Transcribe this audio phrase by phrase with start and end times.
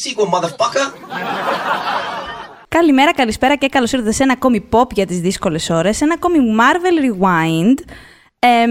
[0.00, 0.92] that sequel, motherfucker.
[2.68, 6.38] Καλημέρα, καλησπέρα και καλώς ήρθατε σε ένα ακόμη pop για τις δύσκολες ώρες, ένα ακόμη
[6.38, 7.74] Marvel Rewind.
[8.38, 8.70] Εμ,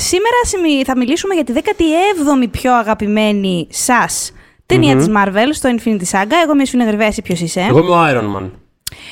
[0.00, 4.32] σήμερα σημει- θα μιλήσουμε για τη 17η πιο αγαπημένη σας
[4.66, 6.32] ταινία της Marvel στο Infinity Saga.
[6.42, 8.50] Εγώ είμαι η Σφίνα Γρυβαία, εσύ ποιος είσαι; Εγώ είμαι ο Iron Man.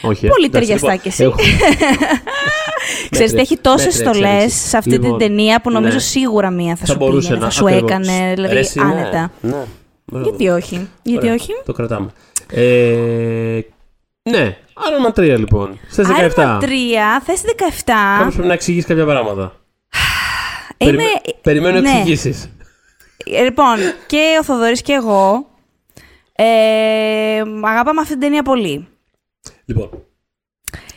[0.02, 0.26] Όχι.
[0.26, 0.28] ε.
[0.28, 1.22] Πολύ Εντάξει, ταιριαστά λοιπόν, κι εσύ.
[1.22, 1.36] έχω-
[3.10, 4.68] Ξέρετε, έχει τόσες μέτρια στολές εξέλιξη.
[4.68, 6.00] σε αυτή Λοιπόν, την ταινία που νομίζω ναι.
[6.00, 7.90] σίγουρα μία θα, Θα σου μπορούσε πήγαινε, να θα σου ακριβώς.
[7.90, 8.84] έκανε, δηλαδή Ρε, εσύ, ναι.
[8.84, 9.30] άνετα.
[10.12, 10.18] Ναι.
[10.20, 10.28] Μπράβο.
[10.28, 12.10] Γιατί όχι, γιατί Ωραία, όχι; Το κρατάμε.
[12.50, 13.60] Ε,
[14.30, 15.78] ναι, Iron Man 3 λοιπόν.
[15.90, 16.08] Στι 17.
[16.08, 16.66] Iron Man 3,
[17.24, 17.60] θέση 17.
[18.18, 19.42] Κάπω πρέπει να εξηγήσει κάποια πράγματα.
[20.78, 20.90] Είμαι...
[20.90, 21.90] Περιμέ- Περιμένω ναι.
[21.90, 22.48] εξηγήσεις.
[23.24, 25.46] Ε, Λοιπόν, και ο Θοδωρής και εγώ
[26.32, 26.44] ε,
[27.62, 28.86] αγαπάμε αυτή την ταινία πολύ.
[29.64, 29.88] Λοιπόν.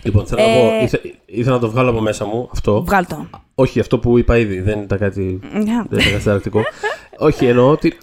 [0.03, 2.83] Λοιπόν, θέλω να Ε, πω, ήθε- ήθελα να το βγάλω από μέσα μου αυτό.
[2.83, 3.27] Βγάλ το.
[3.55, 5.85] Όχι, αυτό που είπα ήδη, δεν ήταν κάτι Μια.
[5.89, 6.61] Δεν ήταν κάτι συνταρακτικό.
[7.27, 7.97] Όχι, εννοώ ότι.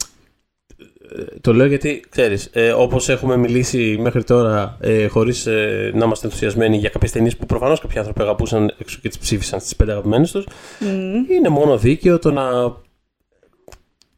[1.18, 6.04] Ε, Το λέω γιατί, ξέρεις, ε, όπως έχουμε μιλήσει μέχρι τώρα ε, χωρίς ε, να
[6.04, 9.76] είμαστε ενθουσιασμένοι για κάποιες ταινίες που προφανώς κάποιοι άνθρωποι αγαπούσαν έξω και τις ψήφισαν στις
[9.76, 10.46] πέντε αγαπημένες τους,
[10.80, 11.32] Μμ.
[11.32, 12.42] είναι μόνο δίκαιο το να,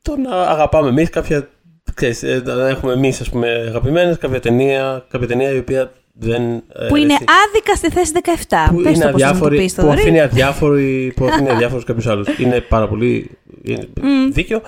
[0.03, 1.49] το να αγαπάμε εμείς κάποια,
[1.95, 6.43] ξέρεις, ε, να έχουμε εμείς ας πούμε αγαπημένες, κάποια ταινία, κάποια ταινία η οποία δεν...
[6.43, 7.25] ε, Που είναι αρέσει.
[7.49, 8.75] άδικα στη θέση 17.
[8.75, 10.01] που Πες είναι το πώς θα μου το αδιάφοροι, πεις, που Θοδωρή.
[10.01, 12.39] αφήνει αδιάφοροι, που αφήνει αδιάφορους κάποιους άλλους.
[12.39, 13.31] Είναι πάρα πολύ
[13.63, 13.89] είναι
[14.33, 14.63] δίκαιο.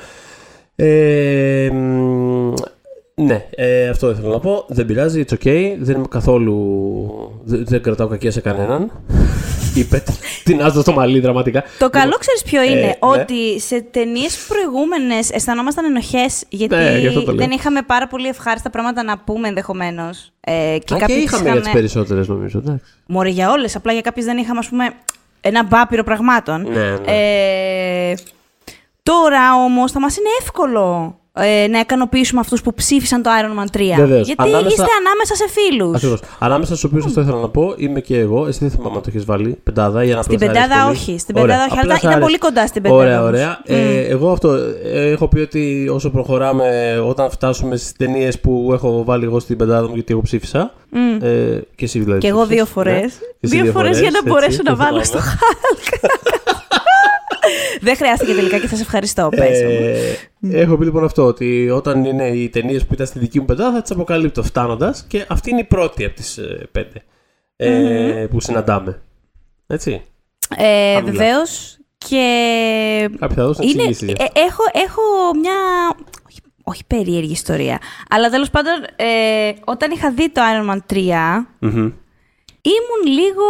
[0.76, 2.52] Ε, μ,
[3.14, 4.64] ναι, ε, αυτό ήθελα να πω.
[4.68, 5.74] Δεν πειράζει, it's okay.
[5.78, 7.40] Δεν είμαι καθόλου.
[7.44, 8.90] Δεν, δεν κρατάω κακία σε κανέναν.
[9.74, 10.02] Είπε.
[10.44, 11.64] Την άζω στο μαλλί δραματικά.
[11.78, 12.92] Το καλό ξέρεις ποιο είναι, ναι.
[12.98, 17.46] ότι σε ταινίες προηγούμενες αισθανόμασταν ενοχές, γιατί Ναι, γι' αυτό το λέω.
[17.46, 20.32] δεν είχαμε πάρα πολύ ευχάριστα πράγματα να πούμε ενδεχομένως.
[20.40, 22.58] Ε, και Και, Α, και κάποιοι είχαμε για τις περισσότερες νομίζω.
[22.58, 22.92] εντάξει.
[23.06, 23.76] Μωρέ για όλες.
[23.76, 24.90] Απλά για κάποιες δεν είχαμε, ας πούμε,
[25.40, 26.62] ένα μπάπυρο πραγμάτων.
[26.62, 28.10] Ναι, ναι.
[28.10, 28.14] Ε,
[29.12, 33.76] τώρα όμως θα μας είναι εύκολο ε, να ικανοποιήσουμε αυτούς που ψήφισαν το Iron Man
[33.76, 33.80] 3.
[33.96, 34.26] Βεβαίως.
[34.26, 35.94] Γιατί Ανάμεσα- είστε ανάμεσα σε φίλους.
[35.96, 36.20] Ακριβώς.
[36.38, 38.46] Ανάμεσα στους οποίους αυτό ήθελα να πω είμαι και εγώ.
[38.46, 39.58] Εσύ δεν θυμάμαι αν το έχεις βάλει.
[39.62, 40.96] Πεντάδα ή ένα Στην απλά σ' αρέσει πεντάδα πολύ.
[40.98, 41.46] όχι, στην Ωραία.
[41.46, 42.26] πεντάδα όχι, Απλά αλλά σ' ήταν αρέσει.
[42.26, 43.28] πολύ κοντά στην πεντάδα Ωραία, όμως.
[43.28, 43.60] ωραία.
[43.64, 44.52] Ε, εγώ αυτό
[44.84, 49.56] ε, έχω πει ότι όσο προχωράμε, όταν φτάσουμε στις ταινίες που έχω βάλει εγώ στην
[49.56, 50.72] πεντάδα μου, γιατί εγώ ψήφισα.
[51.22, 52.20] Ε, και εσύ δηλαδή.
[52.20, 53.00] Και εγώ ψήφισες, δύο φορές.
[53.02, 53.08] ναι.
[53.40, 55.38] Και εσύ Δύο φορές για να έτσι, μπορέσω να το βάλω στο θυμάμαι.
[55.40, 56.44] Hulk.
[57.80, 59.28] Δεν χρειάστηκε τελικά και θα σε ευχαριστώ.
[59.36, 59.70] Πες μου.
[60.50, 63.44] Ε, έχω πει λοιπόν αυτό, ότι όταν είναι οι ταινίες που ήταν στη δική μου
[63.44, 66.38] πεντάδα θα τις αποκαλύπτω φτάνοντας και αυτή είναι η πρώτη από τις
[66.72, 67.02] πέντε
[67.56, 69.02] ε, που συναντάμε.
[69.66, 70.02] Έτσι.
[70.56, 71.12] Ε, χαμηλά.
[71.12, 71.78] Βεβαίως.
[71.98, 73.08] Και.
[73.18, 74.16] Κάποιοι θα δώσουν Είναι, εξηγήσει.
[74.18, 75.02] ε, έχω, έχω
[75.40, 75.54] μια.
[76.28, 77.78] Όχι, όχι περίεργη ιστορία.
[78.10, 80.96] Αλλά τέλος πάντων, ε, όταν είχα δει το Iron Man 3,
[82.62, 83.44] ήμουν λίγο.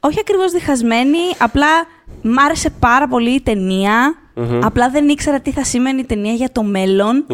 [0.00, 1.66] Όχι ακριβώς διχασμένη, απλά
[2.22, 4.14] μ' άρεσε πάρα πολύ η ταινια
[4.62, 7.26] Απλά δεν ήξερα τι θα σημαίνει η ταινία για το μέλλον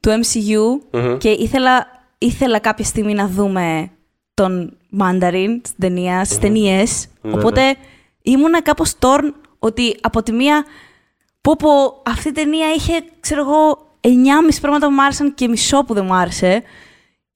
[0.00, 1.86] του MCU και ήθελα,
[2.18, 3.90] ήθελα κάποια στιγμή να δούμε
[4.34, 7.06] τον Mandarin στην ταινία, στις ταινίες.
[7.20, 7.76] Ναι, Οπότε
[8.22, 10.64] ήμουνα κάπως torn ότι από τη μία
[11.40, 14.10] πω πω αυτή η ταινία είχε, ξέρω εγώ, 9,5
[14.60, 16.62] πράγματα που μου άρεσαν και μισό που δεν μου άρεσε.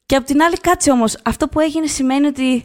[0.07, 2.65] Και από την άλλη κάτσε όμως, αυτό που έγινε σημαίνει ότι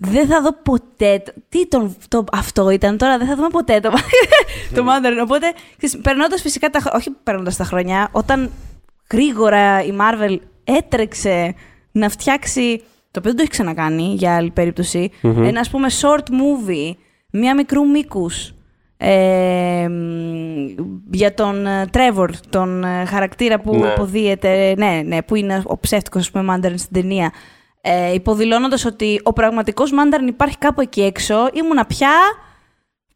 [0.00, 1.22] δεν θα δω ποτέ.
[1.24, 3.90] το- Τι τον, το, αυτό ήταν τώρα, δεν θα δούμε ποτέ το,
[4.74, 5.22] το Mandarin.
[5.22, 5.46] Οπότε,
[6.02, 8.50] περνώντας φυσικά τα χ- Όχι περνώντας τα χρόνια, όταν
[9.12, 11.54] γρήγορα η Marvel έτρεξε
[11.92, 12.82] να φτιάξει.
[13.10, 16.94] Το οποίο δεν το έχει ξανακάνει για άλλη περίπτωση, Ένα ας πούμε short movie,
[17.32, 18.50] μία μικρού μήκους.
[18.98, 20.66] Ε, μ,
[21.10, 23.86] για τον ε, Trevor, τον ε, χαρακτήρα που Ναι.
[23.88, 27.32] υποδίεται, ναι, ναι, που είναι ο ψεύτικος ας πούμε Mandarin στην ταινία,
[27.86, 32.10] ε, υποδηλώνοντας ότι ο πραγματικός Mandarin υπάρχει κάπου εκεί έξω, ήμουνα πια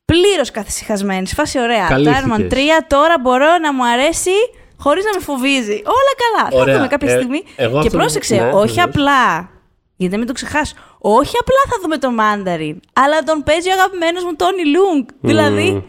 [0.05, 1.27] πλήρως καθησυχασμένη.
[1.27, 1.83] Σε φάση ωραία.
[1.87, 2.25] Το Καλύφθηκες.
[2.29, 4.31] Iron Man 3 τώρα μπορώ να μου αρέσει
[4.79, 5.73] χωρίς να με φοβίζει.
[5.85, 6.51] Όλα καλά.
[6.51, 6.75] Θα Ωραία.
[6.77, 7.43] δούμε κάποια Ε, στιγμή.
[7.57, 8.77] εγώ και αυτό- πρόσεξε, ναι, όχι βεβαίως.
[8.79, 9.49] απλά.
[9.97, 10.75] Γιατί δεν μην το ξεχάσω.
[10.99, 15.07] Όχι απλά θα δούμε τον Mandarin, αλλά τον παίζει ο αγαπημένος μου Τόνι Λούγκ.
[15.21, 15.85] Δηλαδή,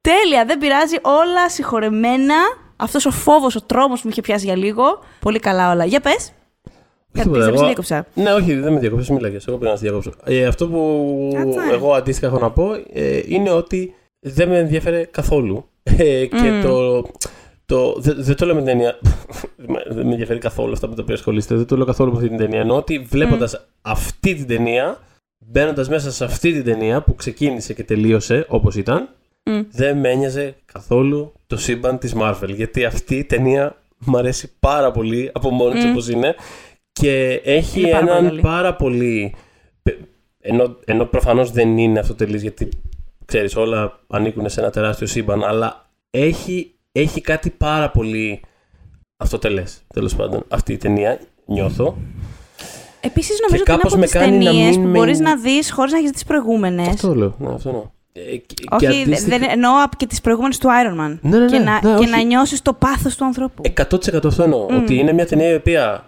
[0.00, 2.34] τέλεια, δεν πειράζει, όλα συγχωρεμένα.
[2.76, 4.84] Αυτός ο φόβος, ο τρόμος που με είχε πιάσει για λίγο.
[5.20, 5.84] Πολύ καλά όλα.
[5.84, 6.32] Για πες.
[7.16, 8.06] Κάτι Τίποτα, πεις, εγώ- σε διέκοψα.
[8.14, 9.36] Ναι, όχι, δεν με διακόψει, μίλαγε.
[9.48, 10.12] Εγώ πρέπει να σε διακόψω.
[10.24, 11.58] Ε, αυτό που Κάτσε.
[11.72, 15.64] εγώ αντίστοιχα έχω να πω ε, είναι ότι δεν με ενδιαφέρε καθόλου.
[15.82, 17.02] Ε, και το.
[17.66, 18.98] το δεν, δεν το λέω με την έννοια.
[19.96, 21.54] δεν με ενδιαφέρει καθόλου αυτά με τα οποία ασχολείστε.
[21.54, 22.60] Δεν το λέω καθόλου με αυτή την ταινία.
[22.60, 24.98] Ενώ ότι βλέποντας αυτή την ταινία,
[25.38, 29.08] μπαίνοντας μέσα σε αυτή την ταινία που ξεκίνησε και τελείωσε όπως ήταν,
[29.70, 32.48] δεν με ένοιαζε καθόλου το σύμπαν της Marvel.
[32.54, 36.34] Γιατί αυτή η ταινία μου αρέσει πάρα πολύ από μόνη της όπως είναι.
[37.00, 38.40] Και έχει Είναι πάρα πολύ έναν καλή.
[38.40, 39.34] πάρα πολύ.
[39.82, 39.98] πε-
[40.40, 42.68] Ενώ, ενώ προφανώς δεν είναι αυτοτελής γιατί
[43.24, 48.40] ξέρεις όλα ανήκουν σε ένα τεράστιο σύμπαν, αλλά έχει, έχει κάτι πάρα πολύ
[49.16, 49.82] αυτοτελές.
[49.94, 51.96] Τέλος πάντων, αυτή η ταινία νιώθω.
[53.00, 54.98] Επίσης, νομίζω Και ότι είναι κάπως από με τις κάνει να ταινίες μην που με-
[54.98, 56.88] μπορείς να δεις χωρίς να έχεις δει τις προηγούμενες.
[56.88, 57.34] Αυτό λέω.
[57.38, 57.84] Ναι, αυτό εννοώ.
[58.12, 61.18] Ε, και- και Όχι, δε- αντίστοιχα- δεν εννοώ από και τις προηγούμενες του Iron Man.
[61.22, 62.10] Ναι, ναι, ναι, και να, ναι, και όχι.
[62.10, 63.62] να νιώσεις το πάθος του ανθρώπου.
[63.62, 64.66] 100% αυτό εννοώ.
[64.66, 66.04] Ότι είναι μια ταινία η οποία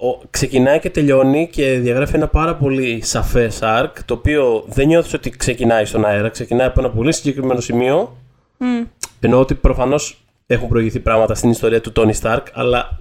[0.00, 5.14] ο- ξεκινάει και τελειώνει και διαγράφει ένα πάρα πολύ σαφές arc, το οποίο δεν νιώθεις
[5.14, 8.16] ότι ξεκινάει στον αέρα, ξεκινάει από ένα πολύ συγκεκριμένο σημείο.
[8.58, 8.82] Μμ.
[9.20, 13.00] Εννοώ ότι προφανώς έχουν προηγηθεί πράγματα στην ιστορία του Tony Stark, αλλά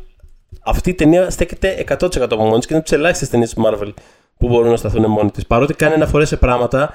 [0.64, 3.94] αυτή η ταινία στέκεται 100% από μόνη της και είναι από τις ελάχιστες ταινίες Marvel
[4.38, 5.46] που μπορούν να σταθούν μόνοι της.
[5.48, 6.94] Παρότι κάνει αναφορές σε πράγματα,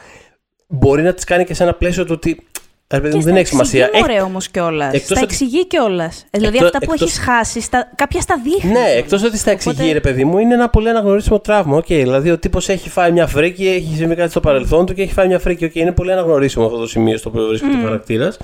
[0.68, 2.46] μπορεί να τις κάνει και σε ένα πλαίσιο του ότι.
[2.92, 3.84] Ρε παιδί Και μου, στα δεν έχει σημασία.
[3.84, 4.92] εξηγεί, Έχει- μωρέ, όμως κιόλας.
[4.94, 6.24] Εκτός Στα ότι- εξηγεί κιόλας.
[6.30, 7.90] Δηλαδή Εκτός- αυτά που εκτός- έχεις χάσει, στα...
[7.94, 8.72] κάποια στα δείχνεις.
[8.72, 11.76] Ναι, εκτός ότι στα εξηγεί, Οπότε- ρε παιδί μου, είναι ένα πολύ αναγνωρίσιμο τραύμα.
[11.76, 15.02] Οκ, δηλαδή ο τύπος έχει φάει μια φρίκη, έχει συμβεί κάτι στο παρελθόν του και
[15.02, 15.64] έχει φάει μια φρίκη.
[15.64, 18.38] Οκ, είναι πολύ αναγνωρίσιμο αυτό το σημείο στο οποίο βρίσκεται ο χαρακτήρας.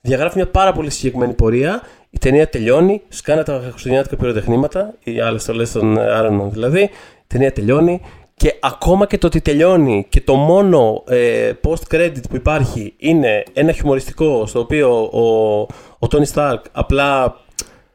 [0.00, 1.82] Διαγράφει μια πάρα πολύ συγκεκριμένη πορεία.
[2.10, 6.80] Η ταινία τελειώνει, σκάνε τα χριστουγεννιάτικα πυροτεχνήματα, οι άλλες στολέ των Άρωνων δηλαδή.
[6.82, 6.90] Η
[7.26, 8.00] ταινία τελειώνει
[8.38, 13.72] και ακόμα και το ότι τελειώνει και το μόνο ε, post-credit που υπάρχει είναι ένα
[13.72, 15.60] χιουμοριστικό στο οποίο ο,
[15.98, 17.40] ο Tony Stark απλά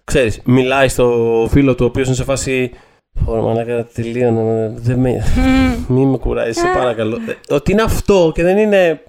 [0.03, 2.71] ξέρεις, μιλάει στο φίλο του ο οποίος είναι σε φάση
[3.25, 4.73] Ωραία, μαλάκα, τελείωνε.
[4.75, 5.23] Δεν με...
[5.87, 7.15] Μη με κουράζεις, σε παρακαλώ.
[7.15, 9.03] Ε, Ότι είναι αυτό και δεν είναι.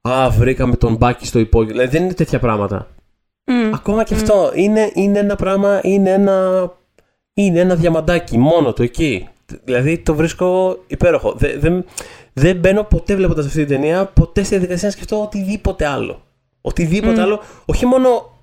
[0.00, 1.72] Α, βρήκαμε τον μπάκι στο υπόγειο.
[1.72, 2.86] Δηλαδή δεν είναι τέτοια πράγματα.
[3.44, 3.74] Μμ.
[3.74, 6.70] Ακόμα και αυτό είναι, είναι ένα πράγμα, είναι ένα,
[7.34, 9.28] είναι ένα διαμαντάκι μόνο του εκεί.
[9.64, 11.32] Δηλαδή το βρίσκω υπέροχο.
[11.36, 11.84] Δεν, δεν,
[12.32, 16.22] δεν μπαίνω ποτέ βλέποντας αυτή την ταινία, ποτέ στη διαδικασία να σκεφτώ οτιδήποτε άλλο.
[16.60, 18.38] Οτιδήποτε άλλο, όχι μόνο,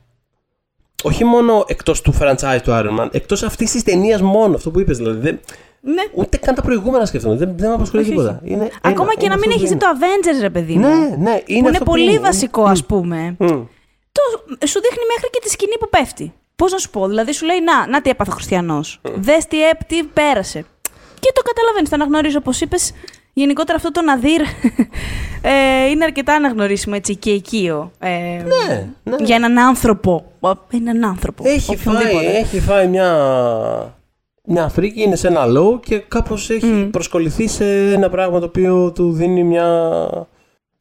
[1.03, 4.79] όχι μόνο εκτός του franchise του Iron Man, εκτός αυτής της ταινίας μόνο, αυτό που
[4.79, 5.19] είπες δηλαδή.
[5.19, 5.39] Δεν,
[5.83, 6.01] Ναι.
[6.13, 8.41] ούτε καν τα προηγούμενα σκεφτόμαι, δεν, δεν με απασχολεί Όχι, τίποτα.
[8.43, 10.73] Είναι Ακόμα ένα, και να είναι μην αυτό έχεις που δει το Avengers, ρε παιδί
[10.73, 10.87] μου.
[10.87, 10.95] είναι.
[10.97, 12.19] Ναι, ναι, είναι που είναι αυτό πολύ είναι.
[12.19, 13.35] βασικό, ας πούμε.
[13.39, 13.47] Μμ.
[14.11, 14.21] Το,
[14.67, 16.33] σου δείχνει μέχρι και τη σκηνή που πέφτει.
[16.55, 18.99] Πώς να σου πω, δηλαδή σου λέει Να, να τι έπαθε ο Χριστιανός.
[19.15, 20.65] Δες τι, έπ- τι πέρασε.
[21.21, 22.37] Και το καταλαβαίνεις, το αναγνωρίζω.
[22.37, 22.91] Όπως είπες,
[23.33, 24.41] γενικότερα αυτό το Ναδύρ
[25.51, 27.91] ε, είναι αρκετά αναγνωρίσιμο έτσι και οικείο.
[27.99, 29.15] Ε, Ναι, ναι.
[29.23, 30.23] Για έναν άνθρωπο.
[30.39, 31.43] Ο- Έναν άνθρωπο.
[31.47, 32.37] Έχει φάει, οποιονδήποτε.
[32.37, 33.09] έχει φάει μια,
[34.43, 38.91] μια φρίκη, είναι σε ένα low και κάπως έχει προσκοληθεί σε ένα πράγμα το οποίο
[38.91, 40.07] του δίνει μια...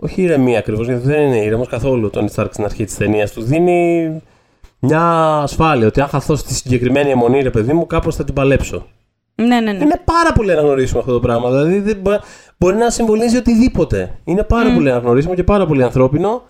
[0.03, 3.33] Όχι ηρεμία ακριβώς, γιατί δεν είναι ήρεμος καθόλου τον Stark στην αρχή της ταινίας.
[3.33, 4.11] Του δίνει
[4.79, 5.03] μια
[5.43, 8.87] ασφάλεια, ότι αν χαθώ στη συγκεκριμένη αιμονή, ρε παιδί μου, κάπως θα την παλέψω.
[9.47, 9.83] Ναι, ναι, ναι.
[9.85, 11.51] Είναι πάρα πολύ αναγνωρίσιμο αυτό το πράγμα.
[11.51, 12.21] Δηλαδή δεν μπο-
[12.59, 14.15] μπορεί να συμβολίζει οτιδήποτε.
[14.25, 16.43] Είναι πάρα πολύ αναγνωρίσιμο και πάρα πολύ ανθρώπινο.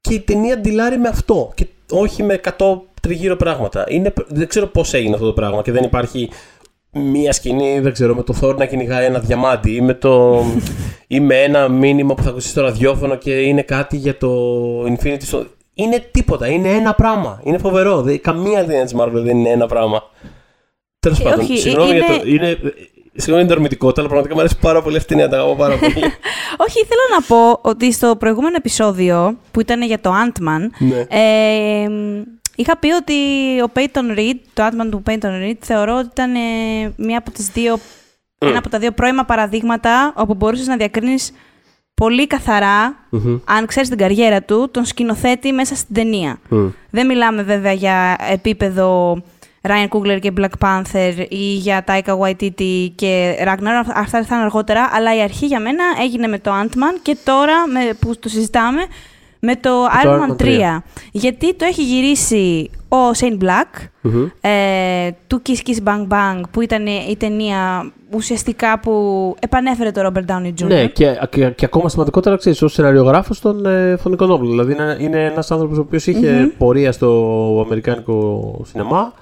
[0.00, 1.52] Και η ταινία ντυλάρει με αυτό.
[1.54, 3.84] Και όχι με 100 τριγύρω πράγματα.
[3.88, 6.28] Είναι, δεν ξέρω πώς έγινε αυτό το πράγμα και δεν υπάρχει
[6.92, 10.42] μία σκηνή, δεν ξέρω, με το Θόρ να κυνηγάει ένα διαμάντι ή με, το,
[11.06, 14.30] ή με ένα μήνυμα που θα ακουσει στο ραδιόφωνο και είναι κάτι για το
[14.84, 15.46] Infinity Stone.
[15.74, 16.46] Είναι τίποτα.
[16.48, 17.40] Είναι ένα πράγμα.
[17.44, 18.00] Είναι φοβερό.
[18.02, 20.02] Δεν, καμία ταινία της Marvel δεν είναι ένα πράγμα.
[21.04, 21.40] Τέλος Ε, πάντων.
[21.40, 22.22] όχι, συγγνώμη είναι- για το.
[22.26, 22.58] Είναι,
[23.16, 25.30] Συγγνώμη για την ορμητικότητα, αλλά πραγματικά μου αρέσει πάρα πολύ αυτή την ταινία.
[25.32, 25.92] Τα αγαπώ πάρα πολύ.
[26.66, 31.04] Όχι, θέλω να πω ότι στο προηγούμενο επεισόδιο που ήταν για το Ant-Man, Ναι.
[31.08, 31.88] ε,
[32.56, 33.12] είχα πει ότι
[33.64, 36.38] ο Peyton Reed, το Ant-Man του Peyton Reed, θεωρώ ότι ήταν ε,
[36.96, 37.78] μία από τις δύο,
[38.38, 41.32] ένα από τα δύο πρώιμα παραδείγματα όπου μπορούσες να διακρίνεις
[41.94, 43.38] πολύ καθαρά, Μμμ.
[43.44, 46.38] αν ξέρεις την καριέρα του, τον σκηνοθέτη μέσα στην ταινία.
[46.48, 46.66] Μμ.
[46.90, 49.22] Δεν μιλάμε βέβαια για επίπεδο
[49.68, 55.16] Ryan Coogler και Black Panther ή για Taika Waititi και Ragnar, αυτά ήρθαν αργότερα, αλλά
[55.16, 58.80] η αρχή για μένα έγινε με το Ant-Man και τώρα με, που το συζητάμε
[59.38, 59.70] με το
[60.04, 60.58] Iron Iron Man Man 3.
[60.76, 60.78] 3.
[61.12, 64.26] Γιατί το έχει γυρίσει ο Shane Black, Μμμ.
[64.40, 64.50] ε,
[65.26, 70.62] του Kiss Kiss Bang Bang, που ήταν η ταινία ουσιαστικά που επανέφερε το Robert Downey
[70.62, 70.66] Jr.
[70.66, 74.50] Ναι, και, και, και ακόμα σημαντικότερα, ξέρεις, ως σεναριογράφος των ε, φωνικών όπλων.
[74.50, 79.12] Δηλαδή, είναι, είναι ένας άνθρωπος ο οποίος είχε πορεία στο αμερικάνικο σινεμά.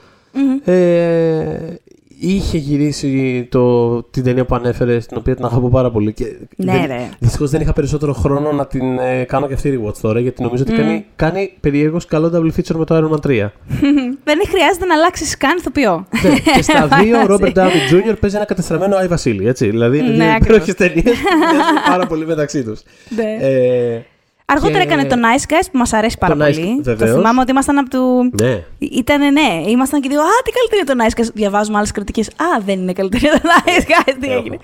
[0.65, 1.77] Ε,
[2.25, 6.12] είχε γυρίσει το, την ταινία που ανέφερε, την οποία την αγαπώ πάρα πολύ.
[6.12, 6.25] Και
[6.57, 7.09] Ναι, δεν, ρε.
[7.19, 10.62] Δυστυχώς δεν είχα περισσότερο χρόνο να την ε, κάνω και αυτή rewatch τώρα, γιατί νομίζω
[10.69, 13.51] ότι κάνει, κάνει περιέργω καλό double feature με το Iron Man 3.
[14.25, 16.07] Δεν χρειάζεται να αλλάξει καν ηθοποιό.
[16.23, 17.53] ναι, και στα δύο ο Βάση.
[17.55, 18.15] Robert Downey Jr.
[18.21, 19.47] παίζει ένα κατεστραμμένο Άι Βασίλη.
[19.49, 19.67] Έτσι.
[19.71, 20.47] Δηλαδή είναι Ναι, δύο ακριβώς.
[20.69, 22.81] υπέροχε ταινίε που μοιάζουν πάρα πολύ μεταξύ τους.
[23.09, 23.47] Ναι.
[23.47, 24.03] Ε,
[24.47, 26.81] Αργότερα Και- έκανε το Nice Guys που μας αρέσει πάρα Το Nice- πολύ.
[26.83, 27.11] βεβαίως.
[27.11, 28.31] Το θυμάμαι ότι ήμασταν από του.
[28.43, 28.63] ναι.
[28.79, 30.21] Ήτανε ναι, ήμασταν και δύο.
[30.21, 31.33] Α, τι καλύτερο είναι το Nice Guys.
[31.35, 32.29] Διαβάζουμε άλλες κριτικές.
[32.29, 34.15] Α, δεν είναι καλύτερο το Nice Guys.
[34.21, 34.59] Τι έγινε.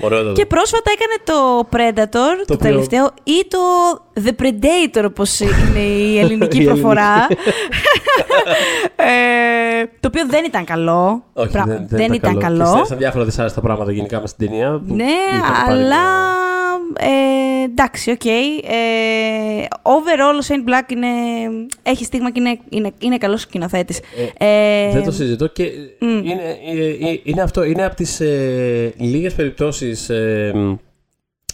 [0.00, 3.58] Ωραίο Και πρόσφατα έκανε το Predator, το, οποίο- τελευταίο, ή το
[4.24, 7.26] The Predator, όπως είναι η ελληνική Η προφορά.
[8.96, 11.22] ε, το οποίο δεν ήταν καλό.
[11.32, 12.58] Όχι, Πρα- δεν, δεν, ήταν καλό.
[12.64, 14.70] Και συνέβησαν διάφορα δυσάρεστα πράγματα γενικά μες στην ταινία.
[14.88, 15.96] που Ναι, είχαν πάρει αλλά.
[16.70, 18.24] Μια- Ε, εντάξει, οκ.
[18.24, 21.06] Ε, overall, ο Shane Black είναι,
[21.82, 24.00] έχει στίγμα και είναι, είναι, είναι καλός σκηνοθέτης.
[24.38, 25.62] Ε, Δεν το συζητώ και
[26.00, 27.64] είναι, ε, ε, είναι αυτό.
[27.64, 30.52] Είναι από τις ε, λίγες περιπτώσεις ε,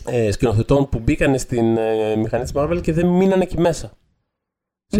[0.06, 3.92] ε, σκηνοθετών που μπήκαν στην ε, μηχανή της Marvel και δεν μείνανε εκεί μέσα.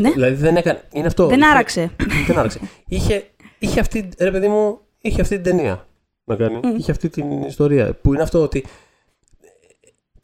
[0.01, 0.11] Ναι.
[0.11, 0.81] Δηλαδή δεν έκανε.
[0.93, 1.27] Είναι αυτό.
[1.27, 1.91] δεν Είχε- άραξε.
[2.27, 2.61] δεν άραξε.
[2.89, 3.25] Είχε,
[3.59, 5.87] είχε αυτή, ρε παιδί μου, είχε αυτή την ταινία
[6.25, 6.61] να κάνει.
[6.79, 7.95] Είχε αυτή την ιστορία.
[8.03, 8.65] Που είναι αυτό ότι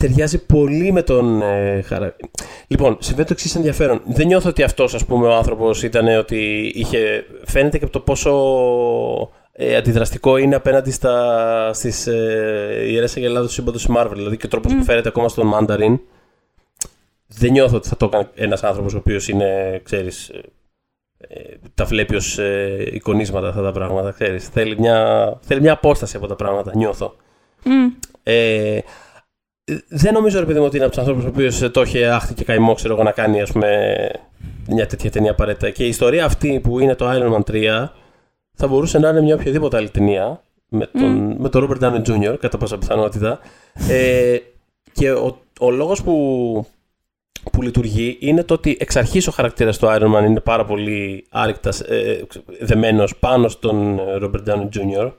[0.02, 2.30] ταιριάζει πολύ με τον ε, χαρακτήρα.
[2.66, 4.00] Λοιπόν, συμβαίνει το εξής ενδιαφέρον.
[4.04, 7.25] Δεν νιώθω ότι αυτός, ας πούμε, ο άνθρωπος ήταν ότι είχε.
[7.44, 8.32] Φαίνεται και από το πόσο
[9.52, 14.12] ε, αντιδραστικό είναι απέναντι στα, στις ε, ιερές αγελάδες του σύμπαντος της Marvel.
[14.14, 15.99] Δηλαδή και ο τρόπος που φέρεται ακόμα στον Mandarin.
[17.26, 20.40] Δεν νιώθω ότι θα το έκανε ένας άνθρωπος ο οποίος είναι, ξέρεις, ε,
[21.28, 24.49] ε, τα βλέπει ως ε, εικονίσματα αυτά τα πράγματα, ξέρεις.
[24.49, 27.16] Θέλει μια, θέλει μια απόσταση από τα πράγματα, νιώθω.
[27.64, 27.87] Μμ.
[28.23, 28.78] Ε,
[29.88, 32.35] δεν νομίζω, ρε παιδί μου, ότι είναι από τους ανθρώπους ο οποίος το είχε άχτη
[32.35, 33.97] και καημό, ξέρω εγώ, να κάνει ας πούμε,
[34.69, 35.71] μια τέτοια ταινία απαραίτητα.
[35.71, 37.88] Και η ιστορία αυτή που είναι το Iron Man 3
[38.54, 42.37] θα μπορούσε να είναι μια οποιαδήποτε άλλη ταινία με τον, με τον Robert Downey Jr.
[42.40, 43.38] κατά πάσα πιθανότητα.
[43.88, 44.37] Ε,
[44.92, 46.66] και ο, ο λόγος που,
[47.52, 51.26] που λειτουργεί είναι το ότι εξ αρχής ο χαρακτήρας του Iron Man είναι πάρα πολύ
[51.31, 52.23] άρρηκτα ε,
[52.61, 55.12] δεμένος πάνω στον ε, Robert Downey Jr.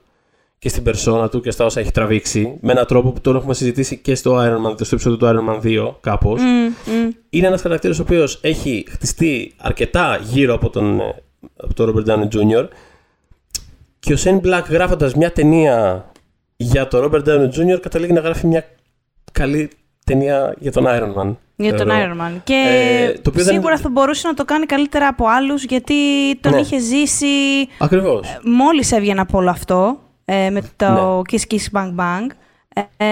[0.64, 3.54] και στην περσόνα του και στα όσα έχει τραβήξει με έναν τρόπο που τον έχουμε
[3.54, 6.40] συζητήσει και στο Iron Man, στο επεισόδιο του Iron Man 2 κάπως.
[6.42, 6.46] Μμ,
[6.92, 7.10] μμ.
[7.30, 11.14] Είναι ένας χαρακτήρας ο οποίος έχει χτιστεί αρκετά γύρω από τον, ε,
[11.56, 12.68] από τον Robert Downey Jr.
[13.98, 16.06] Και ο Shane Black γράφοντας μια ταινία
[16.56, 17.80] για τον Robert Downey Jr.
[17.80, 18.64] καταλήγει να γράφει μια
[19.32, 19.70] καλή
[20.06, 21.34] ταινία για τον Iron Man.
[21.56, 22.14] Για τον θεωρώ.
[22.14, 22.40] Iron Man.
[22.44, 25.94] Και Ε, το οποίο δεν- σίγουρα θα μπορούσε να το κάνει καλύτερα από άλλους γιατί
[26.40, 26.60] τον Ναι.
[26.60, 27.26] είχε ζήσει
[27.78, 28.38] Ακριβώς.
[28.44, 31.20] μόλις έβγαινε από όλο αυτό ε, με το Ναι.
[31.30, 32.26] Kiss Kiss Bang Bang.
[32.98, 33.04] Ε,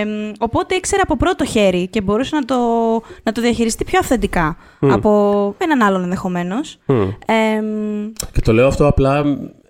[0.00, 0.04] ε,
[0.38, 2.56] οπότε ήξερε από πρώτο χέρι και μπορούσε να το,
[3.22, 6.78] να το διαχειριστεί πιο αυθεντικά από έναν άλλον ενδεχομένως.
[6.86, 7.00] Μμ.
[7.26, 7.62] Ε,
[8.32, 9.18] Και το λέω αυτό απλά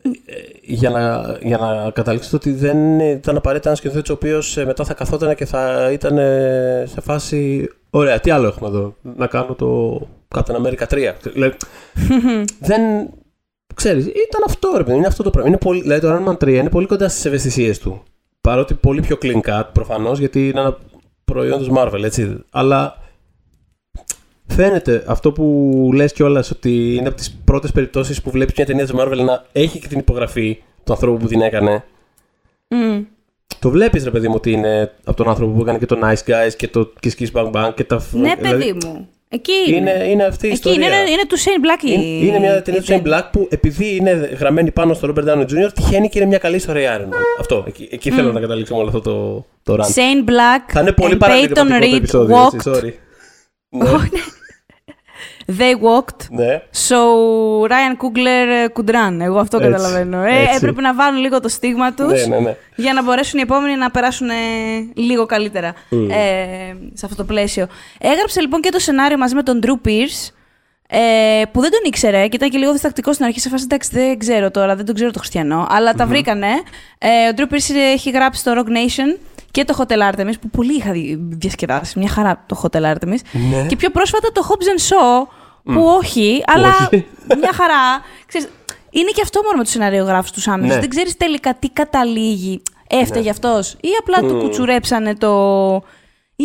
[0.02, 4.84] ε, για να, για να καταλήξετε ότι δεν ήταν απαραίτητα ένας σκηνοθέτης ο οποίος μετά
[4.84, 7.68] θα καθόταν και θα ήταν ε, σε φάση.
[7.90, 8.94] Ωραία, τι άλλο έχουμε εδώ.
[9.16, 10.00] Να κάνω το
[10.34, 11.12] Captain America 3.
[11.32, 11.56] Δηλαδή,
[12.68, 12.80] δεν.
[13.74, 15.48] Ξέρεις, ήταν αυτό ρε παιδί, είναι αυτό το πράγμα.
[15.48, 18.02] Είναι πολύ, δηλαδή το Iron Man 3 είναι πολύ κοντά στις ευαισθησίες του.
[18.40, 20.78] Παρότι πολύ πιο clean cut προφανώς γιατί είναι ένα
[21.24, 22.44] προϊόν της Marvel, έτσι.
[22.50, 22.98] Αλλά
[24.46, 28.84] φαίνεται αυτό που λες κιόλας ότι είναι από τις πρώτες περιπτώσεις που βλέπεις μια ταινία
[28.84, 31.84] της Marvel να έχει και την υπογραφή του ανθρώπου που την έκανε.
[32.68, 33.00] μ,
[33.58, 36.30] Το βλέπεις ρε παιδί μου ότι είναι από τον άνθρωπο που έκανε και το Nice
[36.30, 38.02] Guys και το Kiss Kiss Bang Bang και τα...
[38.12, 39.08] ναι, δηλαδή, παιδί μου.
[39.32, 39.76] Εκεί είναι.
[39.90, 40.86] είναι, είναι αυτή η Εκεί ιστορία.
[40.86, 41.82] είναι, είναι, είναι του Shane Black.
[41.84, 45.12] η- Είναι, είναι μια ταινία η του Shane Black που επειδή είναι γραμμένη πάνω στο
[45.14, 45.72] Robert Downey Jr.
[45.74, 47.16] τυχαίνει και είναι μια καλή ιστορία Iron Man.
[47.38, 47.64] Αυτό.
[47.66, 49.86] Εκεί, εκεί θέλω να καταλήξω με όλο αυτό το, το run.
[49.86, 52.36] Shane Black Θα είναι πολύ and παραδείγματο Peyton το Reed επεισόδιο.
[52.36, 52.54] walked.
[52.54, 52.92] Έτσι, sorry.
[55.50, 56.26] Ναι, They walked.
[56.30, 56.62] ναι.
[56.88, 56.96] So
[57.68, 59.18] Ryan Coogler uh, could run.
[59.20, 60.22] Εγώ αυτό Έτσι, καταλαβαίνω.
[60.22, 60.54] Ε, έτσι.
[60.56, 62.56] έπρεπε να βάλουν λίγο το στίγμα τους ναι, ναι, ναι.
[62.76, 64.32] για να μπορέσουν οι επόμενοι να περάσουν ε,
[64.94, 67.66] λίγο καλύτερα ε, σε αυτό το πλαίσιο.
[67.98, 70.30] Έγραψε λοιπόν και το σενάριο μαζί με τον Drew Pierce.
[70.92, 73.40] Ε, που δεν τον ήξερε και ήταν και λίγο διστακτικό στην αρχή.
[73.40, 75.66] Σε φάση εντάξει, δεν ξέρω τώρα, δεν τον ξέρω το χριστιανό.
[75.70, 76.46] Αλλά τα βρήκανε.
[76.98, 79.18] Ε, ο Drew Pierce έχει γράψει το Rock Nation
[79.50, 81.98] και το Hotel Artemis, που πολύ είχα δι- διασκεδάσει.
[81.98, 83.18] Μια χαρά το Hotel Artemis.
[83.50, 83.66] Ναι.
[83.66, 84.96] Και πιο πρόσφατα το Hobbs and
[85.66, 87.06] Shaw, που όχι, αλλά Όχι.
[87.40, 88.02] μια χαρά.
[88.26, 88.48] Ξέρεις,
[88.90, 90.74] είναι και αυτό μόνο με τους σεναριογράφους τους άμεσους.
[90.74, 90.80] Ναι.
[90.80, 92.62] Δεν ξέρεις τελικά τι καταλήγει.
[92.88, 95.82] Έφταιγε αυτός ή απλά του κουτσουρέψανε το.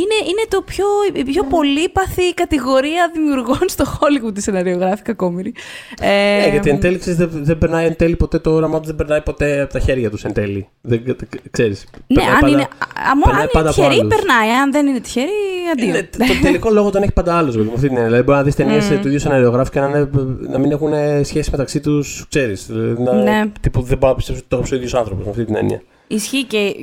[0.01, 5.53] Είναι, είναι το πιο, η πιο πολύπαθη κατηγορία δημιουργών στο Hollywood τη σεναριογράφη κακόμοιρη.
[6.01, 8.87] Ε, Ναι, γιατί εν τέλει ξέρεις, δεν, δεν περνάει εν τέλει ποτέ το όραμά τους,
[8.87, 10.67] δεν περνάει ποτέ από τα χέρια τους εν τέλει.
[10.81, 11.15] Δεν, δεν-
[11.51, 14.15] ξέρεις, ναι, περνάει αν πάντα- είναι, α, μόνο περνάει αν πάντα είναι από τυχερή, άλλους.
[14.15, 14.49] περνάει.
[14.49, 15.29] Αν δεν είναι τυχερή,
[15.71, 15.87] αντίο.
[15.87, 17.55] Είναι, το τελικό λόγο τον έχει πάντα άλλος.
[17.55, 18.03] Με αυτή την έννοια.
[18.05, 20.09] Δηλαδή, μπορεί να δεις ταινίες του ίδιου σεναριογράφου και να, είναι-
[20.49, 20.91] να μην έχουν
[21.23, 22.69] σχέση μεταξύ τους, ξέρεις.
[22.97, 23.43] Να, Ναι.
[23.61, 25.81] τύπου, δεν μπορώ να πιστέψω ότι το έγραψε ο ίδιος άνθρωπος με αυτή την έννοια.
[26.07, 26.73] Ισχύει και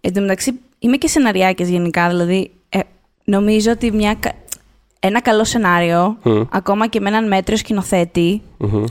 [0.00, 2.59] εν τω μεταξύ είμαι και σεναριάκες γενικά, δηλαδή ε,
[3.30, 4.32] νομίζω ότι μια, κα-
[5.00, 6.40] ένα καλό σενάριο, Μμ.
[6.50, 8.42] ακόμα και με έναν μέτριο σκηνοθέτη,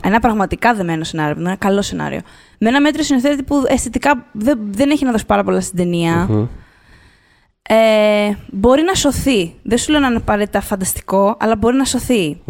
[0.02, 2.20] ένα πραγματικά δεμένο σενάριο, ένα καλό σενάριο,
[2.58, 6.28] με ένα μέτριο σκηνοθέτη που αισθητικά δεν, δεν έχει να δώσει πάρα πολλά στην ταινία,
[7.62, 9.54] ε, μπορεί να σωθεί.
[9.62, 12.40] Δεν σου λέω να είναι απαραίτητα φανταστικό, αλλά μπορεί να σωθεί.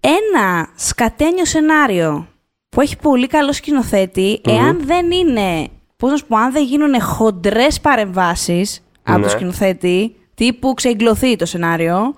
[0.00, 2.26] Ένα σκατένιο σενάριο
[2.68, 7.00] που έχει πολύ καλό σκηνοθέτη, εάν δεν είναι, πώς να σου πω, αν δεν γίνουν
[7.00, 9.24] χοντρές παρεμβάσεις από Ναι.
[9.24, 12.14] το σκηνοθέτη, τύπου ξεγκλωθεί το σενάριο,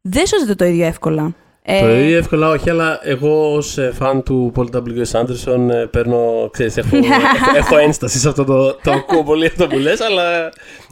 [0.00, 1.34] δεν σώζεται το ίδιο εύκολα.
[1.62, 5.20] Ε, Το ίδιο εύκολα όχι, αλλά εγώ ως φαν του Paul W.S.
[5.20, 9.66] Anderson ε, παίρνω, ξέρεις, έχω, έχω, έχω ένστασης σε αυτό το, το ακούω πολύ αυτό
[9.66, 10.50] που λες, αλλά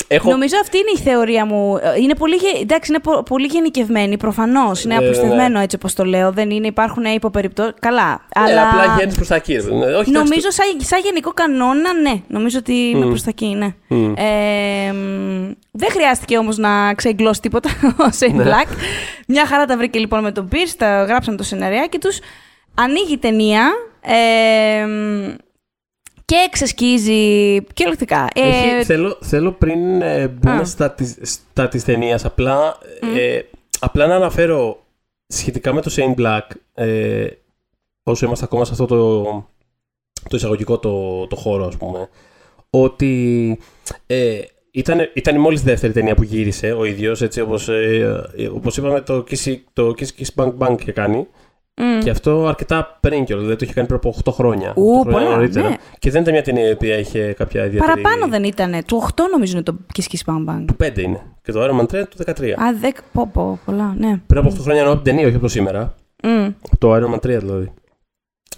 [0.08, 0.30] έχω...
[0.30, 1.76] Νομίζω αυτή είναι η θεωρία μου.
[1.76, 4.84] Ε, Είναι πολύ, γε- εντάξει, είναι πο- πολύ γενικευμένη, προφανώς.
[4.84, 6.32] Είναι Ναι, απλουστευμένο έτσι όπως το λέω.
[6.32, 7.74] Δεν είναι, υπάρχουν υποπεριπτώσεις.
[7.80, 8.08] Καλά.
[8.08, 9.52] Ναι, αλλά απλά γέννεις προς τα εκεί.
[9.54, 9.80] ρε παιδί μου.
[9.82, 12.20] Όχι, εντάξει, νομίζω σαν, σαν γενικό κανόνα, ναι.
[12.28, 13.74] Νομίζω ότι είμαι προς τα εκεί, ναι.
[13.88, 14.12] Μμ.
[14.16, 17.68] Ε, μ, δεν χρειάστηκε όμως να ξεγκλώσει τίποτα
[18.06, 18.44] ο Shane Ναι.
[18.44, 18.68] Black.
[19.26, 22.18] Μια χαρά τα βρήκε λοιπόν με τον Pierce, τα γράψαν το σεναριάκι τους.
[22.74, 25.34] Ανοίγει η ταινία ε, μ,
[26.24, 28.28] και ξεσκίζει κυριολεκτικά.
[28.34, 30.64] Ε, Έχει, θέλω, θέλω πριν ε, μπούμε Α.
[30.64, 32.78] στα, της, στα της ταινίας, απλά,
[33.16, 33.40] ε,
[33.78, 34.82] απλά να αναφέρω
[35.26, 37.26] σχετικά με το Shane Black, ε,
[38.02, 39.22] όσο είμαστε ακόμα σε αυτό το,
[40.28, 42.08] το εισαγωγικό το, το χώρο, ας πούμε,
[42.70, 43.58] ότι
[44.06, 48.46] ε, ήταν, ήταν η μόλις δεύτερη ταινία που γύρισε ο ίδιος, έτσι όπως, ε, ε,
[48.46, 51.26] όπως είπαμε το Kiss, το Kiss Kiss Bang Bang είχε κάνει.
[51.80, 54.72] μ, Και αυτό αρκετά πριν κιόλας, δηλαδή το είχε κάνει πριν από 8 χρόνια.
[54.76, 55.68] Ου, 8 χρόνια πολλά, νωρίτερα.
[55.68, 55.74] ναι.
[55.98, 58.00] Και δεν ήταν μια ταινία η οποία είχε κάποια ιδιαίτερη...
[58.00, 58.84] Παραπάνω δεν ήταν.
[58.86, 60.64] Του 8 νομίζω είναι το Kiss Kiss Bang Bang.
[60.66, 61.20] Του 5 είναι.
[61.42, 62.30] Και το Iron Man 3 του 13.
[62.50, 64.20] Α, δέκ, πω, πω, πολλά, ναι.
[64.26, 65.94] Πριν από 8 χρόνια εννοώ από την ταινία, όχι από το σήμερα.
[66.22, 66.48] Μ.
[66.78, 67.72] Το Iron Man 3 δηλαδή.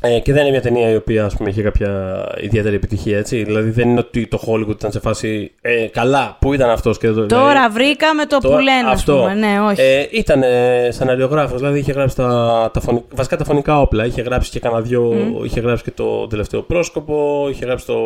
[0.02, 3.42] Ε, και δεν είναι μια ταινία η οποία ας πούμε, είχε κάποια ιδιαίτερη επιτυχία, έτσι.
[3.44, 5.52] Δηλαδή δεν είναι ότι το Hollywood ήταν σε φάση.
[5.60, 7.26] Ε, καλά, πού ήταν αυτός και το.
[7.26, 9.16] Τώρα δηλαδή, βρήκαμε το τώρα- που λένε, ας αυτό.
[9.16, 9.34] πούμε.
[9.34, 9.80] Ναι, όχι.
[9.80, 14.04] Ε, ήταν ε, σαναριογράφο, δηλαδή είχε γράψει τα, τα φωνη- βασικά τα φωνικά όπλα.
[14.06, 15.14] Είχε γράψει και κανένα δυο.
[15.44, 17.46] Είχε γράψει και το τελευταίο πρόσκοπο.
[17.50, 17.96] Είχε γράψει το,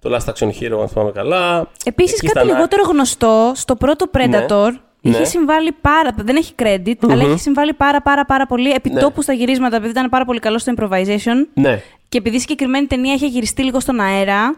[0.00, 1.68] το Last Action Hero, αν θυμάμαι καλά.
[1.84, 5.24] Επίσης, εκεί κάτι στα να- λιγότερο γνωστό, στο πρώτο Predator είχε Ναι.
[5.24, 6.10] συμβάλει πάρα.
[6.16, 10.08] Δεν έχει credit, αλλά έχει συμβάλει πάρα, πάρα, πάρα πολύ επιτόπου στα γυρίσματα, επειδή ήταν
[10.08, 14.00] πάρα πολύ καλό στο improvisation Ναι, και επειδή η συγκεκριμένη ταινία είχε γυριστεί λίγο στον
[14.00, 14.56] αέρα,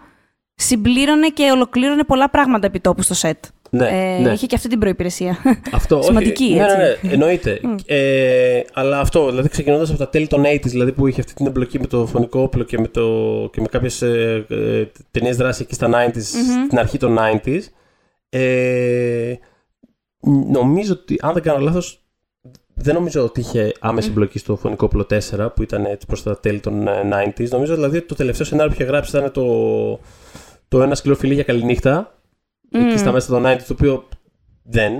[0.54, 3.48] συμπλήρωνε και ολοκλήρωνε πολλά πράγματα επιτόπου στο set.
[3.70, 4.32] ναι, ε, ναι.
[4.32, 5.38] Είχε και αυτή την προπηρεσία.
[5.72, 6.76] Αυτό, Σημαντική, όχι, ναι, έτσι.
[6.76, 7.60] ναι, ναι, εννοείται.
[7.86, 11.46] ε, αλλά αυτό, δηλαδή ξεκινώντας από τα τέλη των 80s, δηλαδή που είχε αυτή την
[11.46, 13.02] εμπλοκή με το φωνικό όπλο και με, το,
[13.52, 16.20] και με κάποιες ε, ε, ταινίες δράση εκεί στα 90s,
[16.66, 17.60] στην αρχή των 90s.
[18.28, 19.34] Ε,
[20.50, 22.04] νομίζω ότι, αν δεν κάνω λάθος,
[22.74, 25.06] δεν νομίζω ότι είχε άμεση εμπλοκή στο φωνικό όπλο
[25.36, 27.48] 4 που ήταν έτσι προς τα τέλη των ε, 90s.
[27.48, 29.44] Νομίζω δηλαδή ότι το τελευταίο σενάριο που είχε γράψει ήταν το,
[30.68, 32.14] το Ένα σκυλό φιλί για καληνύχτα.
[32.72, 34.08] Εκεί στα μέσα των 90s, το οποίο
[34.62, 34.92] δεν,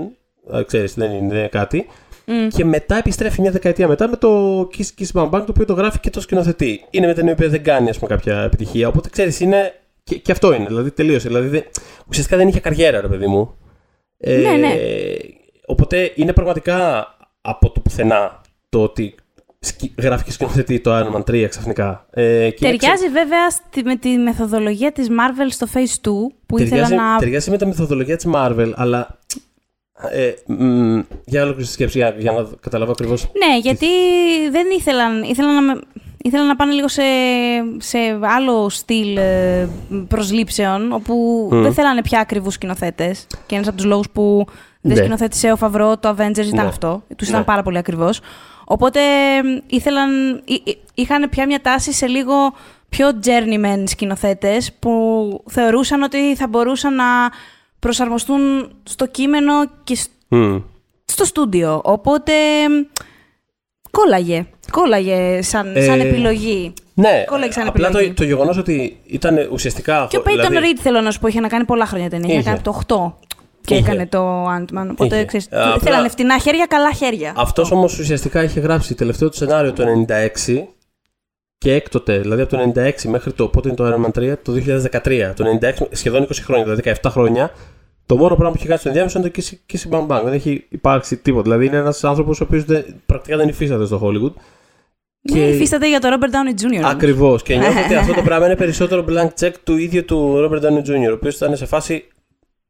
[0.51, 1.85] ε, ξέρεις, δεν είναι, δεν είναι κάτι.
[2.25, 2.47] Μμ.
[2.47, 5.73] Και μετά επιστρέφει μια δεκαετία μετά με το Kiss Kiss Bang Bang, το οποίο το
[5.73, 6.85] γράφει και το σκηνοθετεί.
[6.89, 8.87] Είναι με ταινία που δεν κάνει ας πούμε, κάποια επιτυχία.
[8.87, 9.73] Οπότε ξέρεις, είναι.
[10.03, 10.65] Και, και αυτό είναι.
[10.65, 11.27] Δηλαδή τελείωσε.
[11.27, 11.63] Δηλαδή, δεν-
[12.09, 13.55] ουσιαστικά δεν είχε καριέρα, ρε παιδί μου.
[14.23, 14.75] Ε, Ναι, ναι.
[15.65, 17.07] Οπότε είναι πραγματικά
[17.41, 19.15] από το πουθενά το ότι
[19.59, 22.05] σκη- γράφει και σκηνοθετεί το Iron Man 3 ξαφνικά.
[22.11, 26.11] Ε, και είναι Ταιριάζει βέβαια στη- με τη μεθοδολογία της Marvel στο Phase 2
[26.45, 29.19] που ήθελα ταιριάζει, να ταιριάζει με τα μεθοδολογία της Marvel, αλλά...
[30.11, 33.23] Ε, μ, για ολόκληρη τη σκέψη, για, για να καταλάβω ακριβώς.
[33.45, 33.87] Ναι, γιατί
[34.51, 35.81] δεν ήθελαν, ήθελαν, να,
[36.23, 37.01] με- ήθελαν να πάνε λίγο σε,
[37.77, 39.69] σε άλλο στυλ ε,
[40.07, 43.27] προσλήψεων, όπου δεν θέλανε πια ακριβούς σκηνοθέτες.
[43.45, 44.45] Και ένας από τους λόγους που
[44.81, 44.97] δεν Ναι.
[44.99, 46.61] σκηνοθέτησε ο Φαβρό το Avengers ήταν Ναι.
[46.67, 47.03] αυτό.
[47.15, 47.33] Τους Ναι.
[47.33, 48.19] ήταν πάρα πολύ ακριβώς.
[48.65, 52.33] Οπότε ε, ήθελαν, εί- εί- είχαν πια μια τάση σε λίγο
[52.89, 57.05] πιο journeyman σκηνοθέτες που θεωρούσαν ότι θα μπορούσαν να
[57.79, 59.53] προσαρμοστούν στο κείμενο
[59.83, 60.55] και σ- Μ.
[61.05, 61.81] στο στούντιο.
[61.83, 62.31] Οπότε
[62.69, 62.73] μ,
[63.91, 64.45] κόλλαγε.
[64.71, 66.73] Κόλλαγε σαν, σαν Ε, επιλογή.
[66.93, 68.13] Ναι, Κόλλαγε σαν απλά το, επιλογή.
[68.15, 70.07] το γεγονός ότι ήταν ουσιαστικά.
[70.09, 72.27] Και ο Peyton δηλαδή, Reed θέλω να σου πω είχε να κάνει πολλά χρόνια ταινία.
[72.29, 72.49] Είχε Είχε.
[72.49, 73.13] κάνει το 8
[73.65, 73.83] και Είχε.
[73.83, 74.87] έκανε το Ant-Man.
[74.91, 75.25] Οπότε Είχε.
[75.25, 77.33] ξέρεις, Ε, απλά- θέλανε φτηνά χέρια, καλά χέρια.
[77.35, 80.67] Αυτός όμως ουσιαστικά είχε γράψει τελευταίο του σενάριο το 96
[81.57, 84.51] και έκτοτε, δηλαδή από το 96 μέχρι το πότε είναι το Iron Man 3, το
[84.51, 85.33] 2013.
[85.35, 87.51] Το 96, σχεδόν 20 χρόνια, δηλαδή 17 χρόνια.
[88.11, 90.21] Το μόνο πράγμα που έχει κάνει στο ενδιάμεσο είναι το Kiss, Kiss Bang Bang.
[90.23, 91.43] Δεν έχει υπάρξει τίποτα.
[91.43, 92.63] Δηλαδή είναι ένας άνθρωπος ο οποίος
[93.05, 94.33] πρακτικά δεν υφίσταται στο Hollywood.
[95.31, 96.83] Ναι, υφίσταται για το Robert Downey Jr.
[96.83, 97.43] Ακριβώς.
[97.43, 100.79] Και νιώθω ότι αυτό το πράγμα είναι περισσότερο blank check του ίδιου του Robert Downey
[100.89, 101.09] Jr.
[101.09, 102.05] Ο οποίος ήταν σε φάση.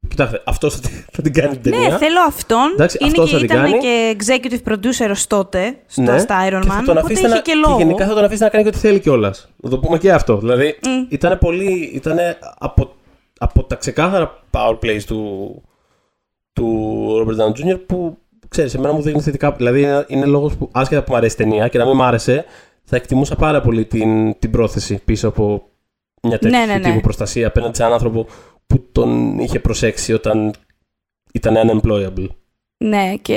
[0.08, 1.88] Κοιτάξτε, αυτός θα, την- θα την κάνει την ταινία.
[1.88, 2.70] Ναι, θέλω αυτόν.
[2.72, 3.78] Εντάξει, είναι αυτός και, θα την ήταν κάνει.
[3.78, 6.84] και executive producer ως τότε στο, Ναι, στα Iron και θα Man.
[6.84, 7.78] τον Οπότε αφήσετε είχε να, και λόγο.
[7.78, 9.48] γενικά θα τον αφήσει να κάνει και ό,τι θέλει κιόλας.
[9.56, 10.36] Να το πούμε και αυτό.
[10.36, 11.06] Δηλαδή Μμ.
[11.08, 11.90] ήταν πολύ.
[11.94, 12.16] ήταν
[12.58, 12.94] από,
[13.42, 15.62] από τα ξεκάθαρα power plays του,
[16.52, 17.80] του Robert Downey Jr.
[17.86, 19.52] που ξέρεις, εμένα μου δείχνει θετικά.
[19.52, 22.02] Δηλαδή είναι, είναι λόγος που άσχετα που μου αρέσει η ταινία και να μην μου
[22.02, 22.44] άρεσε,
[22.84, 25.68] θα εκτιμούσα πάρα πολύ την, την πρόθεση πίσω από
[26.22, 26.84] μια τέτοια Ναι, ναι, ναι.
[26.84, 28.26] τύπου προστασία απέναντι σε έναν άνθρωπο
[28.66, 30.52] που τον είχε προσέξει όταν
[31.32, 32.28] ήταν unemployable.
[32.84, 33.36] Ναι, και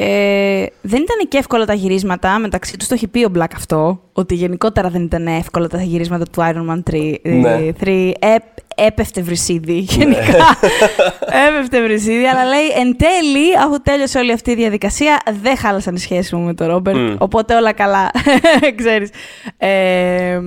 [0.82, 2.40] δεν ήταν και εύκολα τα γυρίσματα.
[2.40, 6.26] Μεταξύ τους το έχει πει ο Black αυτό, ότι γενικότερα δεν ήταν εύκολα τα γυρίσματα
[6.26, 7.16] του Iron Man 3.
[7.24, 7.60] Ναι.
[7.84, 8.44] 3 έπ,
[8.76, 10.58] έπεφτε βρυσίδι, γενικά.
[11.48, 16.00] έπεφτε βρυσίδι, αλλά λέει εν τέλει, αφού τέλειωσε όλη αυτή η διαδικασία, δεν χάλασαν οι
[16.00, 16.98] σχέσεις μου με τον Ρόμπερτ.
[16.98, 17.16] Μμ.
[17.18, 18.12] Οπότε όλα καλά,
[18.80, 19.10] ξέρεις.
[19.58, 20.40] Ε,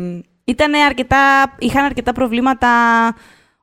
[0.45, 1.17] ήτανε αρκετά,
[1.59, 2.69] είχαν αρκετά προβλήματα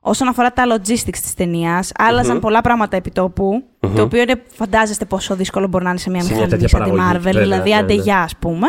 [0.08, 1.92] όσον αφορά τα logistics της ταινίας.
[1.98, 3.62] Άλλαζαν πολλά πράγματα επί τόπου,
[3.94, 6.68] το οποίο είναι, φαντάζεστε πόσο δύσκολο μπορεί να είναι σε μια Σε μια μηχανή τέτοια
[6.68, 8.02] σαν τη παραγωγή, Marvel, βέβαια, δηλαδή ναι, άντε ναι.
[8.02, 8.66] γεια, ας πούμε.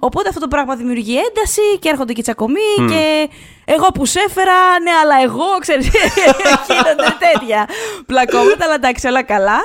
[0.00, 3.28] Οπότε αυτό το πράγμα δημιουργεί ένταση και έρχονται και τσακωμοί και
[3.64, 5.86] εγώ που σε έφερα, ναι, αλλά εγώ, ξέρεις,
[6.68, 7.68] γίνονται τέτοια
[8.06, 9.58] πλακώματα, αλλά εντάξει, όλα καλά.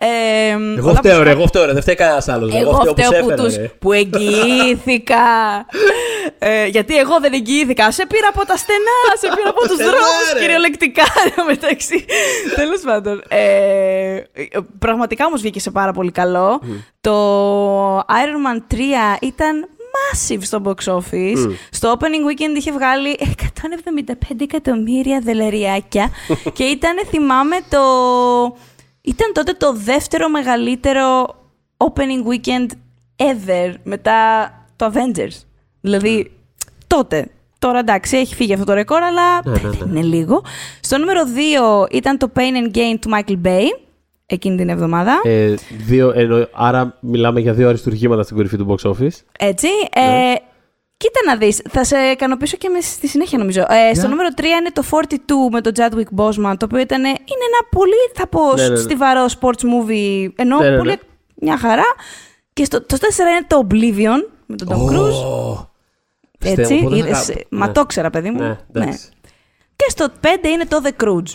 [0.00, 1.72] Ε, Εγώ όλα φταίω, που- ρε, εγώ φταίω, ρε.
[1.72, 2.54] Δεν φταίει κανένας άλλος.
[2.54, 3.70] εγώ φταίω φταίω σε που, έφερα, τους, ρε.
[3.78, 5.16] που εγγυήθηκα.
[6.38, 7.90] ε, γιατί εγώ δεν εγγυήθηκα.
[7.90, 10.40] Σε πήρα από τα στενά, σε πήρα από τους Στενά, δρόμους, ρε.
[10.40, 12.04] κυριολεκτικά εν τω μεταξύ.
[12.54, 13.22] Τέλος πάντων.
[13.28, 14.20] Ε,
[14.78, 16.60] πραγματικά όμως βγήκε σε πάρα πολύ καλό.
[17.00, 18.76] Το Iron Man 3
[19.20, 21.50] ήταν massive στο box office.
[21.70, 26.10] Στο opening weekend είχε βγάλει 175 εκατομμύρια δελεριάκια
[26.56, 27.80] και ήταν, θυμάμαι, το...
[29.08, 31.34] Ήταν τότε το δεύτερο μεγαλύτερο
[31.76, 32.66] opening weekend
[33.16, 35.42] ever μετά το Avengers.
[35.80, 36.30] Δηλαδή,
[36.86, 37.26] τότε.
[37.58, 39.76] Τώρα εντάξει, έχει φύγει αυτό το ρεκόρ, αλλά Ναι, ναι, ναι.
[39.76, 40.42] δεν είναι λίγο.
[40.80, 41.20] Στο νούμερο
[41.86, 43.64] 2 ήταν το Pain and Gain του Michael Bay
[44.26, 45.20] εκείνη την εβδομάδα.
[45.24, 45.54] Ε,
[45.86, 49.20] δύο, εννοώ- άρα μιλάμε για δύο αριστουργήματα στην κορυφή του box office.
[49.38, 49.66] Έτσι.
[49.96, 50.30] Ναι.
[50.32, 50.34] Ε,
[50.98, 53.60] κοίτα να δεις, θα σε ικανοποιήσω και με στη συνέχεια νομίζω.
[53.60, 54.08] Ε, Στο Για.
[54.08, 57.14] νούμερο 3 είναι το 42 με τον Chadwick Boseman, το οποίο ήταν, είναι
[57.50, 58.76] ένα πολύ, θα πω, Ναι, ναι, ναι.
[58.76, 60.96] στιβαρό sports movie, ενώ Ναι, ναι, πολύ ναι.
[61.34, 61.84] μια χαρά.
[62.52, 65.24] Και στο, το 4 είναι το Oblivion με τον Tom Cruise.
[65.24, 65.70] Ω,
[66.44, 67.72] Έτσι, πιστεύω, πότε θα είδες, κα- μα ναι.
[67.72, 68.40] το ξέρα, παιδί μου.
[68.42, 69.08] Ναι, εντάξει.
[69.76, 71.32] Και στο 5 είναι το The Cruise.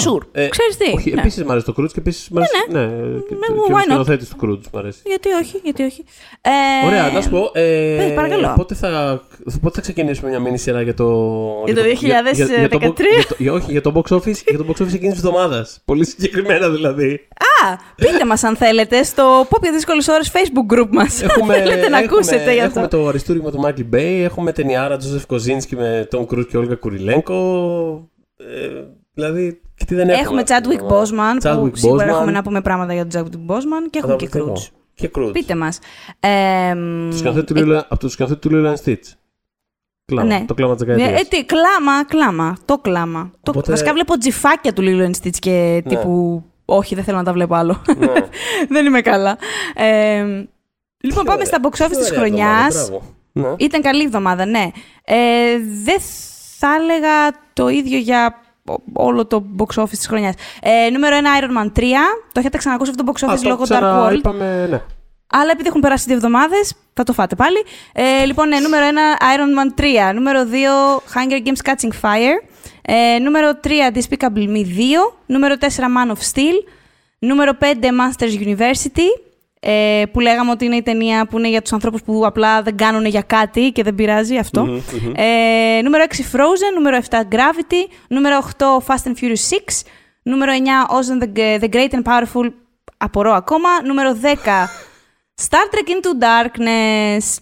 [0.00, 0.24] Σουρ.
[0.32, 1.20] Ε, Ξέρεις τι; Όχι, ναι.
[1.20, 2.52] επίσης μου αρέσει το Κρούτ και επίσης μου αρέσει.
[2.70, 2.86] Ναι,
[3.28, 3.80] και, Ναι, και why ο not?
[3.82, 5.00] σκηνοθέτης του Κρούτ μου αρέσει.
[5.04, 6.04] Γιατί όχι, γιατί όχι.
[6.40, 7.50] Ε, Ωραία, να σου πω.
[7.52, 8.52] Ε, πες, παρακαλώ.
[8.56, 9.22] Πότε θα,
[9.60, 11.04] πότε θα ξεκινήσουμε μια μίνι σειρά για το.
[11.64, 12.56] Για το 2013?
[12.56, 15.80] για το- για- όχι, για το box office, για το box office εκείνης της εβδομάδας.
[15.84, 17.20] Πολύ συγκεκριμένα δηλαδή.
[17.64, 21.22] Α, πείτε μας αν θέλετε στο Πιο Δύσκολες Ώρες Facebook group μας.
[21.22, 22.80] αν θέλετε να ακούσετε γι' αυτό.
[22.80, 26.74] έχουμε το αριστούργημα του Μάικλ Μπέι, έχουμε ταινιάρα Τζόζεφ Κοζίνσκι με τον Κρουζ και Όλγα
[26.74, 27.34] Κουριλένκο.
[28.36, 28.82] Ε,
[29.14, 30.22] δηλαδή, και τι δεν έχουμε.
[30.22, 31.38] Έχουμε αυτή τη Chadwick εβδομάδα.
[31.38, 32.08] Boseman, που Chadwick σίγουρα Boseman.
[32.08, 34.46] έχουμε να πούμε πράγματα για τον Chadwick Boseman και Θα έχουμε τα και πω Cruz.
[34.46, 34.56] εγώ.
[34.94, 35.32] Και Κρουζ.
[35.32, 35.78] Πείτε μας.
[36.20, 36.74] Ε,
[37.10, 39.12] Το σκηνοθέτη του Lilo- Από το σκηνοθέτη του Lilo and Stitch.
[40.04, 40.26] Κλάμα.
[40.28, 40.44] Ναι.
[40.46, 41.20] Το κλάμα της ε, δεκαετίας.
[41.20, 42.56] ε, τι, κλάμα, κλάμα.
[42.64, 43.30] Το κλάμα.
[43.42, 46.42] Το, Οπότε- Βασικά βλέπω τζιφάκια του Lilo and Stitch και τύπου.
[46.64, 47.82] Όχι, δεν θέλω να τα βλέπω άλλο.
[47.98, 48.06] Ναι.
[48.74, 49.38] δεν είμαι καλά.
[49.74, 50.24] Ε,
[51.00, 52.90] λοιπόν, πάμε στα box office της χρονιάς.
[53.32, 53.48] Ναι.
[53.56, 54.70] Ήταν καλή εβδομάδα, ναι.
[55.04, 55.16] Ε,
[55.84, 56.00] δεν
[56.58, 58.40] θα έλεγα το ίδιο για
[58.92, 60.34] όλο το box office της χρονιάς.
[60.62, 61.82] Ε, νούμερο 1, Iron Man 3.
[62.32, 64.16] Το έχετε ξανακούσει αυτό το box office Α, το λόγω ξέρα, Dark World.
[64.16, 64.80] Είπαμε, ναι.
[65.30, 67.64] Αλλά επειδή έχουν περάσει δύο εβδομάδες, θα το φάτε πάλι.
[67.92, 70.14] Ε, λοιπόν, ναι, νούμερο 1, Iron Man 3.
[70.14, 72.48] Νούμερο 2, Hunger Games Catching Fire.
[72.82, 74.66] Ε, νούμερο 3, Despicable Me 2.
[75.26, 76.54] Νούμερο 4, Man of Steel.
[77.18, 79.25] Νούμερο 5, Masters University.
[79.68, 82.76] Ε, που λέγαμε ότι είναι η ταινία που είναι για τους ανθρώπους που απλά δεν
[82.76, 84.80] κάνουν για κάτι και δεν πειράζει αυτό.
[85.16, 86.74] Ε, νούμερο 6, Frozen.
[86.74, 87.92] Νούμερο 7, Gravity.
[88.08, 89.82] Νούμερο 8, Fast and Furious 6.
[90.22, 90.56] Νούμερο 9,
[90.96, 92.50] Ocean the, the Great and Powerful.
[92.96, 93.68] Απορώ ακόμα.
[93.84, 94.26] Νούμερο 10,
[95.48, 97.36] Star Trek Into Darkness.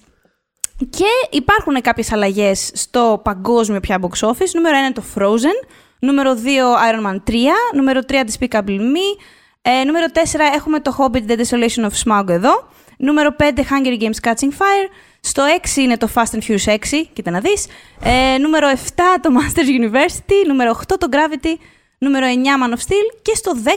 [0.91, 4.51] Και υπάρχουν κάποιες αλλαγές στο παγκόσμιο πια box office.
[4.55, 5.67] Νούμερο 1 είναι το Frozen.
[5.99, 7.35] Νούμερο 2 Iron Man 3.
[7.75, 9.23] Νούμερο 3 Despicable Me.
[9.67, 10.19] Ε, νούμερο 4
[10.55, 12.69] έχουμε το Hobbit The Desolation of Smaug εδώ.
[12.97, 14.89] Νούμερο 5 Hunger Games Catching Fire.
[15.21, 15.43] Στο
[15.75, 16.79] 6 είναι το Fast and Furious 6.
[17.13, 17.67] Κοίτα να δεις.
[18.03, 18.75] Ε, νούμερο 7
[19.21, 20.47] το Masters University.
[20.47, 21.55] Νούμερο 8 το Gravity.
[21.99, 23.19] Νούμερο 9 Man of Steel.
[23.23, 23.69] Και στο 10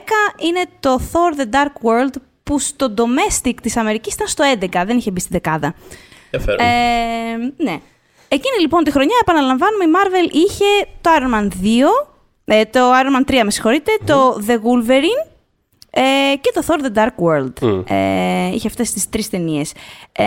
[0.47, 4.83] είναι το Thor The Dark World που στο domestic της Αμερικής ήταν στο 11.
[4.85, 5.75] Δεν είχε μπει στη δεκάδα.
[6.29, 6.65] Ενδιαφέρον.
[6.65, 7.79] Ε, ναι.
[8.27, 10.65] Εκείνη λοιπόν τη χρονιά, επαναλαμβάνουμε, η Marvel είχε
[11.01, 11.47] το Iron Man 2,
[12.45, 15.36] ε, το Iron Man 3, με συγχωρείτε, το The Wolverine
[16.01, 17.53] ε, και το Thor The Dark World.
[17.61, 17.81] Μμ.
[17.87, 19.71] Ε, είχε αυτές τις τρεις ταινίες.
[20.11, 20.23] Ε,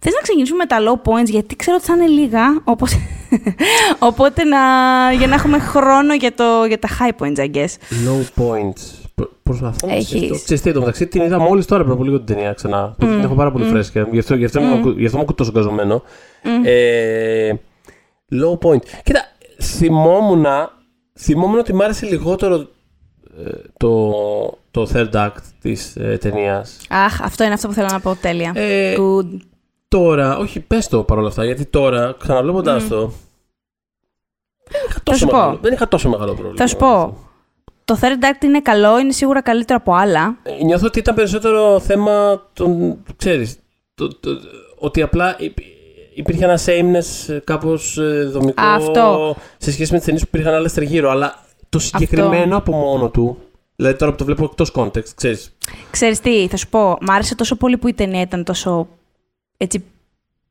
[0.00, 2.92] θες να ξεκινήσουμε με τα low points, γιατί ξέρω ότι θα είναι λίγα, όπως...
[4.08, 4.58] οπότε να,
[5.18, 7.68] για να έχουμε χρόνο για, το, για τα high points, I guess.
[8.06, 8.82] Low points.
[9.14, 10.08] Προ- Προσπαθώ να Έχεις.
[10.08, 10.34] σκεφτώ.
[10.34, 12.94] Ξέρεις τι, εντωμεταξύ την είδα μόλις τώρα πριν από λίγο την ταινία ξανά.
[12.98, 14.08] Την έχω πάρα πολύ φρέσκια.
[14.12, 16.02] Γι' αυτό, γι αυτό, είμαι- γι' αυτό είμαι τόσο καζωμένο.
[16.64, 17.52] Ε,
[18.32, 18.82] low point.
[19.02, 19.20] Κοίτα,
[19.62, 20.44] θυμόμουν,
[21.18, 22.66] θυμόμουν ότι μ' άρεσε λιγότερο ε,
[23.76, 24.12] το,
[24.70, 26.76] το third act της ε, ταινίας.
[26.88, 28.52] Αχ, αυτό είναι αυτό που θέλω να πω, τέλεια.
[28.54, 29.26] Ε, Good.
[29.88, 33.12] Τώρα, όχι, πες το παρόλα αυτά, γιατί τώρα, ξαναβλέποντας το.
[34.70, 35.36] Δεν είχα, τόσο σου πω.
[35.36, 36.56] μεγάλο, δεν είχα τόσο μεγάλο πρόβλημα.
[36.56, 37.16] Θα σου πω.
[37.84, 40.36] το Third Act είναι καλό, είναι σίγουρα καλύτερο από άλλα.
[40.42, 42.96] Ε, Νιώθω ότι ήταν περισσότερο θέμα των.
[43.16, 43.58] ξέρεις,
[43.94, 44.30] το, το,
[44.78, 45.58] ότι απλά υ-
[46.14, 49.36] υπήρχε ένα sameness κάπως ε, δομικό Αυτό.
[49.58, 51.10] σε σχέση με τις ταινίες που υπήρχαν άλλες τριγύρω.
[51.10, 51.43] Αλλά
[51.78, 53.38] το συγκεκριμένο από μόνο του.
[53.76, 55.56] Δηλαδή τώρα που το βλέπω εκτός context, ξέρεις.
[55.90, 58.88] Ξέρεις τι, θα σου πω, μ' άρεσε τόσο πολύ που η ταινία ήταν τόσο
[59.56, 59.84] έτσι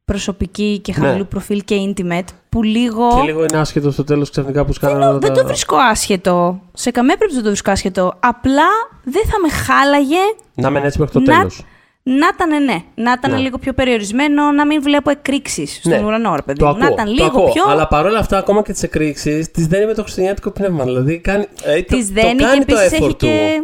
[0.05, 1.05] προσωπική και Ναι.
[1.05, 3.09] χαμηλού προφίλ και intimate, που λίγο...
[3.15, 6.59] Και λίγο είναι άσχετο στο τέλος ξαφνικά που σκάνανε όλα Δεν τα- το βρίσκω άσχετο.
[6.73, 8.13] Σε καμία περίπτωση δεν το βρίσκω άσχετο.
[8.19, 8.67] Απλά
[9.03, 10.17] δεν θα με χάλαγε
[10.55, 11.63] Να μένει έτσι μέχρι το Να- τέλος.
[12.03, 12.77] Να ήταν ναι.
[12.95, 13.37] Να ήταν Ναι.
[13.37, 16.03] λίγο πιο περιορισμένο, να μην βλέπω εκρήξεις στον Ναι.
[16.05, 16.71] ουρανό, ρε παιδί Το μου.
[16.71, 17.51] ακούω, Να ήταν το λίγο ακούω.
[17.51, 17.63] πιο.
[17.69, 20.83] Αλλά παρόλα αυτά, ακόμα και τις εκρήξεις, τις δένει με το χριστιανιάτικο πνεύμα.
[20.83, 23.15] Δηλαδή, κάνει, ε, το, Τη το δένει και κάνει το επίσης effort έχει του.
[23.15, 23.61] και.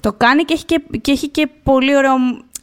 [0.00, 2.12] Το κάνει και έχει και, και έχει και πολύ ωραίο.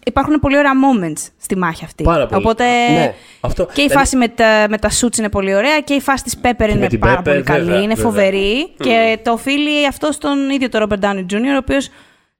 [0.06, 2.04] Υπάρχουν πολύ ωραία moments στη μάχη αυτή.
[2.04, 2.42] Πάρα πολύ.
[2.42, 2.64] Οπότε.
[2.92, 3.64] Ναι, αυτό.
[3.66, 6.24] Και η Δηλαδή, φάση με τα, με τα suits είναι πολύ ωραία και η φάση
[6.24, 8.04] της Pepper είναι την πάρα Pepper, πολύ καλή, βέβαια, είναι βέβαια.
[8.12, 11.54] φοβερή και το οφείλει αυτό στον ίδιο το Robert Downey Jr.
[11.54, 11.90] ο οποίος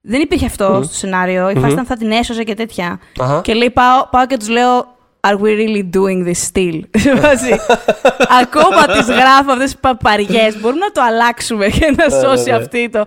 [0.02, 3.00] δεν υπήρχε αυτό στο σενάριο, η φάση ήταν θα την έσωζε και τέτοια.
[3.20, 3.42] Αχα.
[3.44, 6.80] Και λέει πάω, πάω και τους λέω Are we really doing this still?
[7.04, 7.50] Σε φάση,
[8.42, 10.60] Ακόμα τις γράφω αυτές τις παπαριές.
[10.62, 12.56] Μπορούμε να το αλλάξουμε και να Ναι, ναι, σώσει ναι.
[12.56, 13.04] αυτή το...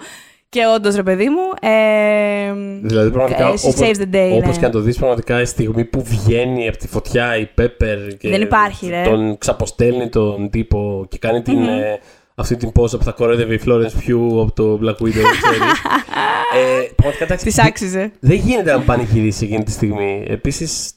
[0.48, 1.68] Και όντως, ρε παιδί μου.
[1.70, 2.52] Ε,
[2.82, 4.30] Δηλαδή, πραγματικά, ε, she όπως, saves the day.
[4.32, 4.58] όπως ναι.
[4.58, 8.28] και αν το δεις, πραγματικά η στιγμή που βγαίνει από τη φωτιά η Pepper και
[8.28, 9.02] Δεν υπάρχει, ρε.
[9.04, 11.98] τον ξαποστέλνει τον τύπο και κάνει την, ε,
[12.34, 15.82] αυτή την πόσα που θα κοροϊδεύει η Florence Pugh από το Black Widow, ξέρεις.
[16.54, 18.12] ε, πραγματικά, εντάξει, Της δεν- άξιζε.
[18.20, 20.24] Δεν γίνεται να πανηγυρίσει εκείνη τη στιγμή.
[20.28, 20.92] Επίσης,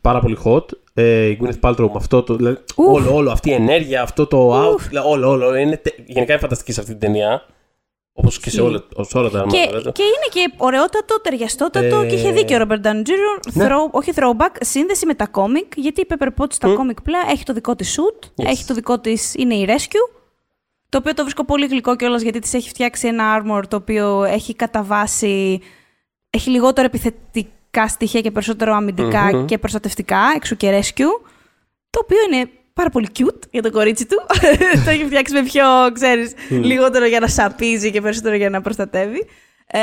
[0.00, 0.64] πάρα πολύ hot.
[0.94, 2.36] Ε, η Gwyneth Paltrow με αυτό το.
[2.36, 2.86] Δηλαδή, Ουφ.
[2.94, 4.78] όλο, όλο, αυτή η ενέργεια, αυτό το out.
[4.88, 5.54] δηλαδή, όλο, όλο.
[5.56, 7.42] Είναι, τε- γενικά είναι φανταστική σε αυτή την ταινία.
[8.16, 8.68] Όπως και σε Ισχύει.
[8.68, 9.90] όλα, σε όλα τα Και, άρματα.
[9.90, 13.52] και είναι και ωραιότατο, ταιριαστότατο Ε, και είχε δίκιο ο Robert Downey Jr.
[13.52, 13.66] ναι.
[13.68, 16.74] Throw, όχι throwback, σύνδεση με τα κόμικ, γιατί η Pepper Potts στα Μμ.
[16.74, 18.46] κόμικ πλέον έχει το δικό της shoot, Yes.
[18.46, 20.20] έχει το δικό της, είναι η Rescue,
[20.94, 24.24] το οποίο το βρίσκω πολύ γλυκό κιόλας γιατί της έχει φτιάξει ένα armor το οποίο
[24.24, 25.60] έχει κατά βάση,
[26.30, 29.44] έχει λιγότερο επιθετικά στοιχεία και περισσότερο αμυντικά Μμμ.
[29.44, 31.28] και προστατευτικά, εξού και Rescue,
[31.90, 34.16] το οποίο είναι πάρα πολύ cute για το κορίτσι του.
[34.84, 39.26] το έχει φτιάξει με πιο, ξέρεις, λιγότερο για να σαπίζει και περισσότερο για να προστατεύει.
[39.66, 39.78] Ε,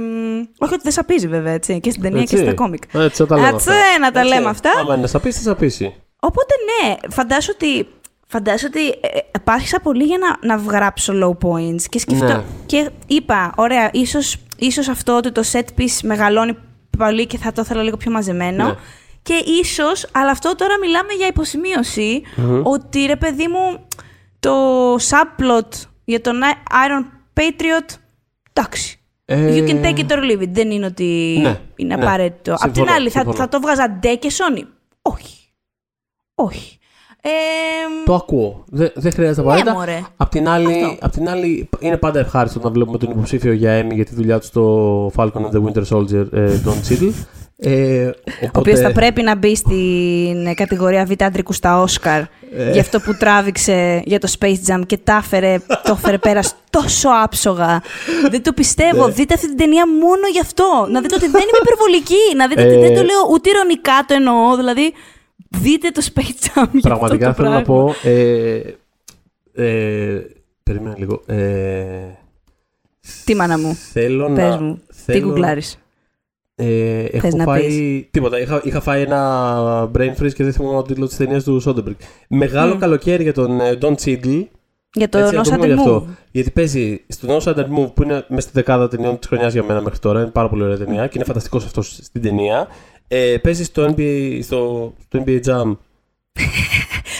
[0.00, 2.46] μ, όχι ότι δεν σαπίζει βέβαια, έτσι, και στην ταινία και Έτσι.
[2.46, 2.82] στα κόμικ.
[2.94, 3.98] Έτσι, να τα λέμε Έτσι, αυτά.
[4.00, 4.34] να τα Έτσι.
[4.34, 4.70] λέμε αυτά.
[4.78, 5.94] Άμα είναι να σαπίσει, θα σαπίσει.
[6.20, 7.86] Οπότε ναι, φαντάσου ότι,
[8.30, 12.42] φαντάσου ότι ε, πάρχισα πολύ για να, να βγράψω low points και σκεφτώ, Ναι.
[12.66, 16.56] και είπα, ωραία, ίσως, ίσως αυτό ότι το set piece μεγαλώνει
[16.98, 18.66] πολύ και θα το ήθελα λίγο πιο μαζεμένο.
[18.66, 18.74] Ναι.
[19.22, 22.22] Και ίσως, αλλά αυτό τώρα μιλάμε για υποσημείωση,
[22.62, 23.86] ότι ρε παιδί μου,
[24.40, 25.68] το subplot
[26.04, 26.40] για τον
[26.70, 27.04] Iron
[27.40, 27.94] Patriot,
[28.52, 28.94] εντάξει.
[29.24, 30.48] Ε, You can take it or leave it.
[30.50, 32.02] Δεν είναι ότι Ναι, είναι ναι.
[32.02, 32.52] απαραίτητο.
[32.52, 33.36] Απ' την Συμφωνώ, άλλη, θα, συμφωνώ.
[33.36, 34.62] θα το βγάζα ντε και Sony.
[35.02, 35.36] Όχι.
[36.34, 36.78] Όχι.
[37.22, 37.28] Ε,
[38.04, 38.64] Το ακούω.
[38.68, 39.72] Δεν, δεν χρειάζεται Ναι, απαραίτητα.
[39.74, 40.00] μωρέ.
[40.16, 40.96] Απ' την, άλλη, Αυτό.
[41.00, 44.38] απ' την άλλη, είναι πάντα ευχάριστο να βλέπουμε τον υποψήφιο για Emmy για τη δουλειά
[44.38, 47.12] του στο Falcon and the Winter Soldier, ε, Don Cheadle.
[47.62, 52.70] Ε, ο οπότε, οποίο θα πρέπει να μπει στην κατηγορία Β' άντρικου στα Όσκαρ Ε.
[52.72, 57.08] για αυτό που τράβηξε για το Space Jam και τα έφερε, το έφερε πέρας τόσο
[57.22, 57.82] άψογα.
[58.30, 59.06] δεν το πιστεύω.
[59.06, 59.12] Ναι.
[59.12, 60.86] Δείτε αυτή την ταινία μόνο γι' αυτό.
[60.90, 62.22] Να δείτε ότι δεν είμαι υπερβολική.
[62.36, 62.78] Να δείτε ότι Ε.
[62.80, 64.56] δεν το λέω ούτε ηρωνικά το εννοώ.
[64.56, 64.92] Δηλαδή,
[65.50, 67.84] δείτε το Space Jam για Πραγματικά αυτό το θέλω να πράγμα.
[67.84, 67.94] πω.
[68.08, 68.62] Ε,
[69.52, 70.20] ε,
[70.62, 71.22] περίμενα λίγο.
[71.26, 71.86] Ε,
[73.24, 74.60] Τι μάνα μου; θέλω Πες να.
[74.60, 74.74] μου.
[74.86, 75.78] Τι θέλω- γκουγκλάρεις;
[76.54, 78.08] Ε, έχω να φάει.
[78.10, 78.40] Τίποτα.
[78.40, 81.96] Είχα, είχα φάει ένα brain freeze και δεν θυμάμαι τον τίτλος της ταινίας του Soderbergh.
[82.28, 82.78] Μεγάλο Μμ.
[82.78, 84.44] καλοκαίρι για τον ε, Don Cheadle.
[84.92, 86.06] Για το Έτσι, να No το πούμε γι' Sudden αυτό.
[86.08, 86.14] Move.
[86.30, 89.62] Γιατί παίζει στο No Sudden Move που είναι μέσα στη δεκάδα ταινιών της χρονιάς για
[89.64, 90.20] μένα μέχρι τώρα.
[90.20, 92.66] Είναι πάρα πολύ ωραία ταινία και είναι φανταστικός αυτός στην ταινία.
[93.12, 95.76] Ε, παίζεις στο NBA, στο, στο NBA Jam.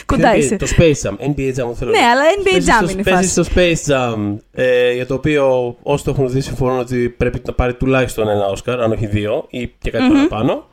[0.06, 0.56] Κοντά NBA, είσαι.
[0.56, 1.12] Το Space Jam.
[1.36, 3.44] NBA Jam θέλω Ναι, να- αλλά NBA Παίζεις Jam στο- είναι η Παίζεις φάση.
[3.44, 7.52] στο Space Jam, ε, για το οποίο όσοι το έχουν δει συμφωνούν ότι πρέπει να
[7.52, 10.66] πάρει τουλάχιστον ένα Όσκαρ, αν όχι δύο, ή και κάτι παραπάνω.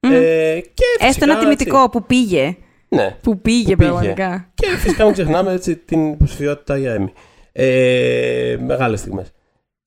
[0.00, 0.08] Ε,
[0.74, 2.56] και Έστω φυσικά, ένα έτσι, τιμητικό που πήγε.
[2.88, 3.16] Ναι.
[3.22, 3.90] Που πήγε Που πήγε.
[3.90, 4.50] πραγματικά.
[4.54, 7.12] Και φυσικά μην ξεχνάμε έτσι, την υποψηφιότητα για Emmy.
[7.52, 9.32] Ε, μεγάλες στιγμές.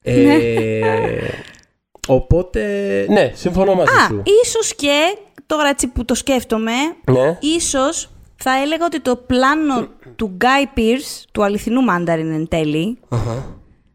[0.04, 0.34] Ε, Ναι.
[2.08, 2.62] οπότε,
[3.10, 4.24] ναι, συμφωνώ μαζί Α, σου.
[4.44, 6.72] ίσως και, τώρα έτσι που το σκέφτομαι,
[7.12, 7.38] Ναι.
[7.42, 13.46] ίσως θα έλεγα ότι το πλάνο του Guy Pearce, του αληθινού Mandarin εν τέλει, Αχα.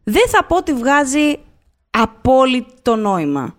[0.03, 1.39] δεν θα πω ότι βγάζει
[1.89, 3.55] απόλυτο νόημα.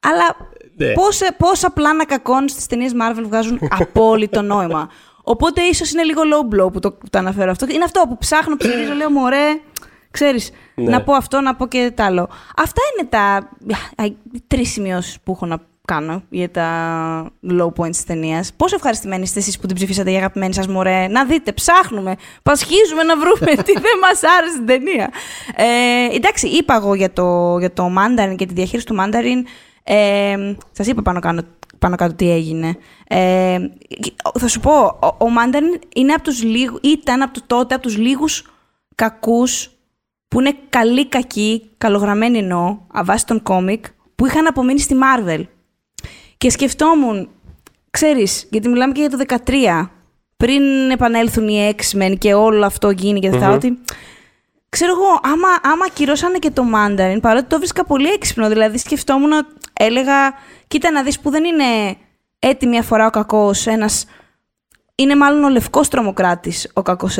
[0.00, 0.36] Αλλά
[0.76, 0.92] Ναι.
[0.92, 4.88] πόσα, πόσα πλάνα κακών στις ταινίες Marvel βγάζουν απόλυτο νόημα.
[5.22, 7.66] Οπότε ίσως είναι λίγο low blow που το, που το αναφέρω αυτό.
[7.70, 9.60] Είναι αυτό που ψάχνω, ψηφίζω, λέω μωρέ,
[10.12, 10.90] ξέρεις, Ναι.
[10.90, 12.28] να πω αυτό, να πω και τ' άλλο.
[12.56, 13.20] Αυτά είναι τα
[13.96, 18.52] α, οι τρεις σημειώσεις που έχω να κάνω για τα low points της ταινίας.
[18.56, 23.02] Πόσο ευχαριστημένοι είστε εσείς που την ψηφίσατε για αγαπημένη σας μωρέ; Να δείτε, ψάχνουμε, πασχίζουμε
[23.02, 25.10] να βρούμε τι δεν μας άρεσε στην ταινία.
[25.56, 29.48] Ε, εντάξει, είπα εγώ για το, για το Mandarin και τη διαχείριση του Mandarin.
[29.84, 31.42] Ε, σας είπα πάνω, κάνω,
[31.78, 32.76] πάνω κάτω τι έγινε.
[33.08, 33.58] Ε,
[34.38, 37.82] θα σου πω, ο, ο Mandarin είναι από τους λίγους, ήταν από το τότε από
[37.82, 38.46] τους λίγους
[38.94, 39.70] κακούς
[40.32, 45.44] που είναι καλοί κακοί, καλογραμμένοι εννοώ, αβάσει των κόμικ, που είχαν απομείνει στη Marvel.
[46.36, 47.28] Και σκεφτόμουν,
[47.90, 49.90] ξέρεις, γιατί μιλάμε και για το 13,
[50.36, 53.78] πριν επανέλθουν οι X-Men και όλο αυτό γίνει και θα ότι...
[54.68, 59.30] Ξέρω εγώ, άμα, άμα ακυρώσανε και το Mandarin, παρότι το βρίσκα πολύ έξυπνο, δηλαδή σκεφτόμουν,
[59.72, 60.34] έλεγα,
[60.68, 61.96] κοίτα να δεις που δεν είναι
[62.38, 64.04] έτοιμη μια φορά ο κακός, ένας
[65.02, 67.14] είναι μάλλον ο λευκός τρομοκράτης ο κακός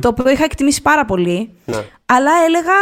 [0.00, 1.50] το οποίο είχα εκτιμήσει πάρα πολύ.
[1.64, 1.76] Ναι.
[2.06, 2.72] Αλλά έλεγα,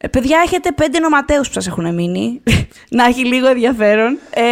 [0.00, 2.42] «Ε, παιδιά, έχετε πέντε νοματέους που σας έχουν μείνει,
[2.98, 4.18] να έχει λίγο ενδιαφέρον.
[4.30, 4.42] Ε,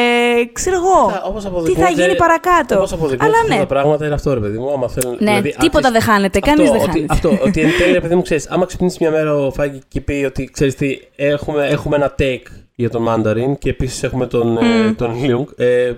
[0.52, 2.76] ξέρω εγώ, Τα- όπως τι θα αποδεικνύεται- γίνει παρακάτω.
[2.76, 4.72] Όπως αποδεικνύεται Αλλά αυτά ναι, τα πράγματα είναι αυτό, ρε παιδί μου.
[4.72, 7.12] Άμα θέλουν, ναι δηλαδή, τίποτα αν δεν χάνεται, Αυτό, κανείς δεν ότι, χάνεται.
[7.12, 10.00] Αυτό, ότι εν τέλει, ρε παιδί μου, ξέρεις, άμα ξυπνήσεις μια μέρα ο Φάγκη και
[10.00, 14.56] πει ότι ξέρεις τι, έχουμε, έχουμε ένα take για τον Mandarin και επίσης έχουμε τον,
[14.58, 15.92] ε, τον Leung, ε,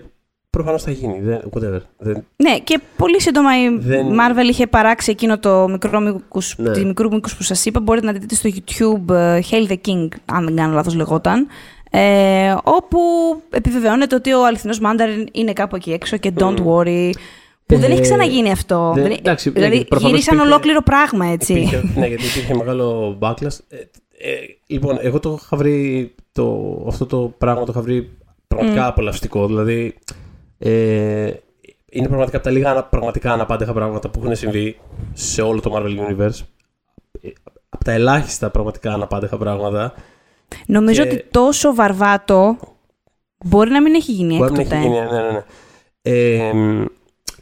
[0.58, 1.20] προφανώς θα γίνει.
[1.20, 1.80] Δεν, whatever.
[1.98, 6.70] Δεν, Ναι, και πολύ σύντομα η Δεν- Marvel είχε παράξει εκείνο το μικρό μήκους, Ναι.
[6.70, 7.80] τη μικρού μήκους που σας είπα.
[7.80, 11.46] Μπορείτε να δείτε στο YouTube ε, Hail the King, αν δεν κάνω λάθος λεγόταν.
[11.90, 12.98] Ε, όπου
[13.50, 17.10] επιβεβαιώνεται ότι ο αληθινός Mandarin είναι κάπου εκεί έξω και don't worry.
[17.66, 18.92] Που δεν Ε, έχει ξαναγίνει αυτό.
[18.94, 21.52] δεν- Δεν- εντάξει, δηλαδή ναι, προφανώς γυρίσαν υπήρχε- ολόκληρο πράγμα έτσι.
[21.52, 23.58] Υπήρχε, ναι, γιατί υπήρχε μεγάλο backlash.
[23.68, 23.76] Ε,
[24.18, 24.30] ε,
[24.66, 28.10] λοιπόν, εγώ το είχα βρει, το, αυτό το πράγμα το είχα βρει
[28.48, 29.46] πραγματικά απολαυστικό.
[29.46, 29.94] Δηλαδή,
[30.58, 31.30] ε,
[31.90, 34.78] είναι πραγματικά από τα λίγα ανα- πραγματικά αναπάντεχα πράγματα που έχουν συμβεί
[35.12, 36.40] σε όλο το Marvel Universe.
[37.20, 37.28] Ε,
[37.68, 39.94] από τα ελάχιστα πραγματικά αναπάντεχα πράγματα.
[40.66, 42.56] Νομίζω και- ότι τόσο βαρβάτο
[43.44, 44.80] μπορεί να μην έχει γίνει Μπορεί να έχει έκτοτε.
[44.82, 45.42] γίνει, ναι, ναι, ναι.
[46.02, 46.84] Ε, μ,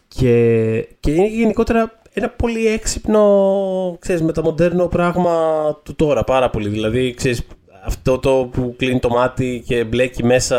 [0.08, 5.34] και, και είναι γενικότερα ένα πολύ έξυπνο, ξέρεις, μεταμοντέρνο πράγμα
[5.82, 6.68] του τώρα, πάρα πολύ.
[6.68, 7.46] Δηλαδή, ξέρεις,
[7.84, 10.58] αυτό το που κλείνει το μάτι και μπλέκει μέσα,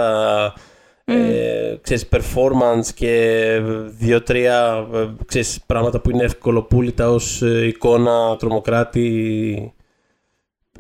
[1.10, 9.74] ε, ξέρεις, performance και δύο-τρία, ε, ξέρεις, πράγματα που είναι ευκολοπούλητα ως ε, εικόνα τρομοκράτη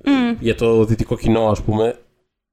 [0.06, 0.36] Μμ.
[0.40, 1.96] για το δυτικό κοινό, ας πούμε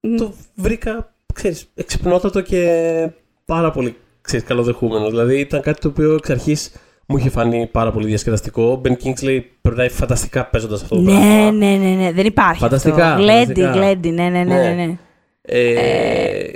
[0.01, 0.17] Μμ.
[0.17, 3.09] το βρήκα, ξέρεις, εξυπνότατο και
[3.45, 5.09] πάρα πολύ ξέρεις, καλοδεχούμενο.
[5.11, 6.73] Δηλαδή ήταν κάτι το οποίο εξ αρχής
[7.07, 8.63] μου είχε φανεί πάρα πολύ διασκεδαστικό.
[8.63, 11.51] Ο Ben Kingsley περνάει φανταστικά παίζοντας αυτό το Ναι, πράγμα.
[11.51, 12.61] ναι, ναι, ναι, δεν υπάρχει.
[12.61, 13.23] Φανταστικά, αυτό.
[13.23, 13.71] Γλέντι, φανταστικά.
[13.73, 14.55] γλέντι, ναι, ναι, ναι.
[14.55, 14.85] ναι, Ναι.
[14.85, 14.97] ναι.
[15.43, 16.51] Ε,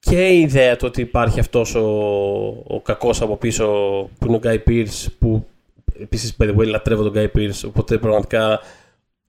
[0.00, 1.80] Και η ιδέα του ότι υπάρχει αυτός ο,
[2.66, 3.66] ο κακός από πίσω
[4.18, 5.46] που είναι ο Guy Pearce που
[6.00, 8.60] επίσης by the way λατρεύω τον Guy Pearce οπότε πραγματικά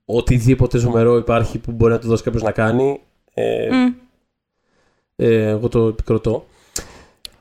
[0.04, 3.00] οτιδήποτε ζουμερό υπάρχει που μπορεί να του δώσει κάποιος να κάνει
[3.34, 3.92] ε, Μμ.
[5.16, 6.46] ε, εγώ το επικροτώ.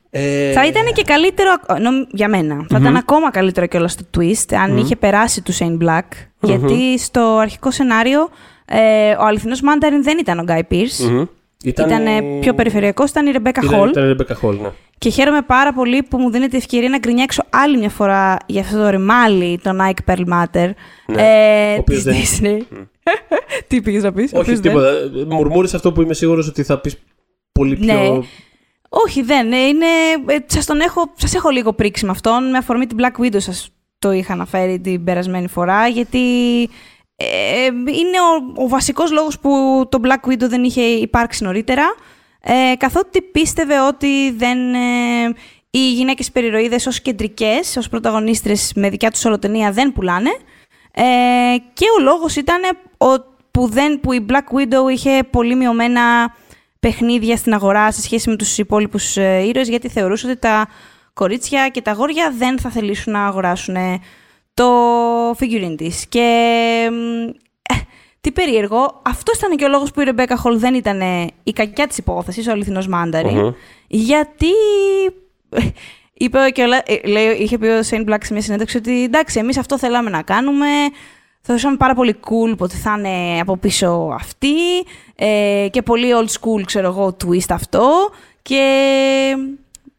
[0.09, 1.49] Ε, Θα ήταν και καλύτερο,
[1.81, 5.77] νομ- για μένα, θα ήταν ακόμα καλύτερο κιόλας το twist αν είχε περάσει του Shane
[5.83, 6.07] Black.
[6.41, 8.29] Γιατί στο αρχικό σενάριο
[8.65, 11.27] ε, ο αληθινός Mandarin δεν ήταν ο Guy Pearce.
[11.63, 11.69] Μμμ.
[11.69, 13.87] Ήταν, Ήταν ε, πιο περιφερειακός, ήταν η Rebecca Ήταν, Hall.
[13.89, 14.69] ήταν η Rebecca Hall, ναι.
[14.97, 18.77] Και χαίρομαι πάρα πολύ που μου δίνεται ευκαιρία να γκρινιάξω άλλη μια φορά για αυτό
[18.77, 20.69] το ρημάλι, τον Ike Perlmutter.
[21.07, 22.77] Ναι, ε, ο οποίος της δεν- Disney.
[23.67, 25.35] Τι πήγες να πεις; ο Όχι οποίος δεν- τίποτα.
[25.35, 26.97] Μουρμούρισε αυτό που είμαι σίγουρος ότι θα πεις
[27.51, 27.93] πολύ πιο...
[27.93, 28.19] Ναι.
[28.89, 29.51] Όχι, δεν.
[29.51, 29.85] ε, Είναι,
[30.25, 32.49] ε, σας, τον έχω, σας έχω λίγο πρίξει με αυτόν.
[32.49, 33.69] Με αφορμή την Black Widow σας
[33.99, 35.87] το είχα αναφέρει την περασμένη φορά.
[35.87, 36.19] Γιατί
[37.21, 41.95] ε, είναι ο, ο βασικός λόγος που το Black Widow δεν είχε υπάρξει νωρίτερα.
[42.41, 44.79] Ε, καθότι πίστευε ότι δεν, ε,
[45.69, 50.29] οι γυναίκες περιρροίδες ως κεντρικές, ως πρωταγωνίστρες με δικιά τους ολοτενία δεν πουλάνε.
[50.91, 51.03] Ε,
[51.73, 52.61] και ο λόγος ήταν
[52.97, 53.05] ο,
[53.51, 56.35] που, δεν, που η Black Widow είχε πολύ μειωμένα
[56.79, 60.67] παιχνίδια στην αγορά σε σχέση με τους υπόλοιπους ε, ήρωες, γιατί θεωρούσε ότι τα
[61.13, 63.99] κορίτσια και τα αγόρια δεν θα θελήσουν να αγοράσουν ε,
[64.53, 64.67] το
[65.31, 66.05] figurine της.
[66.09, 67.27] Και μ,
[67.61, 67.75] ε,
[68.21, 71.51] τι περίεργο, αυτός ήταν και ο λόγος που η Ρεμπέκα Χολ δεν ήταν ε, η
[71.51, 73.53] κακιά της υπόθεσης, ο αληθινός Μάνταριν, Μμμ.
[73.87, 74.51] γιατί
[76.13, 79.39] είπε και όλα, ε, λέει, είχε πει ο Σέιν Μπλακ σε μια συνέντευξη ότι εντάξει,
[79.39, 80.67] εμείς αυτό θέλαμε να κάνουμε,
[81.41, 84.53] θεωρούσαμε πάρα πολύ cool που ότι θα είναι από πίσω αυτή
[85.15, 88.09] ε, και πολύ old school, ξέρω εγώ, twist αυτό
[88.41, 88.63] και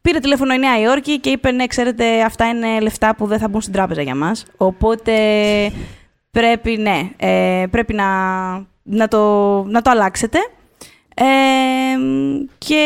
[0.03, 3.47] πήρε τηλέφωνο η Νέα Υόρκη και είπε ναι, ξέρετε, αυτά είναι λεφτά που δεν θα
[3.47, 5.13] μπουν στην τράπεζα για μας, οπότε
[6.31, 8.07] πρέπει, ναι, ε, πρέπει να,
[8.83, 10.37] να, το, να το αλλάξετε.
[11.15, 11.23] Ε,
[12.57, 12.85] και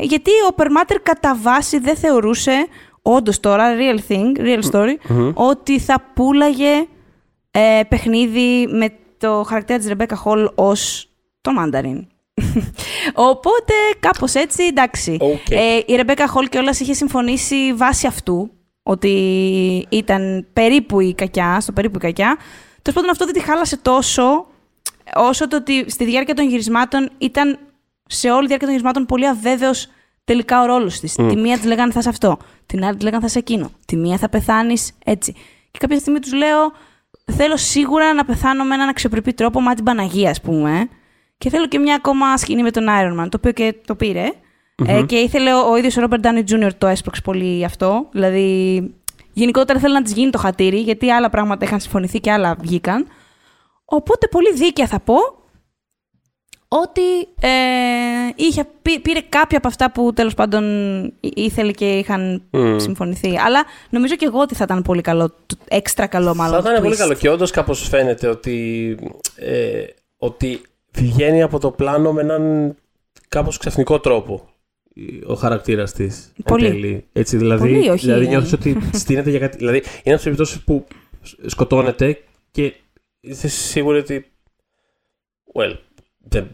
[0.00, 2.66] γιατί ο Περλμάτερ κατά βάση δεν θεωρούσε,
[3.02, 4.94] όντως τώρα, real thing, real story,
[5.34, 6.86] ότι θα πουλάγε
[7.50, 11.10] ε, παιχνίδι με το χαρακτήρα της Ρεμπέκα Χολ ως
[11.40, 12.06] το Mandarin.
[13.14, 15.16] Οπότε κάπως έτσι, εντάξει.
[15.20, 15.50] Οκ.
[15.50, 18.50] Ε, η Ρεμπέκα Χολ κιόλας είχε συμφωνήσει βάσει αυτού
[18.82, 22.36] ότι ήταν περίπου η κακιά, στο περίπου η κακιά.
[22.82, 24.46] Τέλος πάντων, αυτό δεν τη χάλασε τόσο
[25.14, 27.58] όσο το ότι στη διάρκεια των γυρισμάτων ήταν
[28.06, 29.88] σε όλη τη διάρκεια των γυρισμάτων πολύ αβέβαιος
[30.24, 31.14] τελικά ο ρόλος της.
[31.14, 32.36] Τη μία της λέγανε θα σε αυτό,
[32.66, 33.70] την άλλη της λέγανε θα σε εκείνο.
[33.86, 35.32] Τη μία θα πεθάνεις έτσι.
[35.70, 36.72] Και κάποια στιγμή τους λέω,
[37.32, 40.88] θέλω σίγουρα να πεθάνω με έναν αξιοπρεπή τρόπο, μα την Παναγία, ας πούμε.
[41.38, 44.28] Και θέλω και μια ακόμα σκηνή με τον Iron Man, το οποίο και το πηρε
[44.86, 46.70] Ε, και ήθελε ο, ο ίδιος ο Robert Downey Jr.
[46.78, 48.08] το έσπρωξε πολύ αυτό.
[48.12, 48.82] Δηλαδή,
[49.32, 53.06] γενικότερα θέλει να της γίνει το χατήρι, γιατί άλλα πράγματα είχαν συμφωνηθεί και άλλα βγήκαν.
[53.84, 55.16] Οπότε πολύ δίκαια θα πω
[56.68, 57.02] ότι
[57.40, 57.48] ε,
[58.36, 60.64] είχε, πή- πήρε κάποια από αυτά που τέλος πάντων
[61.20, 62.42] ή- ήθελε και είχαν
[62.76, 63.38] συμφωνηθεί.
[63.38, 66.62] Αλλά νομίζω και εγώ ότι θα ήταν πολύ καλό, το- έξτρα καλό μάλλον.
[66.62, 66.98] Θα ήταν πολύ twist.
[66.98, 68.96] καλό και όντως κάπως φαίνεται ότι,
[69.36, 69.84] ε,
[70.18, 70.60] ότι
[70.92, 72.74] βγαίνει από το πλάνο με έναν
[73.28, 74.48] κάπως ξαφνικό τρόπο
[75.26, 76.32] ο χαρακτήρας της.
[76.44, 77.04] Πολύ.
[77.12, 78.04] Έτσι, δηλαδή, Πολύ, όχι.
[78.06, 79.56] δηλαδή νιώθεις ότι στείνεται για κάτι.
[79.56, 80.86] Δηλαδή, είναι από τις περιπτώσεις που
[81.46, 82.18] σκοτώνεται
[82.50, 82.74] και
[83.20, 84.26] είσαι σίγουρη ότι.
[85.54, 85.76] Well,
[86.18, 86.46] δεν,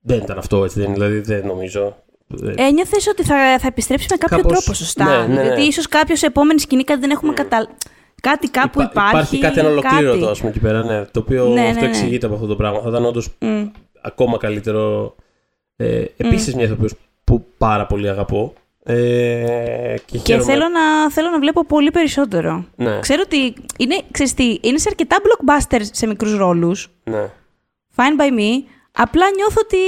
[0.00, 0.80] δεν ήταν αυτό έτσι.
[0.80, 1.96] Δεν, δηλαδή, δεν νομίζω.
[2.26, 5.04] Δεν- Ένιωθες ότι θα, θα επιστρέψει με κάποιο Κάπως, τρόπο, σωστά.
[5.04, 5.46] ναι, ναι, ναι.
[5.46, 7.68] Γιατί ίσως κάποιος σε επόμενη σκηνή κάτι δεν έχουμε κατα...
[8.22, 9.16] Κάτι κάπου Υπά- υπάρχει.
[9.36, 10.84] Υπάρχει κάτι ανολοκλήρωτο, ας πούμε, εκεί πέρα.
[10.84, 11.86] Ναι, το οποίο Ναι, ναι, αυτό ναι.
[11.86, 12.80] εξηγείται από αυτό το πράγμα.
[12.80, 13.64] Θα ήταν όντως Μμ.
[14.00, 15.14] ακόμα καλύτερο.
[15.76, 16.94] Ε, Επίσης, μια ηθοποιός
[17.24, 18.52] που πάρα πολύ αγαπώ.
[18.84, 18.94] Ε,
[20.04, 22.64] και Και χαίρομαι- θέλω να, θέλω να βλέπω πολύ περισσότερο.
[22.76, 26.88] Ναι, Ξέρω ότι είναι, ξέρεις τι, είναι σε αρκετά blockbusters σε μικρούς ρόλους.
[27.04, 27.30] ναι.
[27.96, 28.50] Fine by me.
[28.92, 29.78] Απλά νιώθω ότι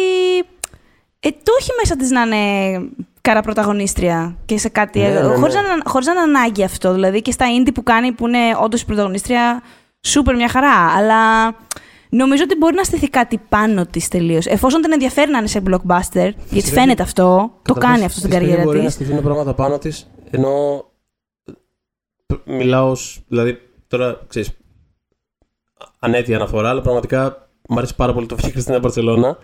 [1.20, 2.88] ε, το έχει μέσα της να είναι
[3.24, 5.20] καραπρωταγωνίστρια και σε κάτι Ναι, άλλο.
[5.20, 5.34] ναι, ναι.
[5.34, 5.60] Χωρίς, να,
[5.90, 6.92] χωρίς να είναι ανάγκη αυτό.
[6.92, 9.62] Δηλαδή και στα indie που κάνει που είναι όντως η πρωταγωνίστρια,
[10.00, 10.74] σούπερ μια χαρά.
[10.96, 11.46] Αλλά
[12.08, 14.46] νομίζω ότι μπορεί να στηθεί κάτι πάνω της τελείως.
[14.46, 18.18] Εφόσον την ενδιαφέρει να είναι σε blockbuster, γιατί Φυσικά φαίνεται αυτό, το Καταρχάς, κάνει αυτό
[18.18, 18.94] στην φυσικά καριέρα Μπορεί να της.
[18.94, 20.84] στηθούν πράγματα πάνω της, ενώ.
[22.44, 23.58] Μιλάω, ως- δηλαδή
[23.88, 24.50] τώρα ξέρεις.
[25.98, 29.38] Ανέτεια αναφορά, αλλά πραγματικά μου αρέσει πάρα πολύ το Βίκυ Χριστίνα Μπαρσελόνα.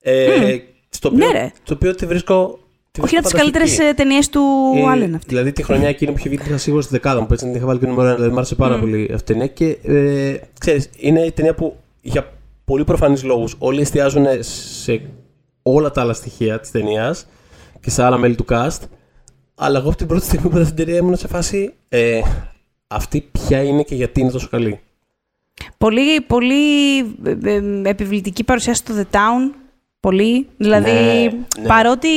[0.00, 0.56] Ε,
[0.88, 1.52] στο, οποίο, Ναι, ρε.
[1.62, 2.58] στο οποίο τη βρίσκω.
[2.94, 3.72] Τη Όχι βρίσκω από τις φανταστική.
[3.72, 4.40] καλύτερες ταινίες του
[4.76, 5.26] Ε, Άλεν αυτή.
[5.28, 7.26] Δηλαδή τη χρονιά εκείνη που είχε βγει είχα σίγουρα στη δεκάδα μου.
[7.26, 8.14] που Έτσι την είχα βάλει και νούμερο ένα.
[8.14, 9.46] Δηλαδή μου άρεσε πάρα πολύ αυτή η ταινία.
[9.46, 12.32] Και ε, ξέρεις, είναι η ταινία που για
[12.64, 15.00] πολύ προφανείς λόγους όλοι εστιάζουν σε
[15.62, 17.26] όλα τα άλλα στοιχεία της ταινίας
[17.80, 18.78] και σε άλλα μέλη του cast.
[19.54, 21.72] Αλλά εγώ από την πρώτη στιγμή που είδα την ταινία ήμουν σε φάση.
[21.88, 22.20] Ε,
[22.86, 24.80] αυτή ποια είναι και γιατί είναι τόσο καλή.
[25.78, 29.54] Πολύ, πολύ ε, ε, επιβλητική παρουσίαση στο The Town.
[30.04, 30.46] Πολύ.
[30.56, 31.22] Δηλαδή, Ναι,
[31.60, 31.66] ναι.
[31.66, 32.08] παρότι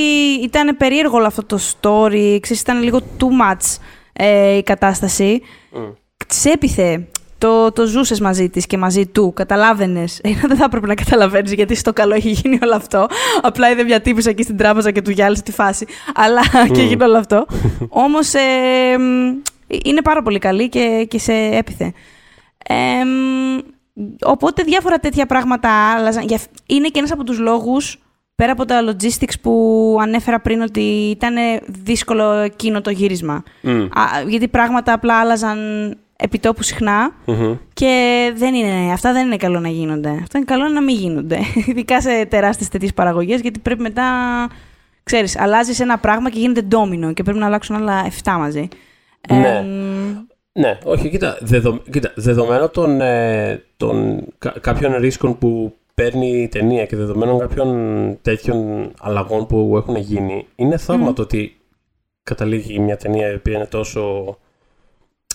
[0.43, 3.77] ήταν περίεργο όλο αυτό το story, ξέρεις, ήταν λίγο too much
[4.13, 5.41] ε, η κατάσταση,
[5.73, 5.93] Mm.
[6.27, 7.07] σε έπιθε.
[7.37, 9.33] Το, το ζούσες μαζί της και μαζί του.
[9.35, 10.21] Καταλάβαινες.
[10.47, 13.07] δεν θα έπρεπε να καταλαβαίνεις γιατί στο καλό έχει γίνει όλο αυτό.
[13.41, 15.85] Απλά είδε μια τύπησα εκεί στην τράπεζα και του γυάλισε τη φάση.
[16.15, 16.41] Αλλά
[16.73, 17.45] και έγινε όλο αυτό.
[18.05, 19.35] Όμως ε, μ,
[19.83, 21.93] είναι πάρα πολύ καλή και, και σε έπιθε.
[22.67, 23.57] Ε, μ,
[24.23, 26.23] οπότε διάφορα τέτοια πράγματα άλλαζαν.
[26.27, 27.99] Για- Είναι και ένας από τους λόγους,
[28.35, 31.35] πέρα από τα logistics που ανέφερα πριν, ότι ήταν
[31.67, 33.43] δύσκολο εκείνο το γύρισμα.
[33.63, 33.87] Mm.
[33.93, 35.59] Α, γιατί πράγματα απλά άλλαζαν
[36.19, 37.55] επιτόπου συχνά Μμμ.
[37.73, 40.09] και δεν είναι, αυτά δεν είναι καλό να γίνονται.
[40.21, 41.39] Αυτό είναι καλό να μην γίνονται.
[41.67, 44.03] Ειδικά σε τεράστιες τέτοιες παραγωγές, γιατί πρέπει μετά,
[45.03, 48.67] ξέρεις, αλλάζεις ένα πράγμα και γίνεται ντόμινο και πρέπει να αλλάξουν άλλα 7 μαζί.
[49.29, 49.47] Ναι.
[49.47, 50.15] Εμ,
[50.57, 56.47] Ναι, όχι, κοίτα, δεδο, κοίτα δεδομένο των, ε, των κα- κάποιων ρίσκων που παίρνει η
[56.47, 61.57] ταινία και δεδομένων κάποιων τέτοιων αλλαγών που έχουν γίνει, είναι θαύμα το ότι
[62.23, 64.37] καταλήγει μια ταινία η οποία είναι τόσο,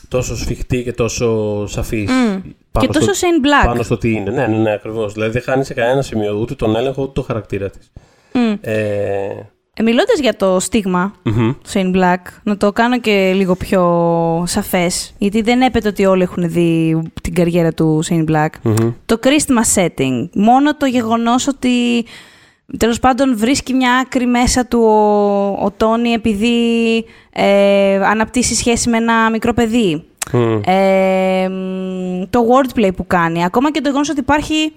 [0.09, 2.41] τόσο σφιχτή και τόσο σαφής Μμ.
[2.73, 3.67] πάνω, και τόσο στο, Shane Black.
[3.67, 4.31] πάνω στο τι είναι.
[4.31, 5.13] Ναι, ναι, ναι, ακριβώς.
[5.13, 7.91] Δηλαδή δεν χάνει σε κανένα σημείο ούτε τον έλεγχο ούτε το χαρακτήρα της.
[8.33, 8.55] Μμ.
[8.61, 11.53] Ε, Ε, μιλώντας για το στίγμα μμμ.
[11.53, 13.83] του Shane Black, να το κάνω και λίγο πιο
[14.47, 18.49] σαφές, γιατί δεν έπεται ότι όλοι έχουν δει την καριέρα του Shane Black.
[18.63, 18.93] Μμμ.
[19.07, 22.05] Το Christmas setting, μόνο το γεγονός ότι
[22.79, 26.55] τέλος πάντων βρίσκει μια άκρη μέσα του ο, ο Τόνι επειδή
[27.33, 30.05] ε, αναπτύσσει σχέση με ένα μικρό παιδί.
[30.33, 30.61] Μμ.
[30.67, 34.73] Ε, μ, το wordplay που κάνει, ακόμα και το γεγονός ότι υπάρχει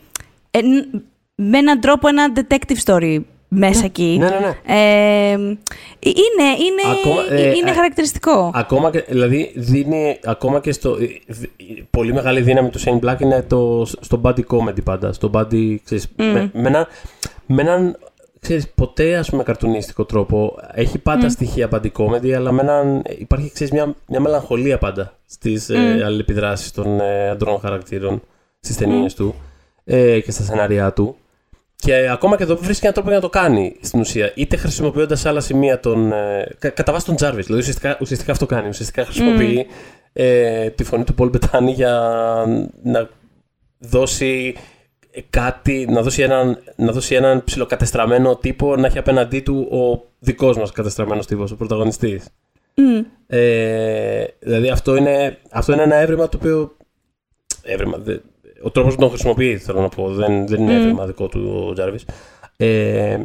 [0.52, 1.04] ε, ν-
[1.36, 3.18] με έναν τρόπο ένα detective story
[3.48, 4.18] μέσα εκεί.
[4.20, 4.76] Ναι, ναι, ναι.
[4.76, 8.52] Ε, είναι είναι, Ακόμα, ε, είναι ε, χαρακτηριστικό.
[8.54, 10.98] Ακόμα και, δηλαδή δίνει ακόμα και στο.
[11.02, 11.22] η-
[11.56, 15.14] η πολύ μεγάλη δύναμη του Shane Black είναι το, στο body comedy πάντα.
[15.14, 15.76] Στο body.
[15.84, 16.88] Ξέρεις, με, με, ένα,
[17.46, 17.98] με έναν.
[18.39, 20.56] Ξέρεις, ποτέ ας πούμε καρτουνίστικο τρόπο.
[20.74, 25.70] Έχει πάντα στοιχεία body comedy, αλλά με έναν, υπάρχει ξέρεις, μια, μια μελαγχολία πάντα στις
[25.70, 28.22] ε, αλληλεπιδράσεις των ε, αντρών χαρακτήρων
[28.60, 29.36] στις ταινίες του
[29.84, 31.16] ε, και στα σενάρια του.
[31.86, 34.31] Και ακόμα και εδώ βρίσκει έναν τρόπο για να το κάνει στην ουσία.
[34.36, 36.11] Είτε χρησιμοποιώντας σε άλλα σημεία τον.
[36.11, 37.43] Ε, κα, κατά βάση τον Jarvis.
[37.43, 38.67] Δηλαδή ουσιαστικά, ουσιαστικά αυτό κάνει.
[38.67, 39.65] Ουσιαστικά χρησιμοποιεί
[40.13, 42.01] ε, τη φωνή του Πολ Μπετάνη για
[42.83, 43.09] να
[43.79, 44.55] δώσει
[45.29, 50.57] κάτι, να δώσει έναν, να δώσει έναν ψιλοκατεστραμμένο τύπο να έχει απέναντί του ο δικός
[50.57, 52.25] μας κατεστραμμένος τύπος, ο πρωταγωνιστής.
[52.75, 52.99] Μμ.
[53.27, 56.77] Ε, δηλαδή αυτό είναι, αυτό είναι ένα έβριμα το οποίο.
[57.63, 58.17] Έβριμα, δε-
[58.66, 60.07] ο τρόπος που τον χρησιμοποιεί, θέλω να πω.
[60.09, 60.78] Δεν, δεν είναι Μμ.
[60.80, 62.05] έβριμα δικό του ο Τζάρβις.
[62.57, 63.18] Ε,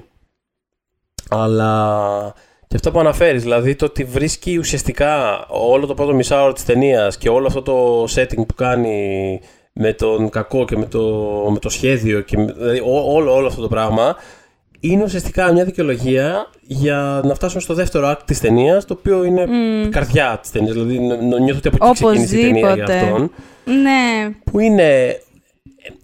[1.28, 2.34] αλλά
[2.66, 7.18] και αυτό που αναφέρεις, δηλαδή το ότι βρίσκει ουσιαστικά όλο το πρώτο μισάωρο της ταινίας
[7.18, 9.40] και όλο αυτό το setting που κάνει
[9.72, 11.00] με τον κακό και με το,
[11.52, 14.16] με το σχέδιο και με- δηλαδή ό- όλο, όλο αυτό το πράγμα
[14.80, 19.46] είναι ουσιαστικά μια δικαιολογία για να φτάσουμε στο δεύτερο act της ταινίας, το οποίο είναι
[19.84, 20.72] η καρδιά της ταινίας.
[20.72, 22.94] Δηλαδή νο- νο- νιώθω ότι από εκεί ξεκίνησε η ταινία για Οπωσδήποτε.
[23.12, 23.30] αυτόν.
[23.64, 24.30] Ναι.
[24.44, 25.20] Που είναι,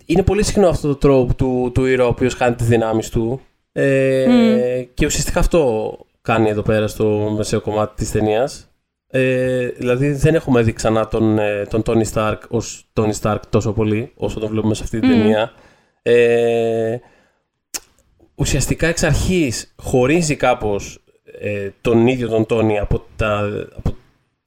[0.07, 3.41] είναι πολύ συχνό αυτό το τρόπο του, του ήρωα ο οποίος χάνει τις δυνάμεις του.
[3.73, 5.93] Ε, Και ουσιαστικά αυτό
[6.23, 8.71] κάνει εδώ πέρα στο μεσαίο κομμάτι της ταινίας.
[9.09, 13.73] Ε, δηλαδή δεν έχουμε δει ξανά τον, ε, τον Tony Stark ως Tony Stark τόσο
[13.73, 15.19] πολύ όσο τον βλέπουμε σε αυτή την Μμμ.
[15.19, 15.53] ταινία.
[16.03, 16.97] Ε,
[18.35, 21.05] ουσιαστικά εξ αρχής χωρίζει κάπως
[21.41, 23.95] ε, τον ίδιο τον Τόνι από τα, από,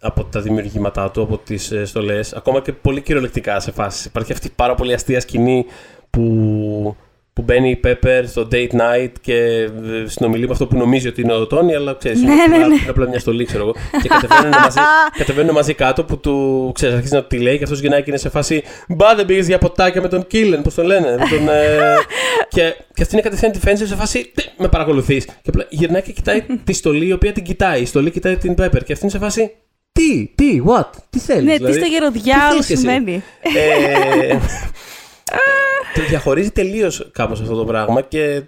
[0.01, 4.05] από τα δημιουργήματά του, από τις ε, στολές, ακόμα και πολύ κυριολεκτικά σε φάσεις.
[4.05, 5.65] Υπάρχει αυτή η πάρα πολύ αστεία σκηνή
[6.09, 6.95] που,
[7.33, 9.69] που μπαίνει η Pepper στο date night και ε,
[10.05, 12.67] συνομιλεί με αυτό που νομίζει ότι είναι ο Τόνι, αλλά ξέρεις, Ναι, είναι, ναι, απλά,
[12.67, 12.73] ναι.
[12.73, 13.75] είναι απλά μια στολή, ξέρω εγώ.
[14.01, 14.79] Και κατεβαίνουν μαζί,
[15.19, 18.19] κατεβαίνουν μαζί κάτω που του ξέρεις, αρχίζει να τη λέει και αυτός γυρνάει και είναι
[18.19, 21.09] σε φάση Μπα δεν πήγες για ποτάκια με τον Κίλεν, πώς τον λένε.
[21.09, 21.77] Με τον, ε...
[22.55, 25.25] και, και αυτή είναι κατευθείαν defensive σε φάση «Τι, με παρακολουθείς.
[25.25, 27.81] Και απλά γυρνάει και κοιτάει τη στολή η οποία την κοιτάει.
[27.81, 29.51] Η στολή κοιτάει την Pepper και αυτή είναι σε φάση
[29.99, 31.43] τι, τι, what, τι θέλεις.
[31.43, 34.37] Ναι, δηλαδή, τι στο τι γεροδιάολο θες κι εσύ; σημαίνει; ε,
[35.95, 38.43] το διαχωρίζει τελείως κάπως αυτό το πράγμα και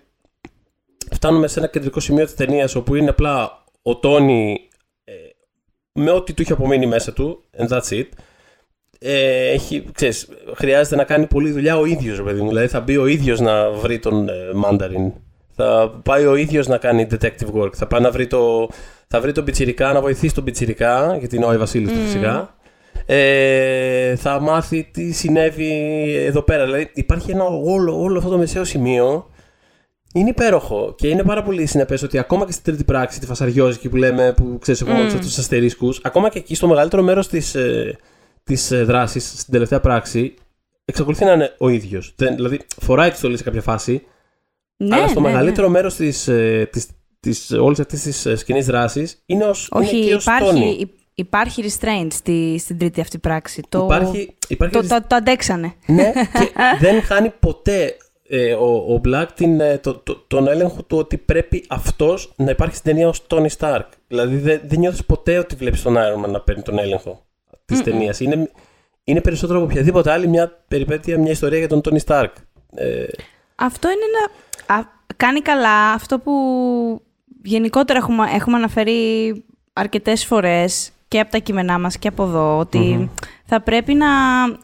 [1.11, 4.67] φτάνουμε σε ένα κεντρικό σημείο της ταινίας όπου είναι απλά ο Τόνι
[5.03, 5.13] ε,
[5.93, 8.07] με ό,τι του έχει απομείνει μέσα του, and that's it.
[8.99, 12.47] Ε, έχει, ξέρεις, χρειάζεται να κάνει πολλή δουλειά ο ίδιος, ρε παιδί μου.
[12.47, 14.33] Δηλαδή θα μπει ο ίδιος να βρει τον ε,
[14.65, 15.11] Mandarin.
[15.55, 17.73] Θα πάει ο ίδιος να κάνει detective work.
[17.73, 18.69] Θα πάει να βρει, το,
[19.13, 22.55] θα βρει τον Πιτσιρικά, να βοηθήσει τον Πιτσιρικά, γιατί είναι ο Άι Βασίλης του φυσικά.
[23.05, 25.71] Ε, θα μάθει τι συνέβη
[26.25, 26.65] εδώ πέρα.
[26.65, 29.29] Δηλαδή υπάρχει ένα όλο, όλο αυτό το μεσαίο σημείο.
[30.13, 33.89] Είναι υπέροχο και είναι πάρα πολύ συνεπές ότι ακόμα και στην τρίτη πράξη, τη φασαριόζικη
[33.89, 37.27] που λέμε, που ξέρεις, έχουμε όλους αυτούς τους αστερίσκους, ακόμα και εκεί στο μεγαλύτερο μέρος
[37.27, 37.97] της ε,
[38.43, 40.33] της, ε, δράσης, στην τελευταία πράξη,
[40.85, 42.13] εξακολουθεί να είναι ο ίδιος.
[42.17, 44.03] Δηλαδή, φοράει τη στολή σε κάποια φάση,
[44.77, 45.33] Ναι, αλλά στο ναι, ναι.
[45.33, 46.87] μεγαλύτερο μέρος της ε, της,
[47.21, 50.77] της, όλη αυτή τη σκηνή δράσης είναι, ως, Όχι, είναι και ως υπάρχει, Τόνι.
[50.79, 53.63] υ- υπάρχει restraint στη, στην τρίτη αυτή πράξη.
[53.69, 55.73] Το, Υπάρχει, υπάρχει το, το, το αντέξανε.
[55.85, 57.95] Ναι, και δεν χάνει ποτέ
[58.27, 62.51] ε, ο, ο Black την, ε, το, το- τον έλεγχο του ότι πρέπει αυτός να
[62.51, 63.85] υπάρχει στην ταινία ως Tony Stark.
[64.07, 67.25] Δηλαδή δεν, δεν νιώθεις ποτέ ότι βλέπεις τον Iron Man να παίρνει τον έλεγχο
[67.65, 68.19] της ταινίας.
[68.19, 68.51] Είναι,
[69.03, 72.29] είναι περισσότερο από οποιαδήποτε άλλη μια περιπέτεια, μια ιστορία για τον Tony Stark.
[72.75, 73.05] Ε,
[73.55, 74.79] Αυτό είναι ένα.
[74.79, 74.83] α,
[75.17, 76.31] κάνει καλά αυτό που
[77.43, 83.09] γενικότερα έχουμε, έχουμε αναφέρει αρκετές φορές και από τα κείμενά μας και από εδώ, ότι
[83.45, 84.07] θα πρέπει να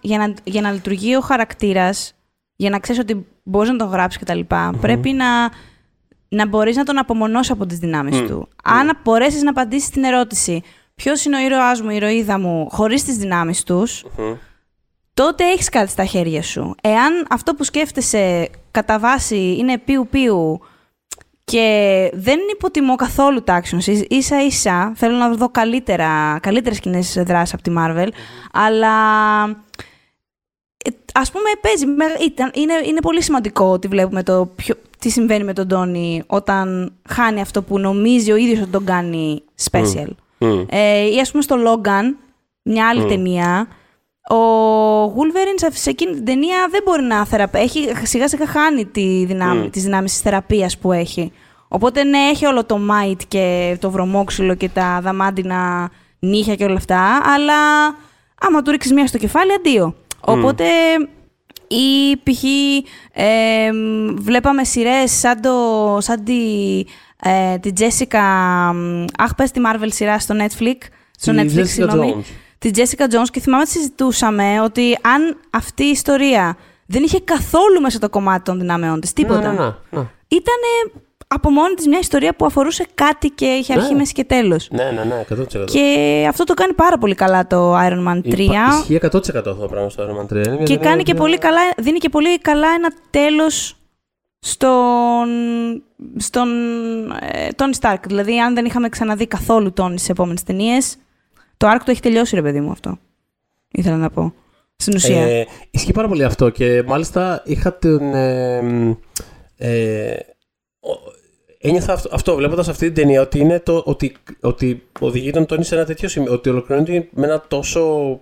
[0.01, 0.33] για, να.
[0.43, 2.13] για να λειτουργεί ο χαρακτήρας,
[2.55, 4.39] για να ξέρεις ότι μπορείς να τον γράψεις κτλ.
[4.81, 5.25] Πρέπει να,
[6.27, 8.47] να μπορείς να τον απομονώσεις από τις δυνάμεις του.
[8.63, 10.61] Αν μπορέσεις να απαντήσεις την ερώτηση
[10.95, 14.05] ποιος είναι ο ήρωάς μου, η ηρωίδα μου, χωρίς τις δυνάμεις τους,
[15.13, 16.75] τότε έχεις κάτι στα χέρια σου.
[16.81, 20.59] Εάν αυτό που σκέφτεσαι κατά βάση είναι πιου-πιου
[21.51, 27.53] και δεν υποτιμώ καθόλου τα actions, ίσα ίσα θέλω να δω καλύτερα, καλύτερες κοινές δράσεις
[27.53, 28.07] από τη Marvel,
[28.51, 28.93] αλλά
[30.85, 35.09] ε, ας πούμε παίζει, με- ήταν, είναι, είναι πολύ σημαντικό ότι βλέπουμε το ποιο, τι
[35.09, 40.07] συμβαίνει με τον Τόνι όταν χάνει αυτό που νομίζει ο ίδιος ότι τον κάνει special.
[40.37, 40.63] μμ.
[40.69, 42.03] Ε, ή ας πούμε στο Logan,
[42.61, 43.67] μια άλλη ταινία,
[44.29, 47.63] ο Wolverine σε- σε εκείνη την ταινία δεν μπορεί να θεραπεύει.
[47.63, 51.31] Έχει σιγά σιγά χάνει τη δυνάμει, τις δυνάμεις της θεραπείας που έχει.
[51.67, 56.75] Οπότε ναι, έχει όλο το might και το βρωμόξυλο και τα δαμάντινα νύχια και όλα
[56.75, 57.01] αυτά,
[57.35, 57.85] αλλά
[58.41, 59.95] άμα του ρίξεις μία στο κεφάλι, αντίο.
[60.19, 60.63] Οπότε
[61.67, 62.43] ή π.χ.
[63.13, 65.51] ε, μ, βλέπαμε σειρές σαν, το,
[66.01, 66.33] σαν τη,
[67.23, 68.19] ε, τη Jessica...
[68.73, 70.75] μ, Αχ, πες τη Marvel σειρά στο Netflix.
[71.17, 72.25] Στο Τη Netflix, Jessica συγγνώμη.
[72.59, 72.71] Jones.
[72.71, 77.81] Τη Jessica Jones και θυμάμαι ότι συζητούσαμε ότι αν αυτή η ιστορία δεν είχε καθόλου
[77.81, 79.41] μέσα το κομμάτι των δυνάμεών της, τίποτα.
[79.41, 80.11] Να, να, να.
[80.27, 80.55] Ήταν
[81.27, 83.97] από μόνη της μια ιστορία που αφορούσε κάτι και είχε αρχή, Ναι.
[83.97, 84.67] μέση και τέλος.
[84.71, 85.65] Ναι, ναι, ναι, 100%.
[85.65, 88.39] Και αυτό το κάνει πάρα πολύ καλά το Iron Man 3.
[88.39, 89.15] Υπά- Ισχύει 100%
[89.49, 90.35] αυτό το πράγμα στο Iron Man 3.
[90.35, 93.75] Είναι μια Και ταινία κάνει και που- πολύ καλά, δίνει και πολύ καλά ένα τέλος
[94.39, 95.27] στον,
[96.17, 96.49] στον
[97.11, 97.99] ε, Tony Stark.
[98.07, 100.97] Δηλαδή, αν δεν είχαμε ξαναδεί καθόλου Tony στις επόμενες ταινίες,
[101.57, 102.97] το arc του έχει τελειώσει, ρε παιδί μου αυτό.
[103.71, 104.33] Ήθελα να πω.
[104.75, 105.21] Στην ουσία.
[105.21, 108.13] Ε, ισχύει πάρα πολύ αυτό και μάλιστα είχα την.
[108.13, 108.57] Ε,
[109.55, 110.15] ε,
[110.79, 111.15] ο-
[111.59, 115.63] ένιωθα αυτό, αυτό βλέποντας αυτή την ταινία ότι, είναι το, ότι, ότι οδηγεί τον Τόνι
[115.63, 116.33] σε ένα τέτοιο σημείο.
[116.33, 118.21] Ότι ολοκληρώνεται με ένα τόσο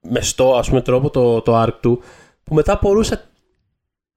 [0.00, 2.02] μεστό ας πούμε, τρόπο το, το arc του
[2.44, 3.22] που μετά απορούσα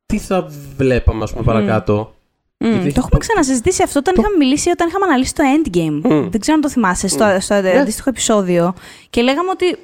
[0.06, 0.48] τι θα
[0.78, 2.14] βλέπαμε ας πούμε, παρακάτω.
[2.62, 6.00] Μμ, γιατί- το έχουμε ξανασυζητήσει αυτό όταν Το- είχαμε μιλήσει, όταν είχαμε αναλύσει το Endgame.
[6.04, 6.30] Μμ.
[6.30, 7.40] Δεν ξέρω αν το θυμάσαι, στο, Μμ.
[7.40, 7.80] στο Ναι.
[7.80, 8.74] αντίστοιχο επεισόδιο.
[9.10, 9.78] Και λέγαμε ότι,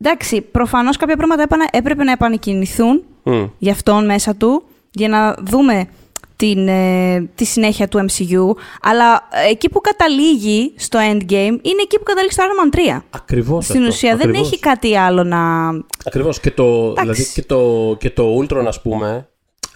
[0.00, 3.44] εντάξει, προφανώς κάποια πράγματα έπανε- έπρεπε να επανεκκινηθούν Μμ.
[3.58, 5.88] για αυτόν μέσα του, για να δούμε
[6.36, 8.56] την, ε, τη συνέχεια του MCU.
[8.82, 13.04] Αλλά ε, εκεί που καταλήγει στο Endgame είναι εκεί που καταλήγει στο Iron Man 3.
[13.10, 14.46] Ακριβώς Στην αυτό, ουσία δεν ακριβώς.
[14.50, 15.68] έχει κάτι άλλο να...
[16.04, 16.40] Ακριβώς.
[16.40, 19.28] Και το, δηλαδή, και το, και το Ultron, ας πούμε,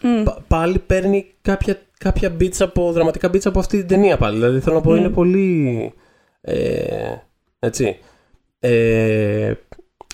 [0.03, 0.23] Μμ.
[0.23, 4.35] πα- πάλι παίρνει κάποια, κάποια beats από, δραματικά beats από αυτή την ταινία πάλι.
[4.35, 4.97] Δηλαδή θέλω να πω Μμ.
[4.97, 5.93] είναι πολύ...
[6.41, 7.15] Ε,
[7.59, 7.99] έτσι.
[8.59, 9.53] Ε,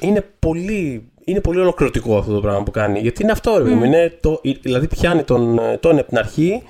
[0.00, 1.04] είναι πολύ...
[1.24, 3.00] Είναι πολύ ολοκληρωτικό αυτό το πράγμα που κάνει.
[3.00, 3.80] Γιατί είναι αυτό, ρε παιδί μου.
[3.80, 3.84] Μμ.
[3.84, 6.62] Είναι το, δηλαδή πιάνει τον, τον από την αρχή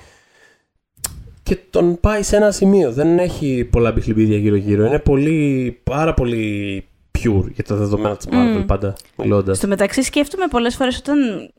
[1.43, 2.91] και τον πάει σε ένα σημείο.
[2.91, 4.85] Δεν έχει πολλά μπιχλιμπίδια γύρω-γύρω.
[4.85, 6.85] Είναι πολύ, πάρα πολύ
[7.19, 8.65] pure για τα δεδομένα της Marvel Μμ.
[8.65, 9.57] πάντα μιλώντας.
[9.57, 11.49] Στο μεταξύ σκέφτομαι πολλές φορές όταν...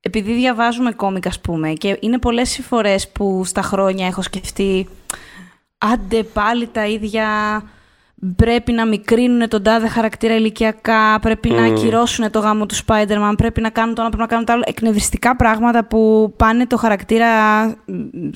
[0.00, 4.88] Επειδή διαβάζουμε κόμικ, ας πούμε, και είναι πολλές οι φορές που στα χρόνια έχω σκεφτεί
[5.78, 7.62] άντε πάλι τα ίδια
[8.36, 11.72] πρέπει να μικρύνουν τον τάδε χαρακτήρα ηλικιακά, πρέπει να Μμμ.
[11.72, 14.62] ακυρώσουν το γάμο του Spider-Man, πρέπει να κάνουν το ένα, πρέπει να κάνουν το άλλο.
[14.66, 17.72] Εκνευριστικά πράγματα που πάνε το χαρακτήρα, μ,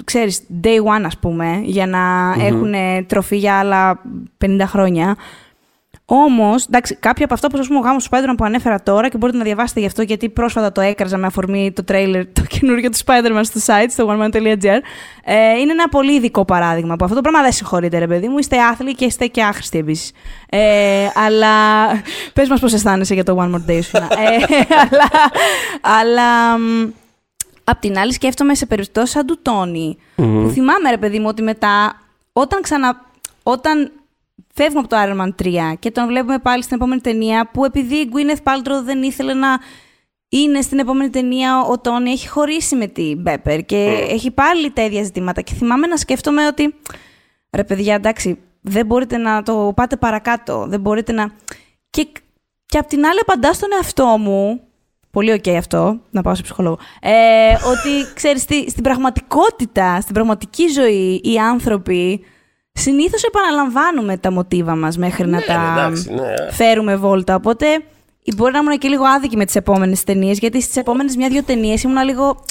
[0.04, 2.74] ξέρεις, day one ας πούμε, για να έχουν
[3.06, 4.00] τροφή για άλλα
[4.44, 5.16] 50 χρόνια.
[6.14, 9.38] Όμως, εντάξει, κάποια από αυτά, όπω ο γάμος του Spider-Man που ανέφερα τώρα και μπορείτε
[9.38, 12.96] να διαβάσετε γι' αυτό, γιατί πρόσφατα το έκραζα με αφορμή το τρέιλερ το καινούργιο του
[13.06, 14.78] Spider-Man στο site, στο oneman.gr.
[15.24, 18.38] Ε, είναι ένα πολύ ειδικό παράδειγμα που αυτό το πράγμα δεν συγχωρείτε, ρε παιδί μου.
[18.38, 20.12] Είστε άθλοι και είστε και άχρηστοι επίσης.
[20.48, 21.48] Ε, αλλά.
[22.32, 23.90] Πες μας πώς αισθάνεσαι για το One More Day σου.
[23.96, 24.16] Ιωάννα.
[24.20, 25.10] ε, αλλά.
[25.80, 26.88] αλλά μ,
[27.64, 30.42] Απ' την άλλη, σκέφτομαι σε περιπτώσεις σαν του Τόνι, Μμμ.
[30.42, 32.00] που θυμάμαι, ρε παιδί μου, ότι μετά,
[32.32, 33.04] όταν ξανα.
[33.42, 33.92] Όταν
[34.52, 37.94] φεύγουμε από το Iron Man 3 και τον βλέπουμε πάλι στην επόμενη ταινία, που επειδή
[37.94, 39.58] η Gwyneth Paltrow δεν ήθελε να
[40.28, 44.82] είναι στην επόμενη ταινία, ο Τόνι έχει χωρίσει με την Μπέπερ και έχει πάλι τα
[44.82, 45.40] ίδια ζητήματα.
[45.40, 46.74] Και θυμάμαι να σκέφτομαι ότι,
[47.50, 51.30] ρε παιδιά, εντάξει, δεν μπορείτε να το πάτε παρακάτω, δεν μπορείτε να...
[51.90, 52.06] Και,
[52.66, 54.60] και απ' την άλλη απαντά στον εαυτό μου,
[55.10, 60.68] πολύ οκ αυτό, να πάω σε ψυχολόγο, ε, ότι, ξέρεις, στη, στην πραγματικότητα, στην πραγματική
[60.68, 62.24] ζωή, οι άνθρωποι
[62.72, 66.52] συνήθως επαναλαμβάνουμε τα μοτίβα μας μέχρι να Ναι, τα εντάξει, ναι.
[66.52, 67.34] φέρουμε βόλτα.
[67.34, 67.66] Οπότε
[68.36, 71.82] μπορεί να ήμουν και λίγο άδικη με τις επόμενες ταινίες, γιατί στις επόμενες μια-δυο ταινίες
[71.82, 72.44] ήμουν λίγο...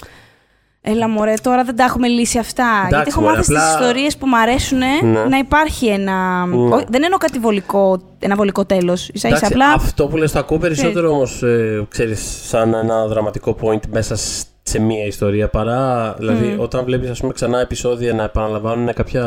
[0.83, 2.63] Έλα μωρέ, τώρα δεν τα έχουμε λύσει αυτά.
[2.77, 5.23] Εντάξει, γιατί έχω μωρέ, μάθει απλά- στις ιστορίες που μου αρέσουν Ναι.
[5.29, 6.45] να υπάρχει ένα...
[6.45, 6.73] Ναι.
[6.75, 9.09] Όχι, δεν εννοώ κάτι βολικό, ένα βολικό τέλος.
[9.09, 9.73] Ίσα ίσα Εντάξει, απλά...
[9.73, 14.45] Αυτό που λες το ακούω περισσότερο όμως, ε, ξέρεις, σαν ένα δραματικό point μέσα σ-
[14.63, 19.23] σε μία ιστορία παρά, δηλαδή όταν βλέπεις ας πούμε ξανά επεισόδια να επαναλαμβάνουν κάποια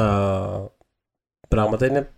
[1.55, 2.09] πράγματα είναι...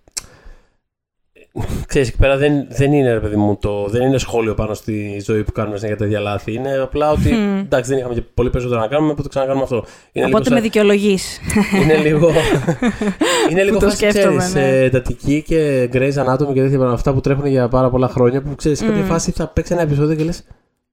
[1.86, 5.22] Ξέρεις, εκεί πέρα δεν, δεν είναι ρε παιδί μου, το, δεν είναι σχόλιο πάνω στη
[5.24, 6.52] ζωή που κάνουμε για τα ίδια λάθη.
[6.52, 7.58] Είναι απλά ότι Μμμ.
[7.58, 9.84] εντάξει δεν είχαμε και πολύ περισσότερο να κάνουμε, οπότε ξανακάνουμε αυτό.
[10.12, 11.40] Είναι Οπότε λίγο με σαν- δικαιολογείς.
[11.82, 12.30] είναι λίγο.
[13.50, 14.68] είναι λίγο Που το φάση, σκέφτομαι, ξέρεις, ναι.
[14.78, 18.42] ε, εντατική και Grey's Anatomy και τέτοια πράγματα αυτά που τρέχουν για πάρα πολλά χρόνια
[18.42, 19.06] που ξέρεις, σε κάποια Μμ.
[19.06, 20.44] φάση θα παίξει ένα επεισόδιο και λες.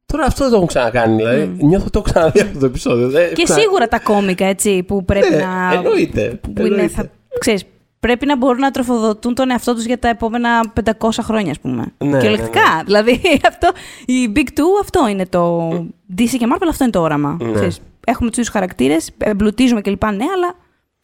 [0.06, 1.16] Τώρα αυτό δεν το έχουν ξανακάνει.
[1.16, 1.68] Δηλαδή, Μμ.
[1.68, 3.10] νιώθω ότι το έχω ξαναδεί αυτό το επεισόδιο.
[3.10, 5.74] Δεν- Και ξανα- σίγουρα τα κόμικα, έτσι, που πρέπει Ναι, να...
[5.74, 6.40] εννοείται.
[6.42, 6.88] που είναι, εννοείται.
[6.88, 7.64] θα, ξέρεις,
[8.04, 11.86] πρέπει να μπορούν να τροφοδοτούν τον εαυτό τους για τα επόμενα 500 χρόνια, ας πούμε.
[11.98, 12.76] Ναι, Κυριολεκτικά.
[12.76, 13.72] ναι, Δηλαδή, αυτό,
[14.06, 15.70] η Big Two αυτό είναι το...
[16.18, 17.38] DC και Marvel αυτό είναι το όραμα.
[17.42, 17.52] Ναι.
[17.52, 20.04] Ξέρεις, έχουμε τους ίδιους χαρακτήρες, εμπλουτίζουμε κλπ.
[20.04, 20.56] Ναι, αλλά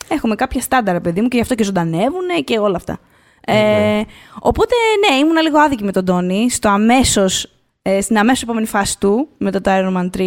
[0.07, 2.97] έχουμε κάποια στάνταρ, παιδί μου, και γι' αυτό και ζωντανεύουν και όλα αυτά.
[3.45, 4.01] Ε,
[4.39, 4.75] οπότε,
[5.09, 9.27] ναι, ήμουν λίγο άδικη με τον Τόνι στο αμέσως, ε, στην αμέσως επόμενη φάση του,
[9.37, 10.21] με το Iron Man 3.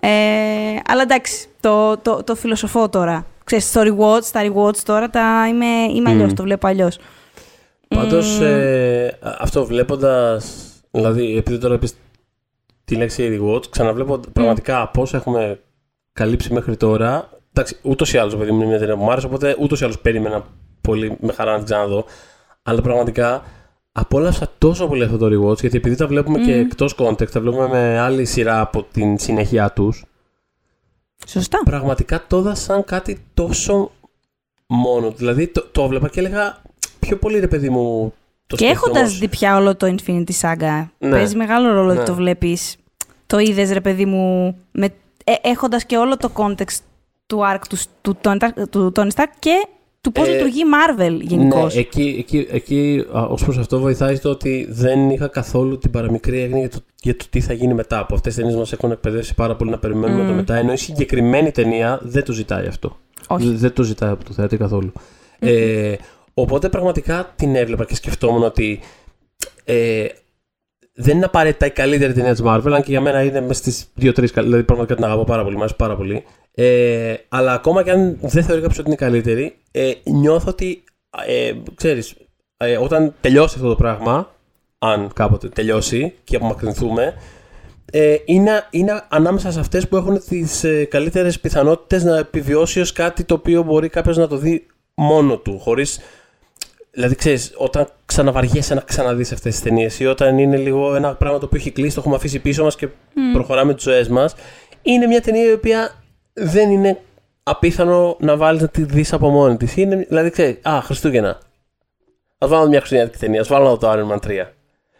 [0.00, 0.08] Ε,
[0.88, 3.26] αλλά εντάξει, το, το, το φιλοσοφώ τώρα.
[3.48, 6.34] Ξέρεις, στο rewards, τα rewards τώρα τα είμαι, είμαι αλλιώς, Μμ.
[6.34, 6.98] το βλέπω αλλιώς.
[7.88, 8.42] Πάντως, Μμ.
[8.44, 10.54] ε, αυτό βλέποντας.
[10.90, 11.88] Δηλαδή, επειδή τώρα πει
[12.84, 15.60] τη λέξη rewatch, ξαναβλέπω πραγματικά από όσα έχουμε
[16.12, 17.28] καλύψει μέχρι τώρα.
[17.52, 19.84] Εντάξει, ούτως ή άλλως, παιδί μου, είναι μια ταινία που μου άρεσε, οπότε ούτως ή
[19.84, 20.44] άλλως περίμενα
[20.80, 22.04] πολύ με χαρά να την ξαναδώ.
[22.62, 23.42] Αλλά πραγματικά
[23.92, 26.60] απόλαυσα τόσο πολύ αυτό το rewatch, γιατί επειδή τα βλέπουμε και Μμμ.
[26.60, 30.04] εκτός context, τα βλέπουμε με άλλη σειρά από την συνέχεια τους.
[31.28, 31.58] Σωστά.
[31.64, 33.90] Πραγματικά το είδα σαν κάτι τόσο
[34.66, 35.10] μόνο.
[35.10, 36.62] Δηλαδή, το, το έβλεπα και έλεγα
[37.00, 38.12] πιο πολύ ρε παιδί μου.
[38.46, 41.10] Το και σκέφτομαι έχοντας ως- δει πια όλο το Infinity Saga, Ναι.
[41.10, 42.04] παίζει μεγάλο ρόλο ότι Ναι.
[42.04, 42.76] το βλέπεις.
[43.26, 44.88] Το είδες, ρε παιδί μου, με
[45.24, 46.78] ε, έχοντας και όλο το context
[47.26, 49.66] του arc του, του, Tony- του Tony Stark και
[50.00, 54.18] του πώς Ε, λειτουργεί η Marvel γενικώς; Ναι, εκεί, εκεί, εκεί ως προς αυτό βοηθάει
[54.18, 57.74] το ότι δεν είχα καθόλου την παραμικρή έγνοια για το, για το τι θα γίνει
[57.74, 57.98] μετά.
[57.98, 60.56] Από αυτές τις ταινίες μας έχουν εκπαιδεύσει πάρα πολύ να περιμένουμε το μετά.
[60.56, 62.96] Ενώ η συγκεκριμένη ταινία δεν το ζητάει αυτό.
[63.26, 63.54] Όχι.
[63.54, 64.92] Δεν το ζητάει από το θεατή καθόλου.
[65.38, 65.94] Ε,
[66.34, 68.80] οπότε πραγματικά την έβλεπα και σκεφτόμουν ότι
[69.64, 70.06] ε,
[71.00, 73.86] δεν είναι απαραίτητα η καλύτερη ταινία της Marvel, αν και για μένα είναι μες στις
[73.94, 74.32] δύο-τρεις.
[74.32, 76.24] Δηλαδή, πραγματικά την αγαπώ πάρα πολύ, μου αρέσει πάρα πολύ.
[76.60, 80.84] Ε, αλλά ακόμα και αν δεν θεωρεί κάποιος ότι είναι η καλύτερη, ε, νιώθω ότι
[81.26, 82.14] ε, ξέρεις,
[82.56, 84.34] ε, όταν τελειώσει αυτό το πράγμα,
[84.78, 87.14] αν κάποτε τελειώσει και απομακρυνθούμε,
[87.92, 92.92] ε, είναι, είναι ανάμεσα σε αυτές που έχουν τις ε, καλύτερες πιθανότητες να επιβιώσει ως
[92.92, 96.00] κάτι το οποίο μπορεί κάποιος να το δει μόνο του, χωρίς...
[96.90, 101.38] Δηλαδή, ξέρεις, όταν ξαναβαριέσαι να ξαναδείς αυτές τις ταινίες ή όταν είναι λίγο ένα πράγμα
[101.38, 102.88] το οποίο έχει κλείσει, το έχουμε αφήσει πίσω μας και
[103.32, 104.34] προχωράμε τις ζωές μας,
[104.82, 105.97] είναι μια ταινία η οποία
[106.40, 106.98] δεν είναι
[107.42, 109.76] απίθανο να βάλεις να τη δεις από μόνη της.
[109.76, 111.38] Είναι, δηλαδή, ξέρεις, α, Χριστούγεννα.
[112.38, 114.54] Ας βάλω μια χριστουγεννιάτικη ταινία, ας βάλω το Iron Man 3.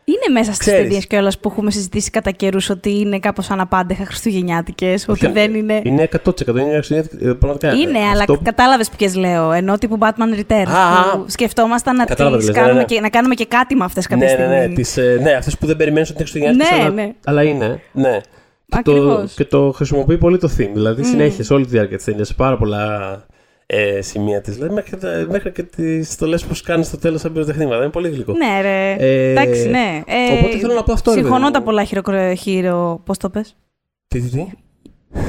[0.05, 0.81] Είναι μέσα στις Ξέρεις.
[0.83, 5.81] ταινίες κιόλας που έχουμε συζητήσει κατά καιρούς ότι είναι κάπως αναπάντεχα χριστουγεννιάτικες, ότι δεν είναι.
[5.85, 7.25] Είναι 100% είναι μια χριστουγεννιάτικη.
[7.27, 7.73] ε, Πραγματικά.
[7.75, 9.53] Είναι, ε, αλλά αυτό που- κατάλαβες ποιες λέω.
[9.53, 10.69] Ενώ τύπου Batman Returns.
[10.69, 12.95] Α, που σκεφτόμασταν να, Κατάλαβα τις τι λες, ναι, κάνουμε ναι.
[12.95, 14.67] Και, να κάνουμε και κάτι με αυτές κάποια Ναι, ναι, στιγμή.
[14.69, 14.75] ναι.
[14.75, 17.13] Τις, ε, ναι, αυτές που δεν περιμένεις ότι είναι χριστουγεννιάτικες, Ναι, αλλά, ναι.
[17.25, 17.81] αλλά είναι.
[17.93, 18.21] Ναι.
[18.71, 19.35] Και το, Ακριβώς.
[19.35, 20.71] και το χρησιμοποιεί πολύ το theme.
[20.73, 23.27] Δηλαδή συνέχεια σε όλη τη διάρκεια της ταινίας, σε πάρα πολλά
[23.67, 24.55] ε, σημεία της.
[24.55, 27.77] Δηλαδή μέχρι, και τα- μέχρι και τις στολές που κάνει στο τέλος σαν πυροτεχνήματα.
[27.77, 28.33] Είναι πολύ γλυκό.
[28.33, 28.93] Ναι, ρε.
[28.99, 30.03] Ε, Εντάξει, ναι.
[30.07, 31.53] Ε, οπότε θέλω να πω αυτό, ρε παιδί Συμφωνώ μου.
[31.53, 32.35] τα πολλά χειροκρο...
[32.35, 33.01] χειρο...
[33.05, 33.57] Πώς το πες;
[34.09, 34.47] Τι, τι, τι;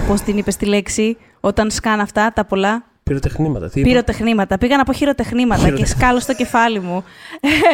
[0.07, 3.69] Πώς την είπες τη λέξη όταν σκάνε αυτά τα πολλά Πυροτεχνήματα.
[3.69, 4.57] Τι είπα; πυροτεχνήματα.
[4.57, 5.99] Πήγα να πω χειροτεχνήματα και Χειροτεχνήματα.
[6.05, 7.03] σκάλω στο κεφάλι μου.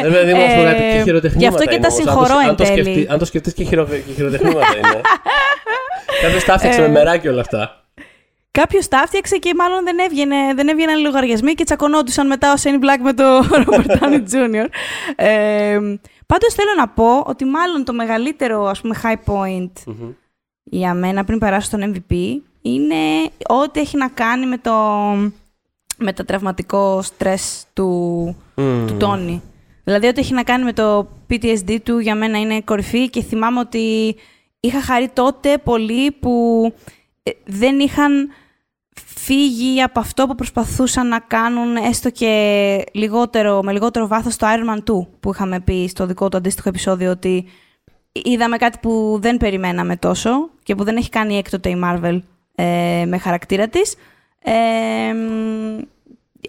[0.02, 1.38] Ε, δηλαδή, μου αυτό Ε, κάτι και χειροτεχνήματα.
[1.38, 2.02] γι' αυτό και είναι τα όμως.
[2.02, 2.82] συγχωρώ αν το, εν αν το τέλει.
[2.82, 5.00] σκεφτεί- Αν το σκεφτείς και, χειρο, και χειροτεχνήματα είναι.
[6.22, 7.80] Κάποιος τα έφτιαξε Ε, με μεράκι όλα αυτά.
[8.50, 12.80] Κάποιος τα έφτιαξε και μάλλον δεν, έβγαινε, δεν έβγαιναν λογαριασμοί και τσακωνόντουσαν μετά ο Σέιν
[12.82, 14.66] Black με τον Robert Downey Jr.
[15.16, 15.78] Ε,
[16.26, 19.70] πάντως θέλω να πω ότι μάλλον το μεγαλύτερο ας πούμε high point
[20.62, 22.14] για μένα πριν περάσω στον MVP
[22.74, 24.72] είναι ό,τι έχει να κάνει με το
[25.96, 29.42] μετατραυματικό στρες του, του Τόνι.
[29.84, 33.60] Δηλαδή ό,τι έχει να κάνει με το PTSD του για μένα είναι κορυφή και θυμάμαι
[33.60, 34.16] ότι
[34.60, 36.72] είχα χαρεί τότε πολύ που
[37.22, 38.28] ε, δεν είχαν
[39.04, 44.74] φύγει από αυτό που προσπαθούσαν να κάνουν έστω και λιγότερο, με λιγότερο βάθος στο Iron
[44.74, 47.46] Man 2 που είχαμε πει στο δικό του αντίστοιχο επεισόδιο ότι
[48.12, 50.30] είδαμε κάτι που δεν περιμέναμε τόσο
[50.62, 52.18] και που δεν έχει κάνει έκτοτε η Marvel
[52.56, 53.96] ε, με χαρακτήρα της
[54.42, 55.78] ε, μ,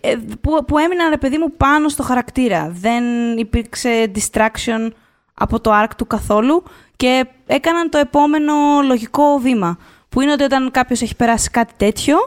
[0.01, 2.69] ε, που, που έμειναν ρε παιδί μου πάνω στο χαρακτήρα.
[2.71, 3.03] Δεν
[3.37, 4.89] υπήρξε distraction
[5.33, 6.63] από το arc του καθόλου
[6.95, 8.53] και έκαναν το επόμενο
[8.83, 9.77] λογικό βήμα.
[10.09, 12.17] Που είναι ότι όταν κάποιος έχει περάσει κάτι τέτοιο,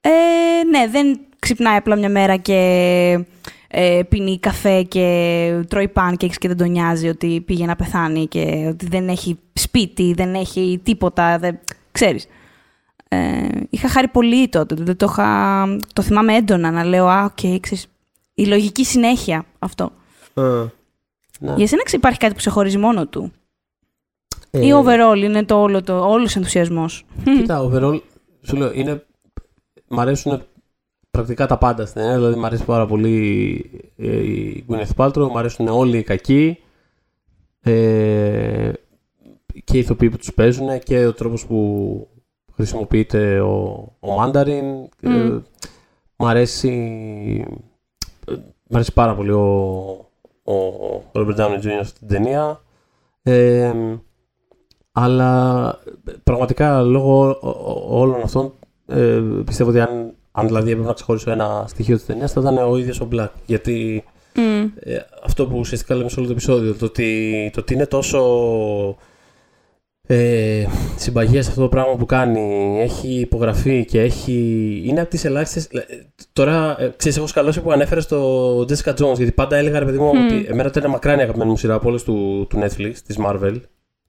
[0.00, 0.10] ε,
[0.70, 2.54] ναι, δεν ξυπνάει απλά μια μέρα και
[3.68, 8.66] ε, πίνει καφέ και τρώει pancakes και δεν τον νοιάζει ότι πήγε να πεθάνει και
[8.68, 11.58] ότι δεν έχει σπίτι, δεν έχει τίποτα, δεν...
[11.92, 12.26] ξέρεις.
[13.08, 17.60] Ε, είχα χαρεί πολύ τότε, δηλαδή το, είχα, το θυμάμαι έντονα να λέω «Α, οκ,
[17.60, 17.86] ξέρεις,
[18.34, 19.92] η λογική συνέχεια αυτό».
[20.34, 21.54] Ναι.
[21.54, 23.32] Για εσένα ξε- υπάρχει κάτι που σε χωρίζει μόνο του;
[24.50, 28.00] Ε, ή overall είναι το όλο το, όλος ο ενθουσιασμός; Κοίτα, overall,
[28.42, 29.06] σου λέω, είναι,
[29.88, 30.42] μ' αρέσουν
[31.10, 32.16] πρακτικά τα πάντα στην ταινία.
[32.16, 36.58] Δηλαδή, μ' αρέσει πάρα πολύ ε, η Gwyneth Paltrow, μ' αρέσουν όλοι οι κακοί.
[37.60, 38.72] Ε,
[39.64, 42.08] και οι ηθοποιοί που τους παίζουν και ο τρόπος που
[42.62, 43.52] χρησιμοποιείται ο,
[44.00, 44.64] ο Mandarin.
[45.00, 45.38] Ε, Μμ.
[46.16, 46.70] μ' αρέσει,
[48.28, 48.32] ε,
[48.68, 49.44] μ' αρέσει πάρα πολύ ο,
[50.44, 50.54] ο
[51.12, 51.80] Robert Downey Jr.
[51.82, 52.60] στην ταινία.
[53.22, 53.72] Ε,
[54.92, 55.68] αλλά
[56.08, 58.52] ε, πραγματικά λόγω ό- ό- όλων αυτών
[58.86, 62.58] ε, πιστεύω ότι αν, αν δηλαδή έπρεπε να ξεχωρίσω ένα στοιχείο της ταινίας θα ήταν
[62.58, 63.28] ο ίδιος ο Black.
[63.46, 64.04] Γιατί
[64.34, 64.66] Μμ.
[64.80, 68.18] ε, αυτό που ουσιαστικά λέμε σε όλο το επεισόδιο, το ότι, το ότι είναι τόσο
[70.10, 74.32] ε, συμπαγές αυτό το πράγμα που κάνει, έχει υπογραφεί και έχει,
[74.84, 75.64] είναι από τις ελάχιστες...
[75.64, 75.80] ε,
[76.32, 79.98] Τώρα, ε, ξέρεις, έχω σκαλώσει που ανέφερες στο Jessica Jones, γιατί πάντα έλεγα, ρε παιδί
[79.98, 80.24] μου, Μμ.
[80.24, 83.60] ότι εμένα ήταν μακράν η αγαπημένη μου σειρά από όλες του, του Netflix, της Marvel.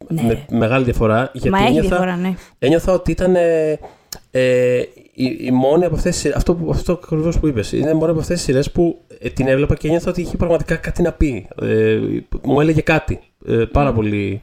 [0.07, 0.21] Ναι.
[0.23, 1.29] Με μεγάλη διαφορά.
[1.33, 2.33] Γιατί Μα έχει ένιωθα, διαφορά, ναι.
[2.59, 3.79] ένιωθα ότι ήταν ε,
[4.31, 4.77] ε,
[5.13, 7.93] η, η μόνη από αυτές τις σειρές, αυτό, που- αυτό ακριβώς που είπες, είναι η
[7.93, 11.01] μόνη από αυτές τις σειρές που ε, την έβλεπα και ένιωθα ότι είχε πραγματικά κάτι
[11.01, 11.47] να πει.
[11.61, 11.99] Ε,
[12.43, 14.41] μου έλεγε κάτι ε, πάρα πολύ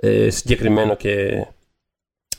[0.00, 1.46] ε, συγκεκριμένο και,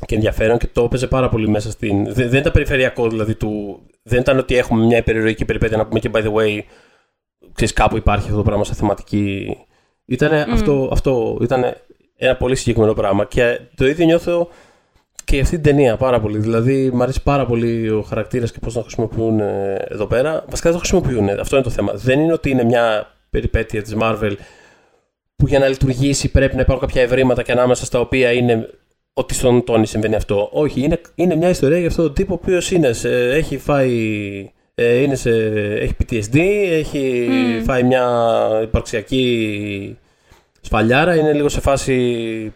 [0.06, 2.14] και ενδιαφέρον και το έπαιζε πάρα πολύ μέσα στην...
[2.14, 3.82] Δεν, δεν ήταν περιφερειακό δηλαδή του...
[4.04, 6.60] Δεν ήταν ότι έχουμε μια υπερηρωική περιπέτεια να πούμε και by the way
[7.54, 9.58] ξέρεις κάπου υπάρχει αυτό το πράγμα σαν θεματική...
[10.06, 11.76] Ήτανε αυτό, αυτό ήταν
[12.16, 14.50] ένα πολύ συγκεκριμένο πράγμα και το ίδιο νιώθω
[15.30, 16.38] και αυτή την ταινία πάρα πολύ.
[16.38, 20.46] Δηλαδή, μου αρέσει πάρα πολύ ο χαρακτήρας και πώς τον χρησιμοποιούν ε, εδώ πέρα.
[20.50, 21.40] Βασικά δεν το χρησιμοποιούν.
[21.40, 21.94] Αυτό είναι το θέμα.
[21.94, 24.34] Δεν είναι ότι είναι μια περιπέτεια της Marvel
[25.40, 28.70] που για να λειτουργήσει πρέπει να υπάρχουν κάποια ευρήματα και ανάμεσα στα οποία είναι
[29.14, 30.50] ότι στον Τόνι συμβαίνει αυτό.
[30.52, 32.72] Όχι, είναι, είναι μια ιστορία για αυτόν τον τύπο ο οποίος
[33.34, 34.52] έχει φάει.
[34.76, 35.30] Ε, είναι σε,
[35.80, 36.38] έχει PTSD,
[36.72, 37.64] έχει Mm.
[37.66, 38.06] φάει μια
[38.64, 39.98] υπαρξιακή
[40.62, 42.54] σφαλιάρα, είναι λίγο σε φάση.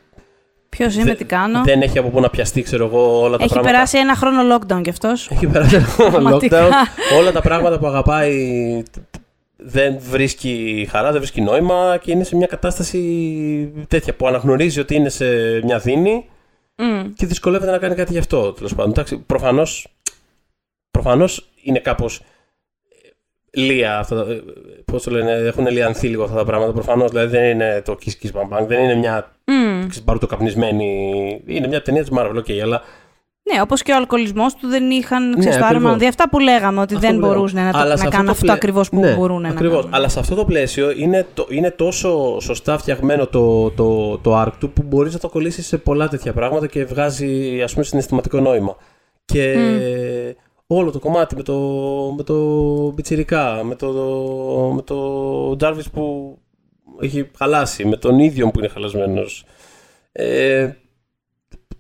[0.69, 3.43] Ποιος είμαι, Δε- τι κάνω; Δεν έχει από πού να πιαστεί, ξέρω εγώ, όλα τα
[3.43, 3.71] Έχει πράγματα.
[3.75, 5.29] περάσει ένα χρόνο lockdown κι αυτός.
[5.31, 6.67] Έχει περάσει ένα Πραγματικά.
[6.67, 7.17] lockdown.
[7.19, 8.84] Όλα τα πράγματα που αγαπάει
[9.66, 14.95] δεν βρίσκει χαρά, δεν βρίσκει νόημα και είναι σε μια κατάσταση τέτοια που αναγνωρίζει ότι
[14.95, 15.26] είναι σε
[15.64, 16.26] μια δίνη
[17.16, 18.51] και δυσκολεύεται να κάνει κάτι γι' αυτό.
[18.53, 18.91] Τέλος πάντων.
[18.91, 19.88] Εντάξει, προφανώς,
[20.91, 22.20] προφανώς είναι κάπως
[23.51, 24.24] ε, λία αυτά.
[24.26, 24.43] τα- ε,
[24.86, 26.72] Πώς το λένε, έχουν λιανθεί λίγο αυτά τα πράγματα.
[26.74, 29.32] Προφανώς δηλαδή δεν είναι το kiss kiss bang bang, δεν είναι μια
[30.03, 31.41] μπαρουτοκαπνισμένη.
[31.45, 32.82] Είναι μια ταινία της Marvel, ok, αλλά
[33.52, 35.86] Ναι, όπως και ο αλκοολισμός του δεν είχαν ξέρεις, το Ναι, ακριβώς.
[35.86, 35.98] άρμα.
[35.98, 37.36] Δι' αυτά που λέγαμε, ότι Αυτό δεν που λέγαμε.
[37.38, 39.50] μπορούσαν να, το- Αλλά να σε κάνουν το αυτό πλαί- ακριβώς που Ναι, μπορούν να
[39.50, 39.78] ακριβώς.
[39.78, 39.94] κάνουν.
[39.94, 44.52] Αλλά σε αυτό το πλαίσιο είναι, το, είναι τόσο σωστά φτιαγμένο το, το, το arc
[44.60, 48.39] του που μπορείς να το κολλήσεις σε πολλά τέτοια πράγματα και βγάζει ας πούμε συναισθηματικό
[48.39, 48.76] νόημα.
[49.26, 49.56] Και
[50.68, 51.58] όλο το κομμάτι με το,
[52.18, 52.36] με το
[52.91, 53.88] Μπιτσιρικά, με το,
[54.76, 56.38] με το Jarvis που
[57.02, 59.46] έχει χαλάσει, με τον ίδιο που είναι χαλασμένος.
[60.12, 60.70] Ε,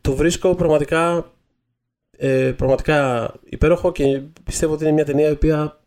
[0.01, 1.25] το βρίσκω πραγματικά
[2.17, 5.79] ε, πραγματικά υπέροχο και πιστεύω ότι είναι μια ταινία η οποία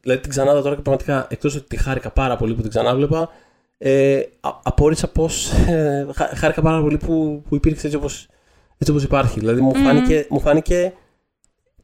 [0.00, 3.28] δηλαδή την ξανάδα τώρα και πραγματικά εκτός ότι τη χάρηκα πάρα πολύ που την ξανάβλεπα
[3.78, 8.28] ε, α- απόρρισα πως ε, χά- χάρηκα πάρα πολύ που, που υπήρξε έτσι όπως,
[8.78, 9.84] έτσι όπως υπάρχει δηλαδή μου, Μμμ.
[9.84, 10.92] φάνηκε, μου φάνηκε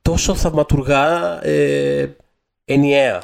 [0.03, 2.17] τόσο θαυματουργά ε,
[2.65, 3.23] ενιαία